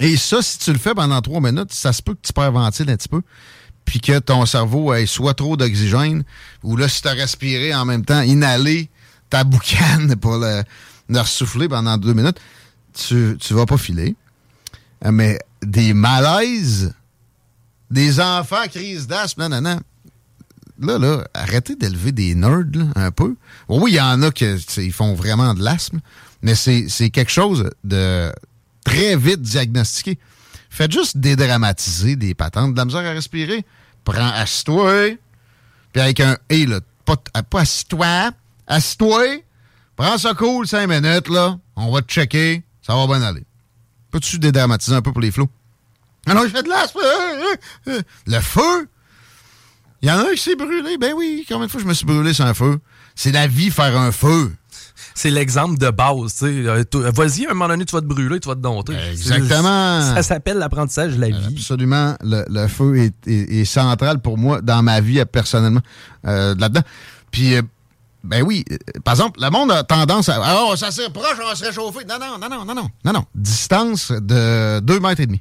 Et 0.00 0.16
ça, 0.16 0.42
si 0.42 0.58
tu 0.58 0.72
le 0.72 0.78
fais 0.78 0.94
pendant 0.94 1.20
trois 1.20 1.40
minutes, 1.40 1.72
ça 1.72 1.92
se 1.92 2.02
peut 2.02 2.14
que 2.14 2.20
tu 2.26 2.32
perventiles 2.32 2.88
un 2.90 2.96
petit 2.96 3.08
peu, 3.08 3.22
puis 3.84 4.00
que 4.00 4.18
ton 4.18 4.46
cerveau 4.46 4.94
ait 4.94 5.06
soit 5.06 5.34
trop 5.34 5.56
d'oxygène, 5.56 6.22
ou 6.62 6.76
là, 6.76 6.88
si 6.88 7.02
tu 7.02 7.08
as 7.08 7.12
respiré 7.12 7.74
en 7.74 7.84
même 7.84 8.04
temps, 8.04 8.20
inhaler 8.20 8.90
ta 9.30 9.44
boucane 9.44 10.14
pour 10.20 10.36
le, 10.36 10.62
le 11.08 11.20
ressouffler 11.20 11.68
pendant 11.68 11.96
deux 11.96 12.14
minutes, 12.14 12.38
tu, 12.94 13.36
tu 13.40 13.54
vas 13.54 13.66
pas 13.66 13.78
filer. 13.78 14.14
Euh, 15.04 15.12
Mais 15.12 15.38
des 15.62 15.94
malaises, 15.94 16.94
des 17.90 18.20
enfants 18.20 18.66
crise 18.70 19.06
d'asthme, 19.06 19.42
non, 19.42 19.60
non, 19.60 19.62
non. 19.62 19.80
Là, 20.80 20.98
là, 20.98 21.24
arrêtez 21.34 21.74
d'élever 21.74 22.12
des 22.12 22.36
nerds, 22.36 22.66
là, 22.72 22.84
un 22.94 23.10
peu. 23.10 23.34
Oui, 23.68 23.92
il 23.92 23.94
y 23.96 24.00
en 24.00 24.22
a 24.22 24.30
qui 24.30 24.92
font 24.92 25.14
vraiment 25.14 25.52
de 25.54 25.62
l'asthme, 25.62 25.98
mais 26.40 26.54
c'est 26.54 27.10
quelque 27.10 27.32
chose 27.32 27.68
de 27.82 28.32
très 28.88 29.16
vite 29.16 29.42
diagnostiqué. 29.42 30.18
Faites 30.70 30.92
juste 30.92 31.16
dédramatiser 31.16 32.16
des 32.16 32.34
patentes, 32.34 32.72
de 32.72 32.78
la 32.78 32.84
misère 32.84 33.04
à 33.04 33.12
respirer. 33.12 33.64
Prends, 34.04 34.30
assis-toi, 34.32 35.16
puis 35.92 36.02
avec 36.02 36.20
un 36.20 36.38
«et», 36.48 36.66
là, 36.66 36.80
pas, 37.04 37.16
t- 37.16 37.30
pas 37.50 37.60
assis-toi, 37.60 38.30
assis-toi, 38.66 39.42
prends 39.96 40.16
ça 40.18 40.34
cool, 40.34 40.66
cinq 40.66 40.86
minutes, 40.88 41.28
là, 41.28 41.58
on 41.76 41.90
va 41.92 42.02
te 42.02 42.10
checker, 42.10 42.62
ça 42.80 42.94
va 42.94 43.06
bien 43.06 43.22
aller. 43.22 43.44
Peux-tu 44.10 44.38
dédramatiser 44.38 44.96
un 44.96 45.02
peu 45.02 45.12
pour 45.12 45.20
les 45.20 45.30
flots? 45.30 45.50
Ah 46.26 46.34
non, 46.34 46.42
je 46.44 46.48
fais 46.48 46.62
de 46.62 46.68
l'asthme! 46.68 47.00
euh, 47.02 47.54
euh, 47.88 47.92
euh. 47.92 48.02
Le 48.26 48.40
feu! 48.40 48.88
Il 50.00 50.08
y 50.08 50.12
en 50.12 50.18
a 50.18 50.30
un 50.30 50.34
qui 50.34 50.42
s'est 50.42 50.56
brûlé. 50.56 50.96
Ben 50.96 51.12
oui, 51.16 51.44
combien 51.48 51.66
de 51.66 51.70
fois 51.70 51.80
je 51.80 51.86
me 51.86 51.92
suis 51.94 52.06
brûlé 52.06 52.32
sur 52.32 52.46
un 52.46 52.54
feu? 52.54 52.78
C'est 53.14 53.32
la 53.32 53.46
vie, 53.48 53.70
faire 53.70 53.98
un 53.98 54.12
feu. 54.12 54.54
C'est 55.14 55.30
l'exemple 55.30 55.78
de 55.78 55.90
base. 55.90 56.38
Euh, 56.42 56.84
Vas-y, 57.14 57.46
à 57.46 57.50
un 57.50 57.54
moment 57.54 57.68
donné, 57.68 57.84
tu 57.84 57.94
vas 57.94 58.00
te 58.00 58.06
brûler, 58.06 58.40
tu 58.40 58.48
vas 58.48 58.54
te 58.54 58.60
dompter. 58.60 58.94
Exactement. 59.10 60.00
Ça 60.14 60.22
s'appelle 60.22 60.58
l'apprentissage 60.58 61.16
de 61.16 61.20
la 61.20 61.28
vie. 61.28 61.54
Absolument. 61.56 62.16
Le, 62.22 62.44
le 62.48 62.66
feu 62.68 62.96
est, 62.98 63.14
est- 63.28 63.60
est 63.60 63.64
central 63.64 64.20
pour 64.20 64.38
moi 64.38 64.60
dans 64.60 64.82
ma 64.82 65.00
vie 65.00 65.22
personnellement 65.30 65.80
euh, 66.26 66.54
là-dedans. 66.58 66.82
Puis, 67.30 67.54
euh, 67.54 67.62
ben 68.24 68.42
oui, 68.42 68.64
par 69.04 69.14
exemple, 69.14 69.40
le 69.40 69.48
monde 69.50 69.70
a 69.70 69.84
tendance 69.84 70.28
à. 70.28 70.40
Oh, 70.62 70.74
ça 70.76 70.90
s'est 70.90 71.08
proche, 71.10 71.36
on 71.42 71.48
va 71.48 71.54
se 71.54 71.64
réchauffer. 71.64 72.04
Non, 72.08 72.16
non, 72.20 72.38
non, 72.38 72.48
non, 72.48 72.64
non, 72.64 72.74
non. 72.74 72.88
Non, 73.04 73.12
non. 73.12 73.24
Distance 73.34 74.10
de 74.12 74.80
2 74.80 75.00
mètres 75.00 75.20
et 75.20 75.26
demi. 75.26 75.40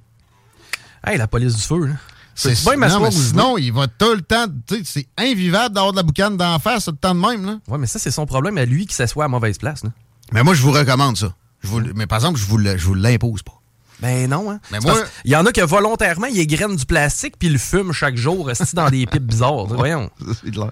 Hey, 1.06 1.18
la 1.18 1.28
police 1.28 1.56
du 1.56 1.62
feu, 1.62 1.86
là. 1.88 1.94
C'est 2.40 2.56
bien 2.78 2.88
non, 2.90 3.00
mais 3.00 3.12
sinon, 3.12 3.58
il 3.58 3.74
va 3.74 3.88
tout 3.88 4.14
le 4.14 4.22
temps. 4.22 4.46
C'est 4.84 5.08
invivable 5.18 5.74
d'avoir 5.76 5.92
de 5.92 5.98
la 5.98 6.04
boucane 6.04 6.38
d'en 6.38 6.60
face 6.60 6.86
tout 6.86 6.92
le 6.92 6.98
temps 6.98 7.16
de 7.16 7.20
même. 7.20 7.46
Là. 7.46 7.60
Ouais, 7.68 7.78
mais 7.78 7.88
ça, 7.88 8.00
c'est 8.00 8.12
son 8.12 8.26
problème 8.26 8.58
à 8.58 8.66
lui 8.66 8.86
qui 8.86 8.94
s'assoit 8.96 9.26
à 9.26 9.28
mauvaise 9.28 9.58
place, 9.58 9.84
là. 9.84 9.90
Mais 10.32 10.44
moi, 10.44 10.54
je 10.54 10.62
vous 10.62 10.72
recommande 10.72 11.18
ça. 11.18 11.34
Je 11.64 11.68
vous, 11.68 11.82
mais 11.96 12.06
par 12.06 12.18
exemple, 12.20 12.40
je 12.40 12.46
vous, 12.46 12.58
le- 12.58 12.78
je 12.78 12.86
vous 12.86 12.94
l'impose 12.94 13.42
pas. 13.42 13.54
Ben 14.00 14.30
non, 14.30 14.52
hein. 14.52 14.60
Mais 14.72 14.80
moi- 14.80 15.02
Il 15.26 15.32
y 15.32 15.36
en 15.36 15.46
a 15.48 15.52
qui 15.52 15.60
volontairement, 15.62 16.28
ils 16.28 16.40
égrènent 16.40 16.76
du 16.76 16.86
plastique 16.86 17.34
puis 17.40 17.48
ils 17.48 17.54
le 17.54 17.58
fument 17.60 17.92
chaque 17.94 18.16
jour, 18.18 18.46
restent 18.46 18.76
dans 18.76 18.90
des 18.92 19.08
pipes 19.08 19.24
bizarres. 19.26 19.66
Voyons. 19.66 20.12
C'est 20.44 20.52
de 20.52 20.60
la, 20.60 20.72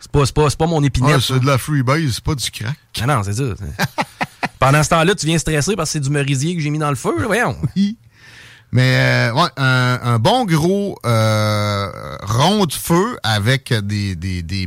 C'est 0.00 0.10
pas, 0.12 0.24
pas, 0.26 0.50
pas 0.50 0.66
mon 0.66 0.82
épinette. 0.84 1.20
Ça. 1.20 1.34
c'est 1.34 1.40
de 1.40 1.46
la 1.46 1.56
freebase, 1.56 2.10
c'est 2.12 2.24
pas 2.24 2.34
du 2.34 2.50
crack. 2.50 2.76
Ah 3.00 3.06
non, 3.06 3.22
c'est 3.22 3.32
ça. 3.32 3.44
Pendant 4.58 4.82
ce 4.82 4.90
temps-là, 4.90 5.14
tu 5.14 5.26
viens 5.26 5.38
stresser 5.38 5.74
parce 5.76 5.88
que 5.88 5.92
c'est 5.94 6.00
du 6.00 6.10
merisier 6.10 6.54
que 6.54 6.60
j'ai 6.60 6.70
mis 6.70 6.78
dans 6.78 6.90
le 6.90 6.96
feu, 6.96 7.14
voyons. 7.24 7.56
Mais 8.72 9.30
euh, 9.30 9.34
ouais, 9.34 9.50
un, 9.58 10.00
un 10.02 10.18
bon 10.18 10.46
gros 10.46 10.98
euh, 11.04 12.16
rond 12.22 12.64
de 12.64 12.72
feu 12.72 13.18
avec 13.22 13.72
des, 13.72 14.16
des, 14.16 14.42
des, 14.42 14.66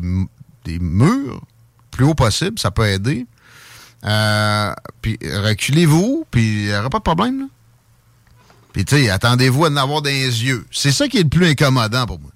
des 0.63 0.79
murs 0.79 1.41
plus 1.89 2.05
haut 2.05 2.13
possible, 2.13 2.59
ça 2.59 2.69
peut 2.69 2.85
aider. 2.87 3.25
Euh, 4.05 4.73
puis 5.01 5.17
reculez-vous, 5.23 6.25
puis 6.29 6.65
il 6.65 6.67
n'y 6.67 6.75
aura 6.75 6.89
pas 6.89 6.99
de 6.99 7.03
problème. 7.03 7.39
Là. 7.39 7.45
Puis 8.73 8.85
tu 8.85 8.95
sais, 8.95 9.09
attendez-vous 9.09 9.65
à 9.65 9.69
en 9.69 9.77
avoir 9.77 10.01
dans 10.03 10.09
les 10.09 10.43
yeux. 10.43 10.65
C'est 10.69 10.91
ça 10.91 11.07
qui 11.07 11.17
est 11.17 11.23
le 11.23 11.29
plus 11.29 11.47
incommodant 11.47 12.05
pour 12.05 12.19
moi. 12.19 12.29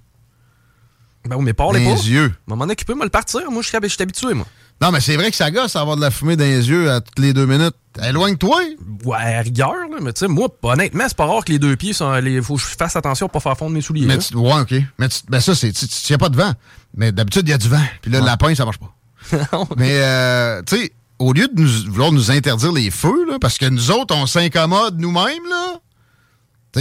Ben 1.28 1.36
oui, 1.36 1.44
mais 1.44 1.52
parle 1.52 1.76
Dans 1.76 1.84
pas. 1.84 1.94
les 1.94 2.10
yeux. 2.10 2.34
À 2.50 2.56
m'en 2.56 2.64
occuper, 2.64 2.94
moi, 2.94 3.04
le 3.04 3.10
partir. 3.10 3.48
Moi, 3.50 3.62
je 3.62 3.68
suis 3.68 3.76
habitué, 3.76 4.34
moi. 4.34 4.46
Non, 4.80 4.90
mais 4.92 5.00
c'est 5.00 5.16
vrai 5.16 5.30
que 5.30 5.36
ça 5.36 5.50
gosse 5.50 5.76
avoir 5.76 5.96
de 5.96 6.00
la 6.00 6.10
fumée 6.10 6.36
dans 6.36 6.44
les 6.44 6.68
yeux 6.70 6.90
à 6.90 7.00
toutes 7.02 7.18
les 7.18 7.34
deux 7.34 7.44
minutes. 7.44 7.74
Éloigne-toi. 8.02 8.60
Ouais, 9.04 9.16
à 9.34 9.40
rigueur, 9.42 9.74
là, 9.90 9.98
mais 10.00 10.12
tu 10.14 10.20
sais, 10.20 10.28
moi, 10.28 10.48
honnêtement, 10.62 11.04
c'est 11.06 11.16
pas 11.16 11.26
rare 11.26 11.44
que 11.44 11.52
les 11.52 11.58
deux 11.58 11.76
pieds 11.76 11.92
sont. 11.92 12.16
Il 12.24 12.42
faut 12.42 12.54
que 12.54 12.62
je 12.62 12.66
fasse 12.66 12.96
attention 12.96 13.28
pour 13.28 13.42
pas 13.42 13.50
faire 13.50 13.58
fondre 13.58 13.72
mes 13.72 13.82
souliers. 13.82 14.06
Mais 14.06 14.16
tu, 14.18 14.34
ouais, 14.36 14.60
OK. 14.60 14.74
Mais 14.98 15.08
tu- 15.08 15.20
ben 15.28 15.40
ça, 15.40 15.54
c'est. 15.54 15.72
Tu 15.72 16.16
pas 16.18 16.28
de 16.30 16.36
vent. 16.36 16.52
Mais 16.94 17.12
d'habitude, 17.12 17.46
il 17.46 17.50
y 17.50 17.54
a 17.54 17.58
du 17.58 17.68
vent. 17.68 17.82
Puis 18.00 18.10
là, 18.10 18.20
le 18.20 18.26
lapin, 18.26 18.54
ça 18.54 18.64
marche 18.64 18.78
pas. 18.78 18.94
Mais, 19.76 20.00
euh, 20.00 20.62
tu 20.66 20.76
sais, 20.76 20.92
au 21.18 21.32
lieu 21.34 21.46
de 21.48 21.60
nous, 21.60 21.92
vouloir 21.92 22.10
nous 22.10 22.30
interdire 22.30 22.72
les 22.72 22.90
feux, 22.90 23.26
là, 23.28 23.38
parce 23.38 23.58
que 23.58 23.66
nous 23.66 23.90
autres, 23.90 24.14
on 24.16 24.26
s'incommode 24.26 24.98
nous-mêmes, 24.98 25.44
là, 25.50 25.74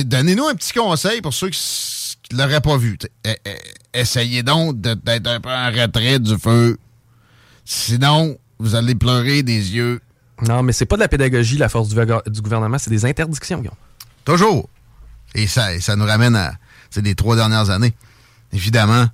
donnez-nous 0.03 0.47
un 0.47 0.55
petit 0.55 0.71
conseil 0.73 1.21
pour 1.21 1.33
ceux 1.33 1.49
qui 1.49 1.59
ne 2.31 2.37
l'auraient 2.37 2.61
pas 2.61 2.77
vu. 2.77 2.97
T'sais, 2.97 3.11
eh, 3.25 3.35
eh, 3.45 3.99
essayez 3.99 4.41
donc 4.41 4.79
d'être 4.79 5.27
un 5.27 5.41
peu 5.41 5.49
en 5.49 5.67
retrait 5.69 6.19
du 6.19 6.37
feu. 6.37 6.77
Sinon, 7.71 8.35
vous 8.57 8.73
allez 8.73 8.95
pleurer 8.95 9.43
des 9.43 9.75
yeux. 9.75 10.01
Non, 10.41 10.63
mais 10.63 10.73
c'est 10.73 10.87
pas 10.87 10.95
de 10.95 11.01
la 11.01 11.07
pédagogie, 11.07 11.55
la 11.55 11.69
force 11.69 11.89
du, 11.89 12.41
gouvernement, 12.41 12.79
c'est 12.79 12.89
des 12.89 13.05
interdictions, 13.05 13.59
Guillaume. 13.59 13.75
Toujours. 14.25 14.67
Et 15.35 15.45
ça, 15.45 15.75
et 15.75 15.79
ça 15.79 15.95
nous 15.95 16.05
ramène 16.05 16.35
à 16.35 16.55
c'est 16.89 17.03
les 17.03 17.13
trois 17.13 17.35
dernières 17.35 17.69
années. 17.69 17.93
Évidemment, 18.53 19.05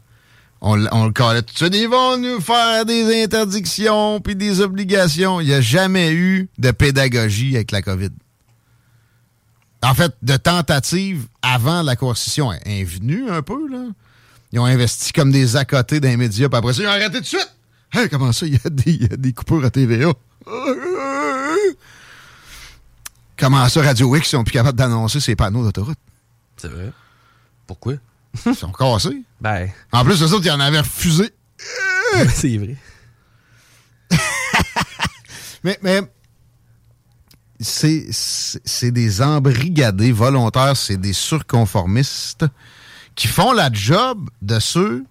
on, 0.61 0.77
le 0.77 1.11
calait 1.11 1.41
tout 1.41 1.51
de 1.51 1.57
suite. 1.57 1.75
Ils 1.75 1.89
vont 1.89 2.17
nous 2.17 2.39
faire 2.39 2.85
des 2.85 3.25
interdictions 3.25 4.21
puis 4.21 4.37
des 4.37 4.61
obligations. 4.61 5.41
Il 5.41 5.47
n'y 5.47 5.53
a 5.53 5.59
jamais 5.59 6.13
eu 6.13 6.47
de 6.57 6.71
pédagogie 6.71 7.57
avec 7.57 7.71
la 7.71 7.81
COVID. 7.81 8.11
En 9.83 9.93
fait, 9.93 10.13
de 10.21 10.37
tentatives 10.37 11.27
avant 11.41 11.81
la 11.81 11.97
coercition 11.97 12.53
est 12.53 12.85
venue 12.85 13.29
un 13.29 13.41
peu, 13.41 13.67
là. 13.69 13.83
Ils 14.53 14.59
ont 14.59 14.65
investi 14.65 15.11
comme 15.11 15.33
des 15.33 15.57
à 15.57 15.65
côté 15.65 15.99
d'un 15.99 16.15
média, 16.15 16.47
puis 16.47 16.57
après 16.57 16.71
ça, 16.71 16.83
ils 16.83 16.87
ont 16.87 16.91
arrêté 16.91 17.19
de 17.19 17.25
suite. 17.25 17.51
Hey, 17.95 18.09
comment 18.09 18.31
ça, 18.31 18.45
il 18.45 18.53
y, 18.55 18.59
a 18.65 18.69
des- 18.69 18.91
il 18.91 19.01
y 19.03 19.13
a 19.13 19.15
des 19.17 19.31
coupures 19.33 19.63
à 19.63 19.69
TVA? 19.69 20.11
Comment 23.37 23.67
ça, 23.69 23.81
Radio 23.81 24.15
X, 24.15 24.27
ils 24.27 24.31
sont 24.31 24.43
plus 24.43 24.53
capables 24.53 24.77
d'annoncer 24.77 25.19
ces 25.19 25.35
panneaux 25.35 25.63
d'autoroute? 25.63 25.97
C'est 26.57 26.67
vrai. 26.69 26.91
Pourquoi? 27.67 27.93
Ils 28.45 28.55
sont 28.55 28.71
cassés. 28.71 29.23
Ben, 29.41 29.69
En 29.91 30.03
plus, 30.03 30.21
eux 30.21 30.33
autres, 30.33 30.45
ils 30.45 30.51
en 30.51 30.59
avaient 30.59 30.79
refusé. 30.79 31.33
c'est 32.33 32.57
vrai. 32.57 32.75
Mais, 35.63 35.79
mais 35.81 36.01
c'est, 37.59 38.91
des 38.91 39.21
embrigadés 39.23 40.11
volontaires, 40.11 40.77
c'est 40.77 40.97
des 40.97 41.13
surconformistes 41.13 42.45
qui 43.15 43.27
font 43.27 43.51
la 43.51 43.71
job 43.73 44.29
de 44.43 44.59
ceux 44.59 45.05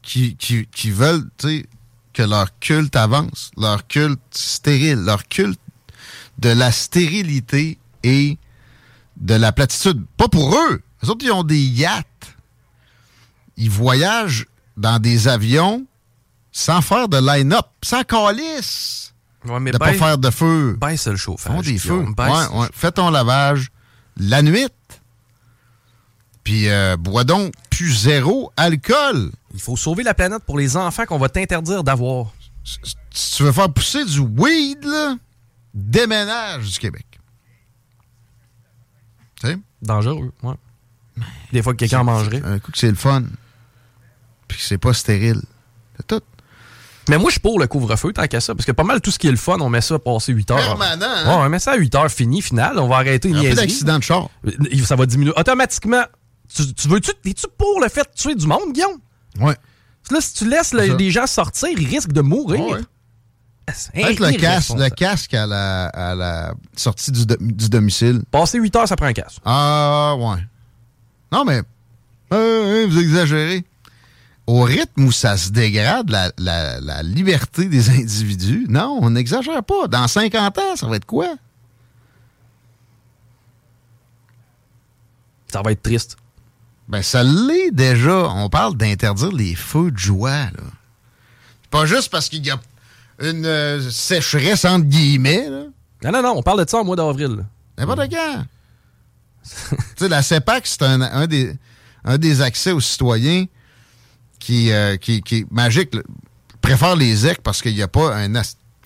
qui, 0.00 0.36
qui, 0.36 0.66
qui 0.68 0.90
veulent 0.90 1.28
tu 1.36 1.48
sais, 1.48 1.66
que 2.14 2.22
leur 2.22 2.58
culte 2.60 2.96
avance, 2.96 3.50
leur 3.56 3.86
culte 3.86 4.20
stérile, 4.32 5.00
leur 5.04 5.28
culte 5.28 5.60
de 6.38 6.48
la 6.48 6.72
stérilité 6.72 7.78
et 8.02 8.38
de 9.16 9.34
la 9.34 9.52
platitude. 9.52 10.04
Pas 10.16 10.28
pour 10.28 10.56
eux. 10.56 10.80
Les 11.02 11.10
autres, 11.10 11.24
ils 11.24 11.32
ont 11.32 11.44
des 11.44 11.58
yachts. 11.60 12.06
Ils 13.56 13.70
voyagent 13.70 14.46
dans 14.76 14.98
des 14.98 15.28
avions 15.28 15.84
sans 16.50 16.80
faire 16.80 17.08
de 17.08 17.18
line-up, 17.18 17.66
sans 17.82 18.02
calice 18.04 19.12
Ouais, 19.44 19.60
mais 19.60 19.72
de 19.72 19.78
pas 19.78 19.90
baisse- 19.90 19.98
faire 19.98 20.16
de 20.18 20.30
feu. 20.30 20.76
baisse 20.80 21.06
le 21.06 21.16
chauffage. 21.16 21.52
Font 21.52 21.60
des 21.60 21.78
feux. 21.78 22.04
Ouais, 22.16 22.58
ouais. 22.58 22.66
Fais 22.72 22.90
ton 22.92 23.10
lavage 23.10 23.68
la 24.16 24.40
nuit. 24.42 24.66
Puis 26.44 26.68
euh, 26.68 26.96
bois 26.96 27.24
donc 27.24 27.52
plus 27.70 27.92
zéro 28.02 28.52
alcool. 28.56 29.30
Il 29.54 29.60
faut 29.60 29.76
sauver 29.76 30.02
la 30.02 30.14
planète 30.14 30.42
pour 30.44 30.58
les 30.58 30.76
enfants 30.76 31.06
qu'on 31.06 31.18
va 31.18 31.28
t'interdire 31.28 31.82
d'avoir. 31.82 32.32
Si 33.12 33.36
tu 33.36 33.42
veux 33.42 33.52
faire 33.52 33.72
pousser 33.72 34.04
du 34.04 34.20
weed, 34.20 34.84
là, 34.84 35.16
déménage 35.72 36.70
du 36.72 36.78
Québec. 36.78 37.06
Tu 39.40 39.48
sais? 39.48 39.58
Dangereux, 39.82 40.32
ouais. 40.42 40.54
Des 41.52 41.62
fois 41.62 41.72
que 41.74 41.78
quelqu'un 41.78 42.00
en 42.00 42.04
mangerait. 42.04 42.42
Un 42.44 42.58
coup 42.58 42.72
que 42.72 42.78
c'est 42.78 42.88
le 42.88 42.94
fun. 42.94 43.22
Puis 44.48 44.58
que 44.58 44.64
c'est 44.64 44.78
pas 44.78 44.92
stérile. 44.92 45.40
C'est 45.96 46.06
tout. 46.06 46.20
Mais 47.08 47.18
moi, 47.18 47.28
je 47.28 47.32
suis 47.32 47.40
pour 47.40 47.60
le 47.60 47.66
couvre-feu, 47.66 48.12
tant 48.12 48.26
qu'à 48.26 48.40
ça. 48.40 48.54
Parce 48.54 48.64
que 48.64 48.72
pas 48.72 48.82
mal 48.82 49.00
tout 49.00 49.10
ce 49.10 49.18
qui 49.18 49.28
est 49.28 49.30
le 49.30 49.36
fun, 49.36 49.58
on 49.60 49.68
met 49.68 49.82
ça 49.82 49.94
à 49.96 49.98
passer 49.98 50.32
8 50.32 50.50
heures. 50.52 50.56
Permanent, 50.56 51.06
hein? 51.06 51.26
Ouais, 51.26 51.44
on 51.46 51.48
met 51.50 51.58
ça 51.58 51.72
à 51.72 51.76
8 51.76 51.94
heures 51.94 52.10
fini, 52.10 52.40
final. 52.40 52.78
On 52.78 52.88
va 52.88 52.96
arrêter 52.96 53.28
une 53.28 53.36
Un 53.36 53.40
peu 53.40 53.46
niaiserie. 53.48 53.66
d'accident 53.66 53.98
de 53.98 54.02
char. 54.02 54.28
Ça 54.84 54.96
va 54.96 55.04
diminuer 55.06 55.32
automatiquement. 55.36 56.04
Tu, 56.52 56.72
tu 56.74 56.88
veux-tu, 56.88 57.10
es-tu 57.24 57.46
pour 57.58 57.80
le 57.80 57.88
fait 57.88 58.02
de 58.02 58.14
tuer 58.16 58.34
du 58.34 58.46
monde, 58.46 58.72
Guillaume? 58.72 58.98
Ouais. 59.40 59.56
Là, 60.10 60.20
si 60.20 60.34
tu 60.34 60.48
laisses 60.48 60.72
le- 60.74 60.88
ça. 60.88 60.94
des 60.94 61.10
gens 61.10 61.26
sortir, 61.26 61.68
ils 61.70 61.86
risquent 61.86 62.12
de 62.12 62.20
mourir. 62.20 62.60
Ouais. 62.66 62.80
Peut-être 63.66 64.20
le 64.20 64.32
casque, 64.36 64.74
le 64.76 64.88
casque 64.90 65.32
à 65.32 65.46
la, 65.46 65.86
à 65.86 66.14
la 66.14 66.54
sortie 66.76 67.10
du, 67.10 67.24
du 67.24 67.68
domicile. 67.70 68.22
Passer 68.30 68.58
8 68.58 68.76
heures, 68.76 68.88
ça 68.88 68.94
prend 68.96 69.06
un 69.06 69.14
casque. 69.14 69.40
Ah, 69.44 70.14
ouais. 70.18 70.44
Non, 71.32 71.44
mais 71.46 71.62
euh, 72.32 72.84
euh, 72.84 72.86
vous 72.88 72.98
exagérez. 73.00 73.64
Au 74.46 74.60
rythme 74.64 75.04
où 75.04 75.12
ça 75.12 75.38
se 75.38 75.48
dégrade, 75.48 76.10
la, 76.10 76.30
la- 76.36 76.78
la 76.80 77.02
liberté 77.02 77.64
des 77.64 77.88
individus, 77.98 78.66
non, 78.68 78.98
on 79.00 79.08
n'exagère 79.08 79.64
pas. 79.64 79.88
Dans 79.88 80.06
50 80.06 80.58
ans, 80.58 80.76
ça 80.76 80.86
va 80.86 80.96
être 80.96 81.06
quoi? 81.06 81.34
Ça 85.48 85.62
va 85.62 85.72
être 85.72 85.82
triste. 85.82 86.16
Ben, 86.88 87.02
ça 87.02 87.22
l'est 87.22 87.70
déjà. 87.70 88.28
On 88.30 88.48
parle 88.48 88.76
d'interdire 88.76 89.32
les 89.32 89.54
feux 89.54 89.90
de 89.90 89.98
joie, 89.98 90.30
là. 90.30 90.62
Pas 91.70 91.86
juste 91.86 92.10
parce 92.10 92.28
qu'il 92.28 92.44
y 92.46 92.50
a 92.50 92.60
une 93.20 93.46
euh, 93.46 93.90
sécheresse 93.90 94.64
entre 94.64 94.84
guillemets, 94.86 95.48
là. 95.48 95.64
Non, 96.04 96.12
non, 96.12 96.22
non, 96.22 96.34
on 96.36 96.42
parle 96.42 96.64
de 96.64 96.68
ça 96.70 96.78
au 96.78 96.84
mois 96.84 96.96
d'avril. 96.96 97.44
N'importe 97.78 98.10
quand. 98.10 98.44
tu 99.42 99.76
sais, 99.96 100.08
la 100.08 100.22
CEPAC, 100.22 100.66
c'est 100.66 100.82
un, 100.82 101.00
un 101.00 101.26
des, 101.26 101.56
un 102.04 102.18
des 102.18 102.40
accès 102.42 102.72
aux 102.72 102.80
citoyens 102.80 103.46
qui, 104.38 104.70
euh, 104.72 104.96
qui, 104.96 105.22
qui 105.22 105.38
est 105.38 105.50
magique. 105.50 105.94
là. 105.94 106.02
Je 106.52 106.58
préfère 106.60 106.96
les 106.96 107.26
EC 107.26 107.42
parce 107.42 107.60
qu'il 107.62 107.74
n'y 107.74 107.82
a 107.82 107.88
pas 107.88 108.14
un 108.16 108.32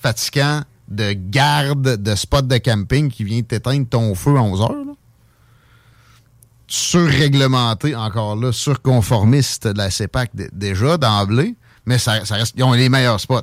fatigant 0.01 0.63
de 0.89 1.13
garde 1.13 2.03
de 2.03 2.15
spot 2.15 2.47
de 2.47 2.59
camping 2.59 3.11
qui 3.11 3.25
vient 3.25 3.43
t'éteindre 3.43 3.87
ton 3.89 4.15
feu 4.15 4.37
à 4.37 4.43
11 4.43 4.61
heures. 4.63 4.69
là. 4.71 4.93
Surréglementé, 6.69 7.95
encore 7.97 8.37
là, 8.37 8.53
surconformiste 8.53 9.66
de 9.69 9.79
la 9.79 9.91
CEPAC 9.91 10.31
dé- 10.35 10.49
déjà 10.53 10.97
d'emblée, 10.99 11.55
mais 11.87 11.99
ça, 11.99 12.25
ça 12.25 12.37
reste, 12.37 12.55
ils 12.57 12.62
ont 12.64 12.73
les 12.73 12.89
meilleurs 12.89 13.19
spots. 13.21 13.41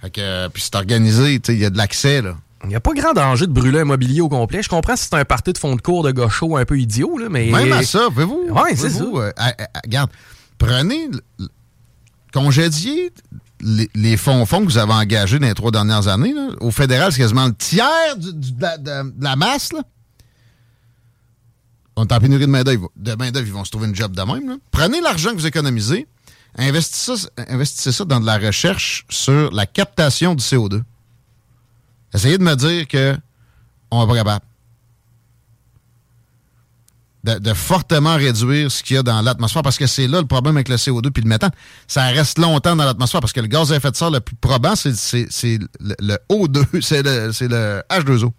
Fait 0.00 0.10
que, 0.10 0.20
euh, 0.20 0.48
puis 0.48 0.62
c'est 0.62 0.74
organisé, 0.76 1.40
tu 1.40 1.46
sais, 1.52 1.56
il 1.58 1.60
y 1.60 1.64
a 1.64 1.70
de 1.70 1.76
l'accès, 1.76 2.22
là. 2.22 2.36
Il 2.64 2.68
n'y 2.70 2.74
a 2.76 2.80
pas 2.80 2.92
grand 2.92 3.12
danger 3.12 3.46
de 3.46 3.52
brûler 3.52 3.80
un 3.80 3.84
mobilier 3.84 4.20
au 4.20 4.28
complet. 4.28 4.62
Je 4.62 4.68
comprends 4.68 4.96
si 4.96 5.04
c'est 5.08 5.14
un 5.16 5.24
party 5.24 5.52
de 5.52 5.58
fond 5.58 5.76
de 5.76 5.80
cours 5.80 6.02
de 6.02 6.10
gaucho 6.10 6.56
un 6.56 6.64
peu 6.64 6.78
idiot, 6.78 7.16
là, 7.18 7.28
mais. 7.30 7.50
Même 7.50 7.72
à 7.72 7.82
ça, 7.82 8.06
pouvez-vous? 8.08 8.46
Ouais, 8.50 8.74
c'est 8.76 8.90
euh, 9.00 9.30
regarde, 9.84 10.10
prenez, 10.58 11.08
congédiez 12.32 13.12
les, 13.60 13.88
les 13.94 14.16
fonds-fonds 14.16 14.60
que 14.60 14.64
vous 14.70 14.78
avez 14.78 14.92
engagés 14.92 15.38
dans 15.38 15.46
les 15.46 15.54
trois 15.54 15.70
dernières 15.70 16.08
années. 16.08 16.32
là. 16.34 16.48
Au 16.60 16.70
fédéral, 16.70 17.12
c'est 17.12 17.18
quasiment 17.18 17.46
le 17.46 17.54
tiers 17.54 18.16
du- 18.16 18.32
du- 18.34 18.52
de, 18.52 18.62
la, 18.62 18.76
de- 18.78 19.10
de 19.10 19.24
la 19.24 19.36
masse. 19.36 19.72
Là. 19.72 19.80
On 21.98 22.04
est 22.04 22.12
en 22.12 22.20
pénurie 22.20 22.46
de 22.46 22.50
main-d'œuvre. 22.50 22.90
De 22.94 23.14
main-d'œuvre, 23.16 23.48
ils 23.48 23.52
vont 23.52 23.64
se 23.64 23.72
trouver 23.72 23.88
une 23.88 23.94
job 23.94 24.14
de 24.14 24.22
même. 24.22 24.58
Prenez 24.70 25.00
l'argent 25.00 25.30
que 25.30 25.34
vous 25.34 25.48
économisez, 25.48 26.06
investissez 26.56 27.16
ça, 27.16 27.28
investissez 27.48 27.90
ça 27.90 28.04
dans 28.04 28.20
de 28.20 28.26
la 28.26 28.38
recherche 28.38 29.04
sur 29.08 29.50
la 29.50 29.66
captation 29.66 30.36
du 30.36 30.44
CO2. 30.44 30.82
Essayez 32.14 32.38
de 32.38 32.44
me 32.44 32.54
dire 32.54 32.86
que 32.86 33.16
on 33.90 34.02
n'est 34.02 34.06
pas 34.06 34.16
capable 34.16 34.44
de, 37.24 37.52
fortement 37.52 38.14
réduire 38.14 38.70
ce 38.70 38.82
qu'il 38.84 38.94
y 38.94 38.98
a 38.98 39.02
dans 39.02 39.20
l'atmosphère 39.20 39.62
parce 39.62 39.76
que 39.76 39.88
c'est 39.88 40.06
là 40.06 40.20
le 40.20 40.26
problème 40.26 40.56
avec 40.56 40.68
le 40.68 40.76
CO2 40.76 41.10
puis 41.10 41.24
le 41.24 41.28
méthane. 41.28 41.50
Ça 41.88 42.04
reste 42.06 42.38
longtemps 42.38 42.76
dans 42.76 42.84
l'atmosphère 42.84 43.20
parce 43.20 43.32
que 43.32 43.40
le 43.40 43.48
gaz 43.48 43.72
à 43.72 43.76
effet 43.76 43.90
de 43.90 43.96
serre 43.96 44.12
le 44.12 44.20
plus 44.20 44.36
probant, 44.36 44.76
c'est 44.76 44.92
le, 45.80 45.96
le 45.98 46.16
O2, 46.30 46.80
c'est 46.80 47.02
le, 47.02 47.32
c'est 47.32 47.48
le 47.48 47.82
H2O. 47.90 48.30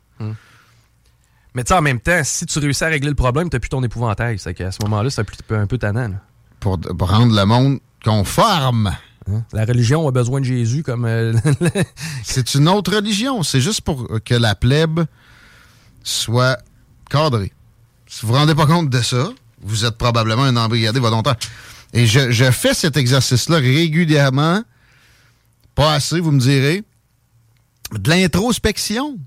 Mais 1.59 1.63
tu 1.65 1.73
sais, 1.73 1.73
en 1.77 1.81
même 1.81 1.99
temps, 1.99 2.21
si 2.23 2.45
tu 2.45 2.57
réussis 2.59 2.85
à 2.85 2.87
régler 2.87 3.09
le 3.09 3.15
problème, 3.15 3.49
t'as 3.49 3.59
plus 3.59 3.67
ton 3.67 3.83
épouvantail. 3.83 4.39
C'est 4.39 4.53
qu'à 4.53 4.71
ce 4.71 4.77
moment-là, 4.83 5.09
c'est 5.09 5.19
un, 5.19 5.25
peu- 5.45 5.57
un 5.57 5.67
peu 5.67 5.77
tannant. 5.77 6.07
là. 6.07 6.15
Pour, 6.61 6.79
pour 6.79 7.09
rendre 7.09 7.35
le 7.35 7.43
monde 7.45 7.79
conforme. 8.01 8.95
Hein? 9.29 9.43
La 9.51 9.65
religion 9.65 10.07
a 10.07 10.11
besoin 10.11 10.39
de 10.39 10.45
Jésus 10.45 10.83
comme. 10.83 11.03
euh, 11.03 11.33
C'est 12.23 12.55
une 12.55 12.69
autre 12.69 12.95
religion. 12.95 13.43
C'est 13.43 13.59
juste 13.59 13.81
pour 13.81 14.07
que 14.23 14.35
la 14.35 14.55
plèbe 14.55 15.01
soit 16.01 16.57
cadrée. 17.09 17.51
Si 18.07 18.21
vous 18.25 18.29
vous 18.31 18.39
rendez 18.39 18.55
pas 18.55 18.65
compte 18.65 18.89
de 18.89 19.01
ça, 19.01 19.27
vous 19.61 19.83
êtes 19.83 19.97
probablement 19.97 20.43
un 20.43 20.55
embrigadé 20.55 21.01
volontaire. 21.01 21.35
Et 21.91 22.05
je, 22.07 22.31
je 22.31 22.49
fais 22.51 22.73
cet 22.73 22.95
exercice-là 22.95 23.57
régulièrement. 23.57 24.63
Pas 25.75 25.91
assez, 25.95 26.21
vous 26.21 26.31
me 26.31 26.39
direz. 26.39 26.83
De 27.91 28.09
l'introspection. 28.09 29.17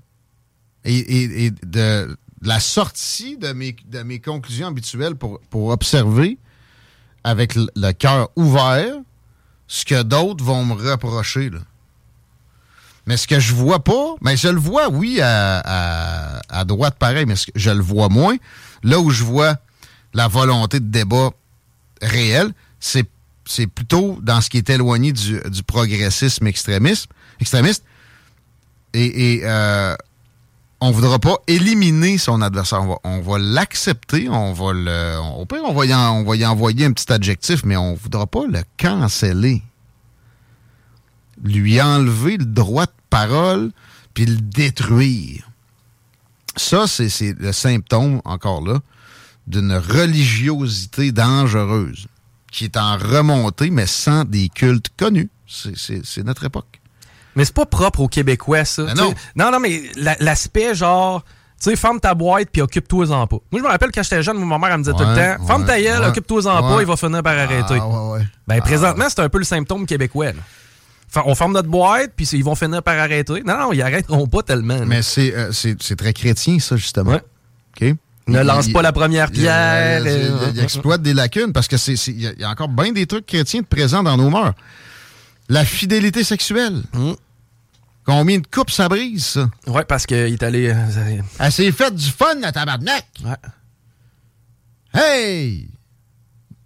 Et, 0.83 0.97
et- 0.97 1.45
et 1.45 1.51
de 1.63 2.17
la 2.43 2.59
sortie 2.59 3.37
de 3.37 3.53
mes, 3.53 3.75
de 3.85 4.03
mes 4.03 4.19
conclusions 4.19 4.67
habituelles 4.67 5.15
pour, 5.15 5.39
pour 5.49 5.69
observer 5.69 6.37
avec 7.23 7.55
le, 7.55 7.91
cœur 7.93 8.29
ouvert 8.35 8.95
ce 9.67 9.85
que 9.85 10.03
d'autres 10.03 10.43
vont 10.43 10.65
me 10.65 10.73
reprocher. 10.73 11.49
Là. 11.49 11.59
Mais 13.05 13.17
ce 13.17 13.27
que 13.27 13.39
je 13.39 13.53
vois 13.53 13.83
pas, 13.83 14.15
mais 14.21 14.35
je 14.37 14.49
le 14.49 14.59
vois, 14.59 14.89
oui, 14.89 15.19
à, 15.21 16.41
à- 16.49 16.65
droite 16.65 16.95
pareil, 16.97 17.25
mais 17.25 17.35
je 17.55 17.69
le 17.69 17.81
vois 17.81 18.09
moins. 18.09 18.35
Là 18.83 18.99
où 18.99 19.09
je 19.09 19.23
vois 19.23 19.57
la 20.13 20.27
volonté 20.27 20.79
de 20.79 20.85
débat 20.85 21.31
réel, 22.01 22.53
c'est, 22.79 23.09
c'est 23.45 23.67
plutôt 23.67 24.19
dans 24.21 24.41
ce 24.41 24.49
qui 24.49 24.57
est 24.57 24.69
éloigné 24.69 25.11
du, 25.11 25.39
du 25.49 25.63
progressisme 25.63 26.47
extrémiste. 26.47 27.07
Et, 28.93 29.35
et 29.35 29.41
euh, 29.43 29.95
on 30.83 30.89
ne 30.89 30.93
voudra 30.93 31.17
pas 31.17 31.37
éliminer 31.47 32.17
son 32.17 32.41
adversaire. 32.41 32.83
On 33.05 33.21
va, 33.21 33.39
l'accepter. 33.39 34.27
On 34.27 34.51
va 34.51 34.73
le. 34.73 35.17
Au 35.37 35.45
pire, 35.45 35.61
on 35.63 35.73
va, 35.73 35.85
y 35.85 36.45
envoyer 36.45 36.83
un 36.83 36.91
petit 36.91 37.09
adjectif, 37.09 37.63
mais 37.63 37.77
on 37.77 37.91
ne 37.91 37.95
voudra 37.95 38.27
pas 38.27 38.45
le 38.45 38.61
canceller. 38.77 39.63
Lui 41.41 41.81
enlever 41.81 42.35
le 42.35 42.43
droit 42.43 42.85
de 42.85 42.91
parole, 43.09 43.71
puis 44.13 44.25
le 44.25 44.35
détruire. 44.35 45.49
Ça, 46.57 46.85
c'est 46.85 47.39
le 47.39 47.53
symptôme, 47.53 48.21
encore 48.25 48.61
là, 48.61 48.81
d'une 49.47 49.77
religiosité 49.77 51.13
dangereuse 51.13 52.07
qui 52.51 52.65
est 52.65 52.75
en 52.75 52.97
remontée, 52.97 53.69
mais 53.69 53.87
sans 53.87 54.25
des 54.25 54.49
cultes 54.49 54.89
connus. 54.97 55.29
C'est 55.47 56.25
notre 56.25 56.43
époque. 56.43 56.81
Mais 57.35 57.45
c'est 57.45 57.53
pas 57.55 57.65
propre 57.65 58.01
aux 58.01 58.07
Québécois, 58.07 58.65
ça. 58.65 58.83
Ben 58.83 58.93
non. 58.95 59.13
non, 59.35 59.51
non, 59.51 59.59
mais 59.59 59.81
la- 59.95 60.17
l'aspect 60.19 60.75
genre. 60.75 61.23
Tu 61.61 61.69
sais, 61.69 61.75
ferme 61.77 61.99
ta 62.01 62.13
boîte 62.13 62.49
puis 62.51 62.61
occupe-toi-en 62.61 63.25
pas. 63.25 63.37
Moi, 63.51 63.59
je 63.61 63.63
me 63.63 63.69
rappelle 63.69 63.89
quand 63.93 64.03
j'étais 64.03 64.21
jeune, 64.21 64.37
ma 64.43 64.57
mère 64.57 64.71
elle 64.71 64.79
me 64.79 64.83
disait 64.83 64.91
tout 64.97 64.99
le 65.03 65.15
temps 65.15 65.45
Ferme 65.47 65.65
ta 65.65 65.79
gueule, 65.81 66.01
ouais, 66.01 66.07
occupe-toi-en 66.07 66.61
pas, 66.61 66.81
il 66.81 66.85
va 66.87 66.97
finir 66.97 67.23
par 67.23 67.37
arrêter. 67.37 67.77
Ah, 67.79 68.03
ouais. 68.09 68.19
Ben, 68.47 68.57
Ah, 68.59 68.61
présentement, 68.61 69.05
c'est 69.07 69.21
un 69.21 69.29
peu 69.29 69.37
le 69.37 69.45
symptôme 69.45 69.85
québécois. 69.85 70.33
là. 70.33 71.21
On 71.25 71.35
ferme 71.35 71.53
notre 71.53 71.69
boîte, 71.69 72.11
puis 72.15 72.25
ils 72.33 72.43
vont 72.43 72.55
finir 72.55 72.83
par 72.83 72.97
arrêter. 72.97 73.43
Non, 73.45 73.57
non, 73.57 73.71
ils 73.71 73.81
arrêteront 73.81 74.27
pas 74.27 74.41
tellement. 74.43 74.75
là. 74.77 74.85
Mais 74.85 75.01
c'est 75.03 75.33
euh, 75.33 75.51
c'est- 75.53 75.95
très 75.95 76.11
chrétien, 76.11 76.59
ça, 76.59 76.75
justement. 76.75 77.11
Ouais. 77.11 77.21
OK? 77.81 77.95
Ne 78.27 78.39
Il- 78.41 78.45
lance 78.45 78.67
il- 78.67 78.73
pas 78.73 78.81
la 78.81 78.91
première 78.91 79.31
pierre. 79.31 80.01
Il, 80.01 80.07
il- 80.07 80.11
euh, 80.31 80.51
il 80.55 80.59
exploite 80.63 81.01
des 81.01 81.13
lacunes 81.13 81.53
parce 81.53 81.67
que 81.69 81.77
c'est 81.77 81.95
c'est- 81.95 82.11
il 82.11 82.21
y, 82.23 82.27
a- 82.27 82.31
il 82.33 82.41
y 82.41 82.43
a 82.43 82.49
encore 82.49 82.67
bien 82.69 82.91
des 82.91 83.05
trucs 83.05 83.25
chrétiens 83.25 83.61
de 83.61 83.65
présents 83.65 84.01
dans 84.03 84.17
nos 84.17 84.29
mœurs. 84.29 84.53
La 85.49 85.65
fidélité 85.65 86.23
sexuelle. 86.23 86.83
Mm. 86.93 87.11
Combien 88.05 88.39
de 88.39 88.47
couples 88.47 88.71
ça 88.71 88.89
brise, 88.89 89.23
ça? 89.25 89.49
Ouais, 89.67 89.85
parce 89.85 90.05
qu'il 90.05 90.17
est 90.17 90.43
allé. 90.43 90.69
euh, 90.69 91.21
Elle 91.39 91.51
s'est 91.51 91.71
faite 91.71 91.95
du 91.95 92.09
fun, 92.09 92.35
la 92.41 92.51
tabarnak! 92.51 93.05
Ouais. 93.23 93.35
Hey! 94.93 95.69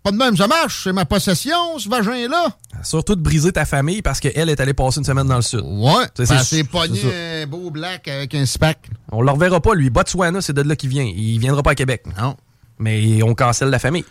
Pas 0.03 0.11
de 0.11 0.17
même, 0.17 0.37
ça 0.37 0.47
marche, 0.47 0.83
c'est 0.85 0.93
ma 0.93 1.05
possession, 1.05 1.77
ce 1.79 1.89
vagin-là. 1.89 2.57
Surtout 2.83 3.15
de 3.15 3.21
briser 3.21 3.51
ta 3.51 3.65
famille 3.65 4.01
parce 4.01 4.19
qu'elle 4.21 4.49
est 4.49 4.59
allée 4.59 4.73
passer 4.73 4.99
une 4.99 5.03
semaine 5.05 5.27
dans 5.27 5.35
le 5.35 5.41
sud. 5.41 5.61
Ouais, 5.63 6.05
C'est- 6.15 6.43
c'est 6.43 6.63
pogné 6.63 7.01
un 7.43 7.47
beau 7.47 7.69
black 7.71 8.07
avec 8.07 8.33
un 8.33 8.45
spack. 8.45 8.89
On 9.11 9.21
le 9.21 9.29
reverra 9.31 9.59
pas, 9.59 9.75
lui. 9.75 9.89
Botswana, 9.89 10.41
c'est 10.41 10.53
de 10.53 10.61
là 10.61 10.75
qu'il 10.77 10.89
vient. 10.89 11.03
Il 11.03 11.39
viendra 11.39 11.61
pas 11.61 11.71
à 11.71 11.75
Québec. 11.75 12.03
Non. 12.17 12.37
Mais 12.79 13.21
on 13.23 13.33
cancelle 13.35 13.69
la 13.69 13.79
famille. 13.79 14.05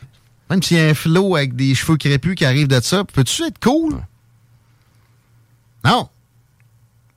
Même 0.51 0.63
s'il 0.63 0.77
y 0.77 0.81
a 0.81 0.85
un 0.89 0.95
flot 0.95 1.35
avec 1.37 1.57
des 1.57 1.75
cheveux 1.75 1.97
crépus 1.97 2.35
qui 2.35 2.45
arrive 2.45 2.69
de 2.69 2.81
ça, 2.81 3.05
peux-tu 3.05 3.45
être 3.45 3.59
cool? 3.59 3.95
Non. 5.87 6.09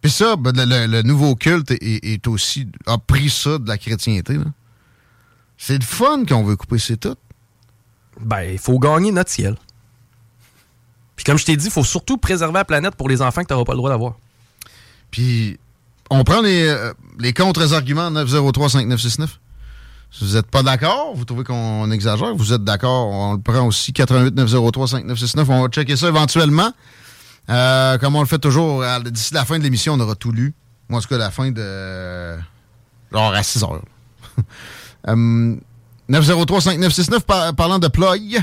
Puis 0.02 0.12
ça, 0.12 0.36
ben, 0.36 0.54
le, 0.56 1.02
nouveau 1.02 1.36
culte 1.36 1.72
est, 1.72 2.06
est 2.06 2.28
aussi 2.28 2.68
a 2.86 2.98
pris 2.98 3.30
ça 3.30 3.58
de 3.58 3.68
la 3.68 3.78
chrétienté. 3.78 4.38
C'est 5.58 5.78
le 5.78 5.84
fun 5.84 6.24
qu'on 6.26 6.44
veut 6.44 6.56
couper, 6.56 6.80
c'est 6.80 6.98
tout. 6.98 7.16
Ben, 8.22 8.44
il 8.44 8.60
faut 8.60 8.80
gagner 8.80 9.12
notre 9.12 9.30
ciel. 9.32 9.58
Puis 11.16 11.26
comme 11.26 11.38
je 11.38 11.46
t'ai 11.46 11.58
dit, 11.58 11.66
il 11.66 11.72
faut 11.72 11.84
surtout 11.84 12.18
préserver 12.18 12.54
la 12.54 12.66
planète 12.66 12.96
pour 12.96 13.10
les 13.10 13.22
enfants 13.22 13.42
que 13.42 13.48
tu 13.48 13.54
n'auras 13.54 13.66
pas 13.66 13.74
le 13.74 13.78
droit 13.78 13.90
d'avoir. 13.90 14.16
Puis 15.12 15.60
on 16.10 16.24
prend 16.24 16.42
les, 16.42 16.68
euh, 16.68 16.94
les 17.20 17.34
contre-arguments 17.34 18.10
903-5969. 18.12 19.28
Si 20.12 20.26
vous 20.26 20.36
n'êtes 20.36 20.50
pas 20.50 20.64
d'accord, 20.64 21.14
vous 21.16 21.26
trouvez 21.26 21.44
qu'on 21.44 21.92
exagère, 21.92 22.34
vous 22.36 22.54
êtes 22.54 22.64
d'accord, 22.64 23.10
on 23.10 23.34
le 23.34 23.42
prend 23.42 23.68
aussi 23.68 23.92
88-903-5969. 23.92 25.46
On 25.50 25.62
va 25.64 25.68
checker 25.68 25.98
ça 25.98 26.08
éventuellement. 26.08 26.72
Euh, 27.50 27.98
comme 27.98 28.16
on 28.16 28.22
le 28.22 28.28
fait 28.28 28.40
toujours, 28.40 28.84
d'ici 29.06 29.34
la 29.34 29.44
fin 29.46 29.58
de 29.58 29.64
l'émission, 29.64 29.94
on 29.94 30.00
aura 30.00 30.16
tout 30.16 30.32
lu. 30.32 30.54
Moi, 30.88 31.00
en 31.00 31.02
tout 31.02 31.08
cas, 31.10 31.18
la 31.18 31.32
fin 31.32 31.52
de. 31.52 32.38
Genre 33.12 33.34
à 33.34 33.44
6 33.44 33.64
heures. 33.64 33.82
Euh, 35.08 35.56
903-5969, 36.10 37.22
par- 37.22 37.56
parlant 37.56 37.80
de 37.80 37.88
ploy. 37.88 38.38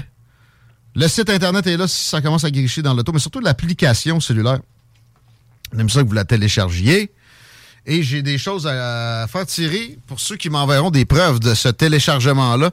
Le 0.95 1.07
site 1.09 1.29
Internet 1.29 1.67
est 1.67 1.77
là 1.77 1.87
si 1.87 2.07
ça 2.09 2.23
commence 2.23 2.45
à 2.45 2.51
gricher 2.51 2.81
dans 2.81 2.95
l'auto, 2.95 3.13
mais 3.13 3.19
surtout 3.19 3.41
l'application 3.41 4.21
cellulaire. 4.21 4.61
On 5.75 5.79
aime 5.79 5.91
ça 5.91 6.03
que 6.03 6.09
vous 6.09 6.15
la 6.15 6.25
téléchargiez. 6.25 7.13
Et 7.85 8.03
j'ai 8.03 8.23
des 8.23 8.39
choses 8.39 8.67
à 8.67 9.27
faire 9.29 9.45
tirer 9.45 9.99
pour 10.07 10.19
ceux 10.19 10.37
qui 10.37 10.49
m'enverront 10.49 10.91
des 10.91 11.05
preuves 11.05 11.39
de 11.41 11.53
ce 11.55 11.69
téléchargement-là. 11.69 12.71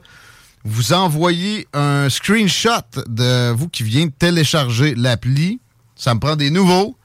Vous 0.64 0.94
envoyez 0.94 1.68
un 1.74 2.08
screenshot 2.08 2.70
de 3.06 3.50
vous 3.50 3.68
qui 3.68 3.82
vient 3.82 4.06
de 4.06 4.12
télécharger 4.12 4.94
l'appli. 4.94 5.60
Ça 5.96 6.14
me 6.14 6.20
prend 6.20 6.36
des 6.36 6.50
nouveaux. 6.50 6.96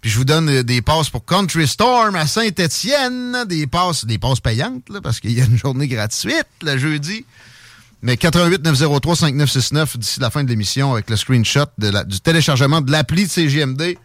Puis 0.00 0.10
je 0.10 0.18
vous 0.18 0.24
donne 0.24 0.48
euh, 0.48 0.62
des 0.64 0.82
passes 0.82 1.10
pour 1.10 1.24
Country 1.24 1.66
Storm 1.66 2.16
à 2.16 2.26
Saint-Étienne. 2.26 3.44
Des 3.48 3.66
passes, 3.66 4.04
des 4.04 4.18
passes 4.18 4.40
payantes, 4.40 4.88
là, 4.90 5.00
parce 5.00 5.20
qu'il 5.20 5.32
y 5.32 5.40
a 5.40 5.44
une 5.44 5.58
journée 5.58 5.88
gratuite 5.88 6.46
le 6.62 6.76
jeudi. 6.76 7.24
Mais 8.02 8.16
88 8.16 8.64
903 8.64 9.16
5969 9.16 9.96
d'ici 9.98 10.20
la 10.20 10.30
fin 10.30 10.42
de 10.42 10.48
l'émission 10.48 10.92
avec 10.92 11.08
le 11.08 11.16
screenshot 11.16 11.66
du 11.78 12.20
téléchargement 12.20 12.80
de 12.80 12.90
l'appli 12.90 13.26
de 13.26 13.30
CGMD. 13.30 13.96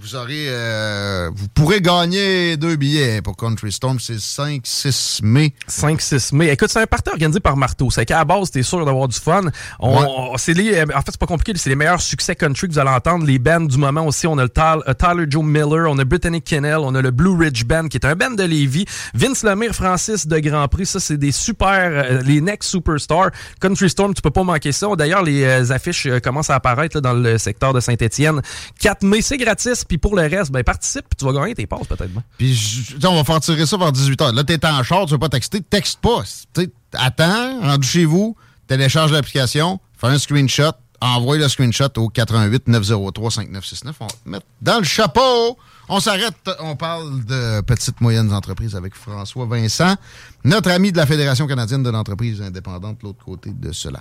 Vous 0.00 0.16
aurez, 0.16 0.46
euh, 0.48 1.30
vous 1.34 1.48
pourrez 1.48 1.82
gagner 1.82 2.56
deux 2.56 2.76
billets 2.76 3.20
pour 3.20 3.36
Country 3.36 3.70
Storm. 3.70 3.98
C'est 4.00 4.14
le 4.14 4.18
5-6 4.20 5.20
mai. 5.22 5.52
5-6 5.68 6.34
mai. 6.34 6.48
Écoute, 6.48 6.70
c'est 6.70 6.80
un 6.80 6.86
party 6.86 7.10
organisé 7.10 7.40
par 7.40 7.58
Marteau. 7.58 7.90
C'est 7.90 8.06
qu'à 8.06 8.16
la 8.16 8.24
base, 8.24 8.50
t'es 8.50 8.62
sûr 8.62 8.82
d'avoir 8.86 9.06
du 9.06 9.18
fun. 9.18 9.42
On, 9.78 10.00
Ouais. 10.00 10.06
on- 10.08 10.38
c'est 10.38 10.54
les, 10.54 10.80
en 10.82 10.86
fait, 10.86 11.10
c'est 11.10 11.18
pas 11.18 11.26
compliqué. 11.26 11.52
C'est 11.58 11.68
les 11.68 11.76
meilleurs 11.76 12.00
succès 12.00 12.34
country 12.34 12.68
que 12.68 12.72
vous 12.72 12.78
allez 12.78 12.88
entendre. 12.88 13.26
Les 13.26 13.38
bands 13.38 13.60
du 13.60 13.76
moment 13.76 14.06
aussi. 14.06 14.26
On 14.26 14.38
a 14.38 14.44
le 14.44 14.48
Tyler, 14.48 14.80
euh, 14.88 14.94
Tyler 14.94 15.26
Joe 15.28 15.44
Miller, 15.44 15.86
on 15.90 15.98
a 15.98 16.04
Brittany 16.06 16.40
Kennel, 16.40 16.78
on 16.78 16.94
a 16.94 17.02
le 17.02 17.10
Blue 17.10 17.36
Ridge 17.36 17.64
Band, 17.64 17.88
qui 17.88 17.98
est 17.98 18.06
un 18.06 18.16
band 18.16 18.30
de 18.30 18.44
Lévis. 18.44 18.86
Vince 19.12 19.42
Lemire, 19.44 19.74
Francis 19.74 20.26
de 20.26 20.38
Grand 20.38 20.66
Prix. 20.68 20.86
Ça, 20.86 21.00
c'est 21.00 21.18
des 21.18 21.32
super, 21.32 21.68
euh, 21.92 22.22
les 22.22 22.40
next 22.40 22.70
superstars. 22.70 23.30
Country 23.60 23.90
Storm, 23.90 24.14
tu 24.14 24.22
peux 24.22 24.30
pas 24.30 24.42
manquer 24.42 24.72
ça. 24.72 24.86
D'ailleurs, 24.96 25.22
les 25.22 25.44
euh, 25.44 25.70
affiches 25.70 26.06
euh, 26.06 26.18
commencent 26.18 26.48
à 26.50 26.54
apparaître 26.54 26.96
là, 26.96 27.02
dans 27.02 27.12
le 27.12 27.36
secteur 27.36 27.74
de 27.74 27.80
Saint-Étienne. 27.80 28.40
4 28.80 29.02
mai, 29.04 29.20
c'est 29.20 29.36
gratis. 29.36 29.81
Puis 29.86 29.98
pour 29.98 30.16
le 30.16 30.22
reste, 30.22 30.50
ben, 30.50 30.62
participe, 30.62 31.06
puis 31.08 31.16
tu 31.18 31.24
vas 31.24 31.32
gagner 31.32 31.54
tes 31.54 31.66
passes 31.66 31.86
peut-être. 31.86 32.12
ben. 32.12 32.22
Puis 32.38 32.86
on 33.04 33.14
va 33.16 33.24
faire 33.24 33.40
tirer 33.40 33.66
ça 33.66 33.76
vers 33.76 33.92
18h. 33.92 34.34
Là, 34.34 34.44
t'es 34.44 34.64
en 34.66 34.82
char, 34.82 35.06
tu 35.06 35.12
veux 35.12 35.18
pas 35.18 35.28
texter, 35.28 35.60
texte 35.60 36.00
pas. 36.00 36.22
Tu 36.54 36.62
sais, 36.62 36.70
attends, 36.94 37.60
rendu 37.60 37.86
chez 37.86 38.04
vous, 38.04 38.36
télécharge 38.66 39.12
l'application, 39.12 39.80
fais 39.98 40.08
un 40.08 40.18
screenshot, 40.18 40.72
envoie 41.00 41.36
le 41.36 41.48
screenshot 41.48 41.88
au 41.96 42.08
88 42.08 42.68
903 42.68 43.30
5969. 43.30 43.96
On 44.00 44.06
va 44.06 44.10
te 44.12 44.28
mettre 44.28 44.46
dans 44.60 44.78
le 44.78 44.84
chapeau. 44.84 45.58
On 45.88 46.00
s'arrête, 46.00 46.34
on 46.60 46.76
parle 46.76 47.24
de 47.24 47.60
petites 47.62 48.00
moyennes 48.00 48.32
entreprises 48.32 48.76
avec 48.76 48.94
François 48.94 49.44
Vincent, 49.46 49.96
notre 50.44 50.70
ami 50.70 50.92
de 50.92 50.96
la 50.96 51.06
Fédération 51.06 51.46
canadienne 51.46 51.82
de 51.82 51.90
l'entreprise 51.90 52.40
indépendante, 52.40 52.98
de 53.00 53.06
l'autre 53.08 53.24
côté 53.24 53.50
de 53.50 53.72
cela. 53.72 54.00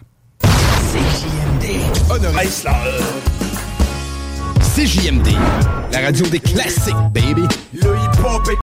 CJMD, 4.61 5.27
la 5.91 6.01
radio 6.01 6.25
des 6.27 6.39
classiques, 6.39 6.95
baby. 7.13 7.43
Le 7.73 7.95
hip-hop 7.95 8.60